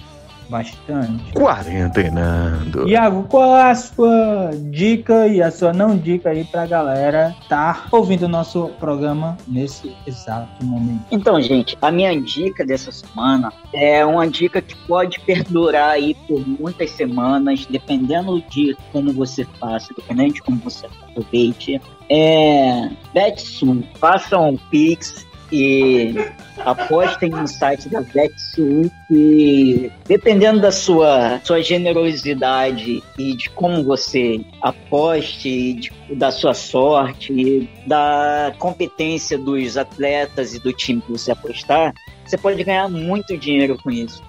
Bastante. 0.48 1.32
Quarentenando. 1.32 2.88
Iago, 2.88 3.24
qual 3.24 3.56
é 3.56 3.70
a 3.70 3.74
sua 3.74 4.50
dica 4.70 5.26
e 5.26 5.42
a 5.42 5.50
sua 5.50 5.72
não 5.72 5.96
dica 5.96 6.30
aí 6.30 6.44
pra 6.44 6.66
galera 6.66 7.34
tá 7.48 7.86
ouvindo 7.90 8.24
o 8.24 8.28
nosso 8.28 8.68
programa 8.78 9.36
nesse 9.48 9.94
exato 10.06 10.64
momento? 10.64 11.04
Então, 11.10 11.40
gente, 11.40 11.76
a 11.80 11.90
minha 11.90 12.20
dica 12.20 12.64
dessa 12.64 12.92
semana 12.92 13.52
é 13.72 14.04
uma 14.04 14.28
dica 14.28 14.60
que 14.60 14.76
pode 14.86 15.20
perdurar 15.20 15.90
aí 15.90 16.14
por 16.28 16.46
muitas 16.46 16.90
semanas, 16.90 17.66
dependendo 17.66 18.42
de 18.50 18.76
como 18.92 19.12
você 19.12 19.46
faça, 19.58 19.94
dependendo 19.96 20.34
de 20.34 20.42
como 20.42 20.58
você 20.58 20.86
aproveite. 20.86 21.80
É. 22.10 22.90
Betsu, 23.12 23.82
façam 23.98 24.50
um 24.50 24.56
Pix 24.56 25.26
e 25.52 26.14
apostem 26.58 27.30
no 27.30 27.46
site 27.46 27.88
da 27.88 28.00
Betsu 28.00 28.90
que 29.08 29.90
dependendo 30.06 30.60
da 30.60 30.72
sua, 30.72 31.40
sua 31.44 31.62
generosidade 31.62 33.02
e 33.18 33.36
de 33.36 33.50
como 33.50 33.82
você 33.84 34.40
aposte, 34.60 35.48
e 35.48 35.74
de- 35.74 35.92
da 36.14 36.30
sua 36.30 36.54
sorte, 36.54 37.32
e 37.32 37.68
da 37.86 38.54
competência 38.58 39.38
dos 39.38 39.76
atletas 39.76 40.54
e 40.54 40.60
do 40.60 40.72
time 40.72 41.00
que 41.00 41.12
você 41.12 41.32
apostar, 41.32 41.92
você 42.24 42.36
pode 42.36 42.62
ganhar 42.64 42.88
muito 42.88 43.36
dinheiro 43.36 43.76
com 43.82 43.90
isso. 43.90 44.22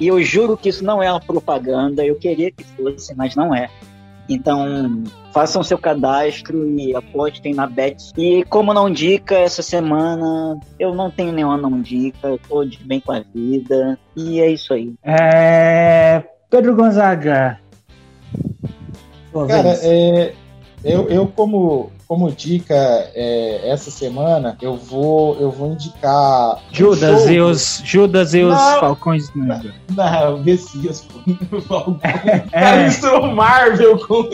E 0.00 0.06
eu 0.08 0.22
juro 0.22 0.56
que 0.56 0.68
isso 0.68 0.82
não 0.82 1.02
é 1.02 1.10
uma 1.10 1.20
propaganda, 1.20 2.04
eu 2.04 2.16
queria 2.16 2.50
que 2.50 2.64
fosse, 2.64 3.14
mas 3.14 3.36
não 3.36 3.54
é. 3.54 3.68
Então, 4.32 5.02
façam 5.32 5.62
seu 5.62 5.78
cadastro 5.78 6.68
e 6.78 6.94
apostem 6.94 7.54
na 7.54 7.66
Bet. 7.66 8.12
E 8.16 8.44
como 8.44 8.72
não 8.72 8.90
dica, 8.90 9.36
essa 9.36 9.62
semana 9.62 10.58
eu 10.78 10.94
não 10.94 11.10
tenho 11.10 11.32
nenhuma 11.32 11.56
não 11.56 11.80
dica, 11.80 12.28
eu 12.28 12.38
tô 12.38 12.64
de 12.64 12.78
bem 12.78 13.00
com 13.00 13.12
a 13.12 13.20
vida. 13.34 13.98
E 14.16 14.40
é 14.40 14.50
isso 14.50 14.72
aí. 14.72 14.92
É... 15.02 16.22
Pedro 16.50 16.76
Gonzaga. 16.76 17.58
Cara, 19.48 19.78
é, 19.82 20.34
eu, 20.84 21.08
eu 21.08 21.26
como, 21.26 21.90
como 22.08 22.30
dica 22.30 22.74
é, 23.14 23.68
essa 23.70 23.90
semana, 23.90 24.56
eu 24.60 24.76
vou, 24.76 25.36
eu 25.40 25.50
vou 25.50 25.72
indicar. 25.72 26.56
um 26.56 26.74
Judas 26.74 27.22
show- 27.22 27.30
e 27.30 27.40
os 27.40 27.82
Judas 27.84 28.34
e 28.34 28.42
os 28.42 28.54
Não. 28.54 28.80
Falcões 28.80 29.34
Negros. 29.34 29.72
Não, 29.94 30.38
Messias, 30.42 31.06
pô. 31.68 31.94
É, 32.52 32.84
Misturou 32.84 33.32
Marvel 33.34 33.98
com. 34.06 34.28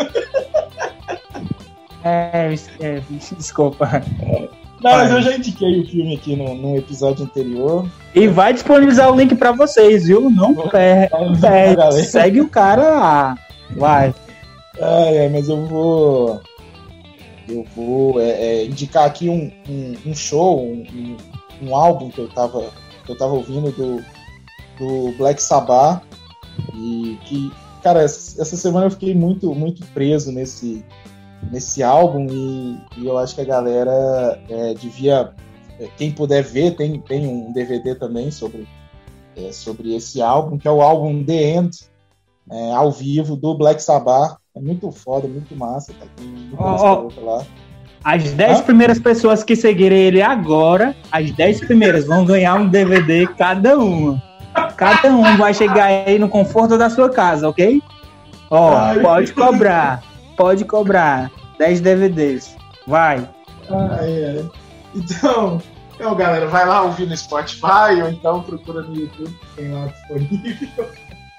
é, 2.05 2.55
é, 2.81 3.03
desculpa. 3.37 4.03
Não, 4.83 4.93
mas 4.93 5.11
eu 5.11 5.21
já 5.21 5.37
indiquei 5.37 5.81
o 5.81 5.87
filme 5.87 6.15
aqui 6.15 6.37
no, 6.37 6.55
num 6.55 6.77
episódio 6.77 7.25
anterior. 7.25 7.85
E 8.15 8.29
vai 8.29 8.53
disponibilizar 8.53 9.13
o 9.13 9.17
link 9.17 9.35
pra 9.35 9.51
vocês, 9.53 10.07
viu? 10.07 10.31
Não 10.31 10.55
perde. 10.55 12.05
Segue 12.05 12.41
o 12.41 12.49
cara 12.49 12.83
lá. 12.91 13.39
Vai. 13.77 14.15
Ah, 14.81 15.07
é, 15.07 15.29
mas 15.29 15.49
eu 15.49 15.67
vou. 15.67 16.41
Eu 17.49 17.65
vou 17.75 18.21
é, 18.21 18.31
é, 18.31 18.65
indicar 18.67 19.07
aqui 19.07 19.29
um, 19.29 19.51
um, 19.69 20.11
um 20.11 20.15
show, 20.15 20.61
um, 20.61 20.83
um, 20.83 21.17
um 21.63 21.75
álbum 21.75 22.11
que 22.11 22.19
eu 22.19 22.29
tava, 22.29 22.71
que 23.05 23.11
eu 23.11 23.17
tava 23.17 23.33
ouvindo 23.33 23.73
do, 23.73 24.05
do 24.79 25.17
Black 25.17 25.43
Sabbath. 25.43 26.03
E 26.75 27.19
que, 27.25 27.53
cara, 27.83 28.03
essa, 28.03 28.41
essa 28.41 28.57
semana 28.57 28.87
eu 28.87 28.91
fiquei 28.91 29.15
muito, 29.15 29.55
muito 29.55 29.85
preso 29.89 30.31
nesse, 30.31 30.85
nesse 31.51 31.83
álbum 31.83 32.27
e, 32.31 32.81
e 32.99 33.07
eu 33.07 33.17
acho 33.19 33.35
que 33.35 33.41
a 33.41 33.45
galera 33.45 34.41
é, 34.49 34.75
devia. 34.75 35.33
é, 35.79 35.89
Quem 35.97 36.13
puder 36.13 36.43
ver, 36.43 36.77
tem, 36.77 37.01
tem 37.01 37.27
um 37.27 37.53
DVD 37.53 37.95
também 37.95 38.31
sobre, 38.31 38.67
é, 39.37 39.53
sobre 39.53 39.95
esse 39.95 40.21
álbum, 40.21 40.59
que 40.59 40.69
é 40.69 40.71
o 40.71 40.83
álbum 40.83 41.25
The 41.25 41.57
End, 41.57 41.79
é, 42.51 42.73
ao 42.73 42.91
vivo 42.91 43.37
do 43.37 43.57
Black 43.57 43.83
Sabbath. 43.83 44.38
É 44.57 44.61
muito 44.61 44.91
foda, 44.91 45.29
muito 45.29 45.55
massa. 45.57 45.93
Tá 45.93 46.07
música 46.23 46.57
ó. 46.63 46.95
louca 47.01 47.21
lá. 47.21 47.45
As 48.05 48.33
10 48.33 48.61
Hã? 48.61 48.63
primeiras 48.63 48.99
pessoas 48.99 49.43
que 49.43 49.57
seguirem 49.57 49.99
ele 49.99 50.23
agora, 50.23 50.95
as 51.11 51.31
10 51.33 51.61
primeiras 51.61 52.07
vão 52.07 52.25
ganhar 52.25 52.55
um 52.55 52.69
DVD 52.69 53.27
cada 53.27 53.79
uma. 53.79 54.23
Cada 54.77 55.09
um 55.09 55.37
vai 55.37 55.53
chegar 55.53 55.85
aí 55.87 56.19
no 56.19 56.29
conforto 56.29 56.79
da 56.79 56.89
sua 56.89 57.11
casa, 57.11 57.49
ok? 57.49 57.83
Ó, 58.51 58.77
Ai. 58.77 59.01
pode 59.01 59.33
cobrar. 59.33 60.03
Pode 60.37 60.65
cobrar. 60.65 61.31
10 61.59 61.81
DVDs. 61.81 62.57
Vai. 62.87 63.29
Ah, 63.71 63.99
é. 64.01 64.45
Então, 64.95 65.61
então, 65.95 66.15
galera, 66.15 66.47
vai 66.47 66.65
lá 66.67 66.83
ouvir 66.83 67.07
no 67.07 67.17
Spotify 67.17 68.01
ou 68.03 68.09
então 68.09 68.43
procura 68.43 68.83
no 68.83 68.95
YouTube, 68.95 69.31
que 69.31 69.63
tem 69.63 69.73
lá 69.73 69.87
disponível. 69.87 70.87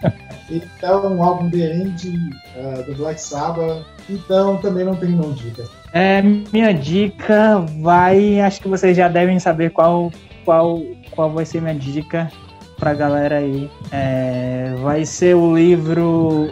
Então, 0.51 1.15
um 1.15 1.23
álbum 1.23 1.49
The 1.49 1.75
End 1.75 2.11
ah, 2.57 2.81
do 2.81 2.95
Black 2.95 3.21
Sabbath. 3.21 3.85
Então, 4.09 4.57
também 4.57 4.83
não 4.83 4.95
tem 4.95 5.09
não 5.09 5.31
dica. 5.31 5.63
É, 5.93 6.21
minha 6.21 6.73
dica 6.73 7.59
vai. 7.81 8.39
Acho 8.41 8.61
que 8.61 8.67
vocês 8.67 8.97
já 8.97 9.07
devem 9.07 9.39
saber 9.39 9.69
qual, 9.71 10.11
qual, 10.43 10.81
qual 11.11 11.31
vai 11.31 11.45
ser 11.45 11.61
minha 11.61 11.75
dica 11.75 12.31
pra 12.77 12.95
galera 12.95 13.37
aí. 13.37 13.69
É, 13.91 14.73
vai 14.81 15.05
ser 15.05 15.35
o 15.35 15.55
livro 15.55 16.51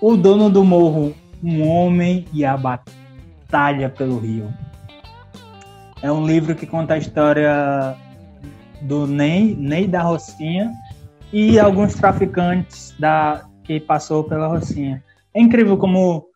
O 0.00 0.16
Dono 0.16 0.48
do 0.48 0.64
Morro, 0.64 1.14
Um 1.42 1.68
Homem 1.68 2.24
e 2.32 2.42
a 2.42 2.56
Batalha 2.56 3.90
pelo 3.90 4.18
Rio. 4.18 4.48
É 6.00 6.10
um 6.10 6.26
livro 6.26 6.54
que 6.54 6.66
conta 6.66 6.94
a 6.94 6.98
história 6.98 7.94
do 8.80 9.06
Ney, 9.06 9.54
Ney 9.58 9.86
da 9.86 10.02
Rocinha 10.02 10.72
e 11.32 11.58
alguns 11.58 11.94
traficantes 11.94 12.94
da, 12.98 13.46
que 13.64 13.80
passou 13.80 14.24
pela 14.24 14.46
Rocinha. 14.46 15.02
É 15.34 15.40
incrível 15.40 15.76
como 15.76 16.26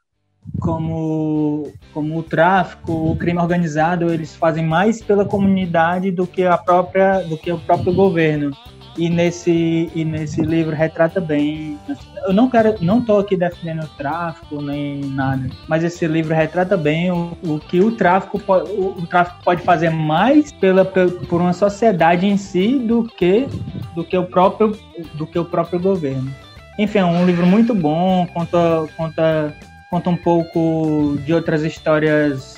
como, 0.59 1.70
como 1.93 2.18
o 2.18 2.22
tráfico, 2.22 2.93
o 2.93 3.16
crime 3.16 3.38
organizado, 3.38 4.12
eles 4.12 4.34
fazem 4.34 4.66
mais 4.66 5.03
pela 5.03 5.24
comunidade 5.24 6.11
do 6.11 6.26
que 6.26 6.45
a 6.45 6.57
própria, 6.57 7.20
do 7.20 7.36
que 7.36 7.53
o 7.53 7.59
próprio 7.59 7.95
governo. 7.95 8.51
E 8.99 9.09
nesse, 9.09 9.91
e 9.95 10.05
nesse 10.05 10.43
livro 10.43 10.74
retrata 10.74 11.20
bem. 11.20 11.78
Eu 12.26 12.32
não 12.32 12.51
quero, 12.51 12.74
não 12.82 13.01
tô 13.01 13.18
aqui 13.18 13.36
defendendo 13.36 13.84
o 13.84 13.88
tráfico 13.97 14.61
nem 14.61 15.01
nada, 15.01 15.49
mas 15.68 15.84
esse 15.84 16.07
livro 16.07 16.34
retrata 16.34 16.76
bem 16.76 17.11
o, 17.11 17.36
o 17.45 17.61
que 17.61 17.80
o 17.80 17.93
tráfico, 17.93 18.38
po- 18.38 18.59
o, 18.64 18.99
o 18.99 19.07
tráfico 19.07 19.38
pode 19.45 19.62
fazer 19.62 19.91
mais 19.91 20.53
pela, 20.53 20.84
pel- 20.84 21.12
por 21.28 21.41
uma 21.41 21.53
sociedade 21.53 22.26
em 22.26 22.36
si 22.36 22.78
do 22.78 23.05
que 23.05 23.47
do 23.95 24.05
que 24.05 24.18
o 24.18 24.24
próprio 24.24 24.76
do 25.14 25.26
que 25.26 25.38
o 25.38 25.45
próprio 25.45 25.78
governo. 25.80 26.30
Enfim, 26.78 26.99
é 26.99 27.05
um 27.05 27.24
livro 27.24 27.47
muito 27.47 27.74
bom, 27.74 28.26
conta 28.34 28.86
conta 28.97 29.55
conta 29.88 30.11
um 30.11 30.16
pouco 30.16 31.16
de 31.24 31.32
outras 31.32 31.62
histórias 31.62 32.57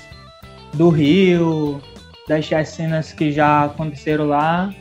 do 0.75 0.89
Rio, 0.89 1.81
das 2.29 2.45
chacinas 2.47 3.13
que 3.13 3.31
já 3.33 3.65
aconteceram 3.65 4.27
lá. 4.27 4.73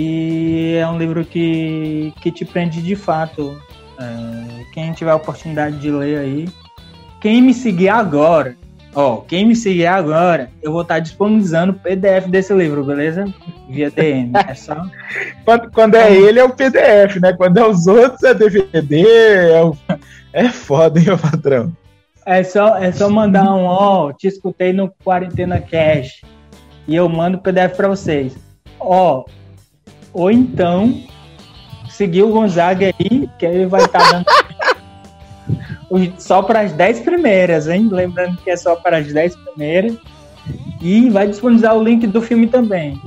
E 0.00 0.76
é 0.76 0.86
um 0.86 0.96
livro 0.96 1.24
que, 1.24 2.14
que 2.22 2.30
te 2.30 2.44
prende 2.44 2.80
de 2.80 2.94
fato. 2.94 3.60
É, 3.98 4.62
quem 4.72 4.92
tiver 4.92 5.10
a 5.10 5.16
oportunidade 5.16 5.76
de 5.80 5.90
ler 5.90 6.18
aí. 6.18 6.48
Quem 7.20 7.42
me 7.42 7.52
seguir 7.52 7.88
agora, 7.88 8.56
ó, 8.94 9.16
quem 9.16 9.44
me 9.44 9.56
seguir 9.56 9.86
agora, 9.86 10.50
eu 10.62 10.70
vou 10.70 10.82
estar 10.82 11.00
disponibilizando 11.00 11.72
o 11.72 11.78
PDF 11.80 12.28
desse 12.28 12.54
livro, 12.54 12.84
beleza? 12.84 13.24
Via 13.68 13.90
DM. 13.90 14.30
É 14.48 14.54
só. 14.54 14.84
Quando, 15.44 15.70
quando 15.72 15.96
é 15.96 16.14
ele, 16.14 16.38
é 16.38 16.44
o 16.44 16.54
PDF, 16.54 17.16
né? 17.20 17.32
Quando 17.32 17.58
é 17.58 17.66
os 17.66 17.88
outros, 17.88 18.22
é 18.22 18.32
DVD. 18.34 19.04
É, 19.50 19.64
o... 19.64 19.76
é 20.32 20.48
foda, 20.48 21.00
hein, 21.00 21.06
meu 21.06 21.18
patrão? 21.18 21.72
É 22.24 22.44
só, 22.44 22.76
é 22.76 22.92
só 22.92 23.10
mandar 23.10 23.52
um, 23.52 23.64
ó, 23.64 24.12
te 24.12 24.28
escutei 24.28 24.72
no 24.72 24.92
Quarentena 25.04 25.60
Cash. 25.60 26.20
E 26.86 26.94
eu 26.94 27.08
mando 27.08 27.38
o 27.38 27.40
PDF 27.40 27.74
pra 27.76 27.88
vocês. 27.88 28.36
Ó, 28.78 29.24
ou 30.12 30.30
então, 30.30 31.02
seguir 31.88 32.22
o 32.22 32.30
Gonzaga 32.32 32.86
aí, 32.98 33.28
que 33.38 33.46
ele 33.46 33.66
vai 33.66 33.84
estar 33.84 33.98
dando 34.10 34.26
os- 35.90 36.22
só 36.22 36.42
para 36.42 36.60
as 36.60 36.72
10 36.72 37.00
primeiras, 37.00 37.68
hein? 37.68 37.88
Lembrando 37.90 38.36
que 38.38 38.50
é 38.50 38.56
só 38.56 38.76
para 38.76 38.98
as 38.98 39.12
10 39.12 39.36
primeiras. 39.36 39.96
E 40.80 41.10
vai 41.10 41.26
disponibilizar 41.26 41.76
o 41.76 41.82
link 41.82 42.06
do 42.06 42.22
filme 42.22 42.46
também. 42.46 43.00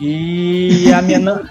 E 0.00 0.92
a 0.92 1.02
minha 1.02 1.18
não, 1.18 1.44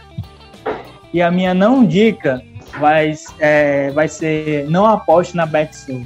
e 1.13 1.21
a 1.21 1.29
minha 1.31 1.53
não 1.53 1.85
dica 1.85 2.41
vai, 2.79 3.13
é, 3.39 3.91
vai 3.91 4.07
ser 4.07 4.69
não 4.69 4.85
aposte 4.85 5.35
na 5.35 5.45
Betson 5.45 6.03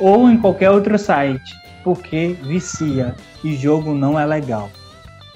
ou 0.00 0.28
em 0.30 0.38
qualquer 0.38 0.70
outro 0.70 0.98
site, 0.98 1.54
porque 1.84 2.36
vicia 2.42 3.14
e 3.44 3.54
jogo 3.56 3.94
não 3.94 4.18
é 4.18 4.24
legal. 4.26 4.70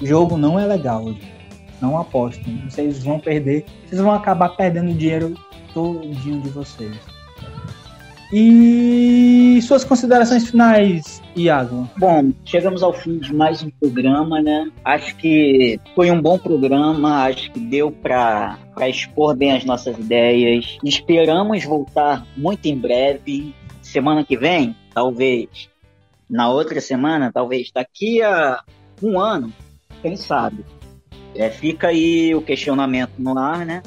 Jogo 0.03 0.37
não 0.37 0.59
é 0.59 0.65
legal, 0.67 1.05
gente. 1.07 1.38
Não 1.81 1.99
apostem. 1.99 2.63
Vocês 2.69 3.03
vão 3.03 3.19
perder, 3.19 3.65
vocês 3.87 4.01
vão 4.01 4.13
acabar 4.13 4.51
perdendo 4.51 4.93
dinheiro 4.95 5.35
todinho 5.73 6.41
de 6.43 6.49
vocês. 6.51 6.97
E 8.33 9.49
E 9.59 9.63
suas 9.63 9.83
considerações 9.83 10.49
finais, 10.49 11.21
Iago? 11.35 11.91
Bom, 11.99 12.31
chegamos 12.45 12.81
ao 12.81 12.93
fim 12.93 13.19
de 13.19 13.35
mais 13.35 13.61
um 13.61 13.71
programa, 13.71 14.41
né? 14.41 14.71
Acho 14.85 15.17
que 15.17 15.81
foi 15.97 16.13
um 16.13 16.23
bom 16.23 16.39
programa, 16.39 17.25
acho 17.25 17.51
que 17.51 17.59
deu 17.59 17.91
para 17.91 18.57
expor 18.89 19.35
bem 19.35 19.51
as 19.51 19.65
nossas 19.65 19.99
ideias. 19.99 20.79
Esperamos 20.85 21.65
voltar 21.65 22.25
muito 22.37 22.67
em 22.67 22.79
breve, 22.79 23.53
semana 23.83 24.23
que 24.23 24.37
vem, 24.37 24.77
talvez. 24.95 25.69
Na 26.31 26.49
outra 26.49 26.81
semana, 26.81 27.33
talvez 27.35 27.73
daqui 27.75 28.23
a 28.23 28.63
um 29.03 29.19
ano, 29.19 29.53
quem 30.01 30.15
sabe. 30.15 30.65
É, 31.35 31.51
fica 31.51 31.89
aí 31.89 32.35
o 32.35 32.43
questionamento 32.43 33.13
no 33.19 33.39
ar, 33.39 33.65
né? 33.65 33.83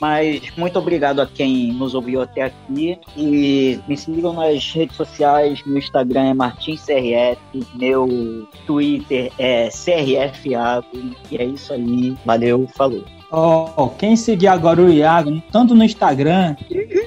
Mas 0.00 0.42
muito 0.56 0.78
obrigado 0.78 1.20
a 1.20 1.26
quem 1.26 1.72
nos 1.72 1.94
ouviu 1.94 2.20
até 2.20 2.42
aqui. 2.42 2.98
E 3.16 3.78
me 3.88 3.96
sigam 3.96 4.32
nas 4.32 4.70
redes 4.72 4.96
sociais. 4.96 5.62
Meu 5.64 5.78
Instagram 5.78 6.30
é 6.30 6.34
MartinsCRF. 6.34 7.40
Meu 7.74 8.46
Twitter 8.66 9.32
é 9.38 9.68
CRFiago. 9.70 10.86
E 11.30 11.36
é 11.38 11.44
isso 11.44 11.72
aí. 11.72 12.14
Valeu, 12.24 12.68
falou. 12.74 13.04
Oh, 13.30 13.88
quem 13.88 14.14
seguir 14.14 14.48
agora 14.48 14.80
o 14.80 14.90
Iago, 14.90 15.42
tanto 15.50 15.74
no 15.74 15.82
Instagram 15.82 16.54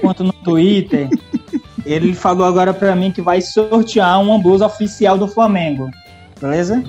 quanto 0.02 0.24
no 0.24 0.32
Twitter, 0.32 1.08
ele 1.86 2.12
falou 2.12 2.44
agora 2.44 2.74
para 2.74 2.94
mim 2.94 3.10
que 3.10 3.22
vai 3.22 3.40
sortear 3.40 4.20
uma 4.20 4.38
blusa 4.38 4.66
oficial 4.66 5.16
do 5.16 5.26
Flamengo. 5.26 5.88
Beleza? 6.40 6.82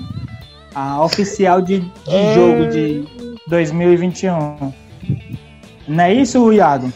A 0.74 1.02
oficial 1.04 1.60
de, 1.60 1.80
de 1.80 1.90
É. 2.08 2.34
jogo 2.34 2.68
de 2.70 3.04
2021. 3.48 4.72
Não 5.88 6.04
é 6.04 6.14
isso, 6.14 6.52
Iago? 6.52 6.92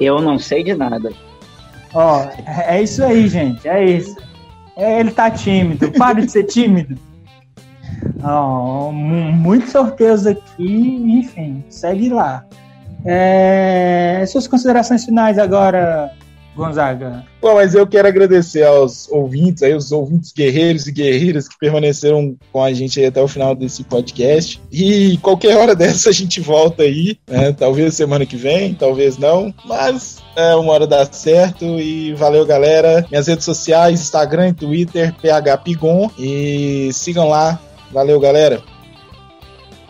Eu 0.00 0.20
não 0.20 0.38
sei 0.38 0.64
de 0.64 0.74
nada. 0.74 1.12
Ó, 1.94 2.22
é 2.46 2.78
é 2.78 2.82
isso 2.82 3.02
aí, 3.04 3.28
gente. 3.28 3.66
É 3.68 3.84
isso. 3.84 4.16
É, 4.76 4.98
Ele 5.00 5.12
tá 5.12 5.30
tímido. 5.30 5.90
Para 5.92 6.20
de 6.20 6.30
ser 6.30 6.44
tímido. 6.44 6.98
Ó, 8.24 8.90
mu- 8.90 9.32
muitos 9.32 9.70
sorteios 9.70 10.26
aqui, 10.26 10.96
enfim, 11.20 11.62
segue 11.70 12.08
lá. 12.08 12.44
É, 13.04 14.24
suas 14.26 14.48
considerações 14.48 15.04
finais 15.04 15.38
agora, 15.38 16.10
Gonzaga. 16.56 17.24
Bom, 17.40 17.54
mas 17.54 17.74
eu 17.74 17.86
quero 17.86 18.08
agradecer 18.08 18.64
aos 18.64 19.08
ouvintes, 19.10 19.62
aí, 19.62 19.74
os 19.74 19.92
ouvintes 19.92 20.32
guerreiros 20.32 20.86
e 20.86 20.92
guerreiras 20.92 21.48
que 21.48 21.58
permaneceram 21.58 22.36
com 22.52 22.62
a 22.62 22.72
gente 22.72 23.00
aí 23.00 23.06
até 23.06 23.20
o 23.20 23.28
final 23.28 23.54
desse 23.54 23.82
podcast. 23.84 24.60
E 24.70 25.18
qualquer 25.18 25.56
hora 25.56 25.74
dessa 25.76 26.10
a 26.10 26.12
gente 26.12 26.40
volta 26.40 26.84
aí, 26.84 27.18
né? 27.28 27.52
Talvez 27.52 27.94
semana 27.94 28.24
que 28.24 28.36
vem, 28.36 28.74
talvez 28.74 29.18
não, 29.18 29.52
mas 29.64 30.22
é 30.36 30.54
uma 30.54 30.72
hora 30.72 30.86
dá 30.86 31.04
certo. 31.06 31.64
E 31.78 32.14
valeu, 32.14 32.46
galera. 32.46 33.04
Minhas 33.10 33.26
redes 33.26 33.44
sociais, 33.44 34.00
Instagram 34.00 34.48
e 34.48 34.54
Twitter, 34.54 35.14
phpigon. 35.14 36.10
E 36.18 36.90
sigam 36.92 37.28
lá. 37.28 37.58
Valeu, 37.92 38.18
galera. 38.18 38.62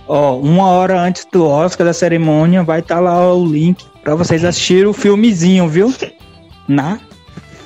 Ó, 0.06 0.36
uma 0.36 0.66
hora 0.66 1.00
antes 1.00 1.26
do 1.32 1.46
Oscar 1.46 1.86
da 1.86 1.92
cerimônia 1.94 2.62
vai 2.62 2.80
estar 2.80 3.00
lá 3.00 3.32
o 3.32 3.46
link 3.46 3.84
pra 4.02 4.14
vocês 4.14 4.44
assistirem 4.44 4.86
o 4.86 4.92
filmezinho, 4.92 5.66
viu? 5.66 5.92
Na 6.68 6.98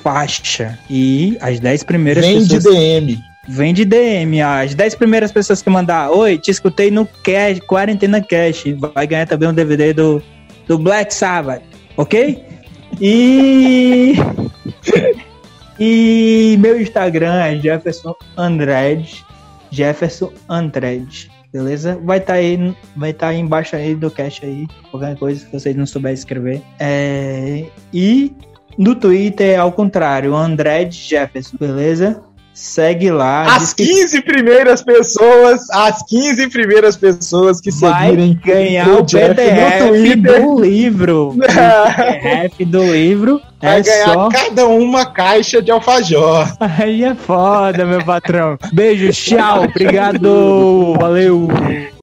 faixa. 0.03 0.77
E 0.89 1.37
as 1.41 1.59
10 1.59 1.83
primeiras 1.83 2.25
Vem 2.25 2.43
de 2.43 2.55
pessoas. 2.55 2.75
DM. 2.75 3.19
Vem 3.47 3.73
de 3.73 3.85
DM. 3.85 4.41
As 4.41 4.75
10 4.75 4.95
primeiras 4.95 5.31
pessoas 5.31 5.61
que 5.61 5.69
mandar 5.69 6.11
Oi, 6.11 6.37
te 6.37 6.51
escutei 6.51 6.91
no 6.91 7.05
Cash, 7.23 7.59
Quarentena 7.67 8.21
Cash. 8.21 8.65
Vai 8.93 9.07
ganhar 9.07 9.27
também 9.27 9.49
um 9.49 9.53
DVD 9.53 9.93
do, 9.93 10.21
do 10.67 10.77
Black 10.77 11.13
Sabbath, 11.13 11.63
ok? 11.97 12.43
E. 12.99 14.15
e 15.79 16.57
meu 16.59 16.79
Instagram 16.81 17.35
é 17.35 17.57
Jefferson 17.57 18.15
Andrade. 18.37 19.25
Jefferson 19.71 20.31
Andrade. 20.47 21.29
Beleza? 21.51 21.99
Vai 22.03 22.19
estar 22.19 22.33
aí, 22.33 22.75
vai 22.95 23.11
tá 23.11 23.29
aí 23.29 23.39
embaixo 23.39 23.75
aí 23.75 23.95
do 23.95 24.11
cache 24.11 24.45
aí. 24.45 24.67
Qualquer 24.91 25.17
coisa 25.17 25.43
que 25.43 25.51
vocês 25.51 25.75
não 25.75 25.85
souberem 25.85 26.13
escrever. 26.13 26.61
É, 26.79 27.65
e 27.91 28.31
no 28.79 28.95
Twitter 28.95 29.49
é 29.49 29.57
ao 29.57 29.73
contrário, 29.73 30.33
Andrade 30.33 30.97
Jefferson, 30.97 31.57
beleza? 31.59 32.21
Segue 32.53 33.11
lá. 33.11 33.43
As 33.55 33.73
diz 33.73 33.73
que 33.73 33.85
15 33.85 34.21
primeiras 34.21 34.81
pessoas, 34.81 35.69
as 35.69 36.01
15 36.03 36.49
primeiras 36.49 36.95
pessoas 36.95 37.59
que 37.59 37.71
vai 37.71 38.09
seguirem 38.09 38.39
ganhar 38.43 38.89
o 38.89 39.05
PDF 39.05 40.15
do 40.21 40.61
livro. 40.61 41.35
O 41.35 41.37
PDF 41.37 42.67
do 42.67 42.83
livro 42.83 43.41
vai 43.61 43.79
é 43.79 43.83
ganhar 43.83 44.13
só. 44.13 44.29
cada 44.29 44.65
uma 44.67 45.05
caixa 45.05 45.61
de 45.61 45.71
alfajor. 45.71 46.47
Aí 46.59 47.03
é 47.03 47.13
foda, 47.15 47.85
meu 47.85 48.03
patrão. 48.03 48.57
Beijo, 48.71 49.11
tchau, 49.11 49.63
obrigado, 49.63 50.95
valeu. 50.99 51.49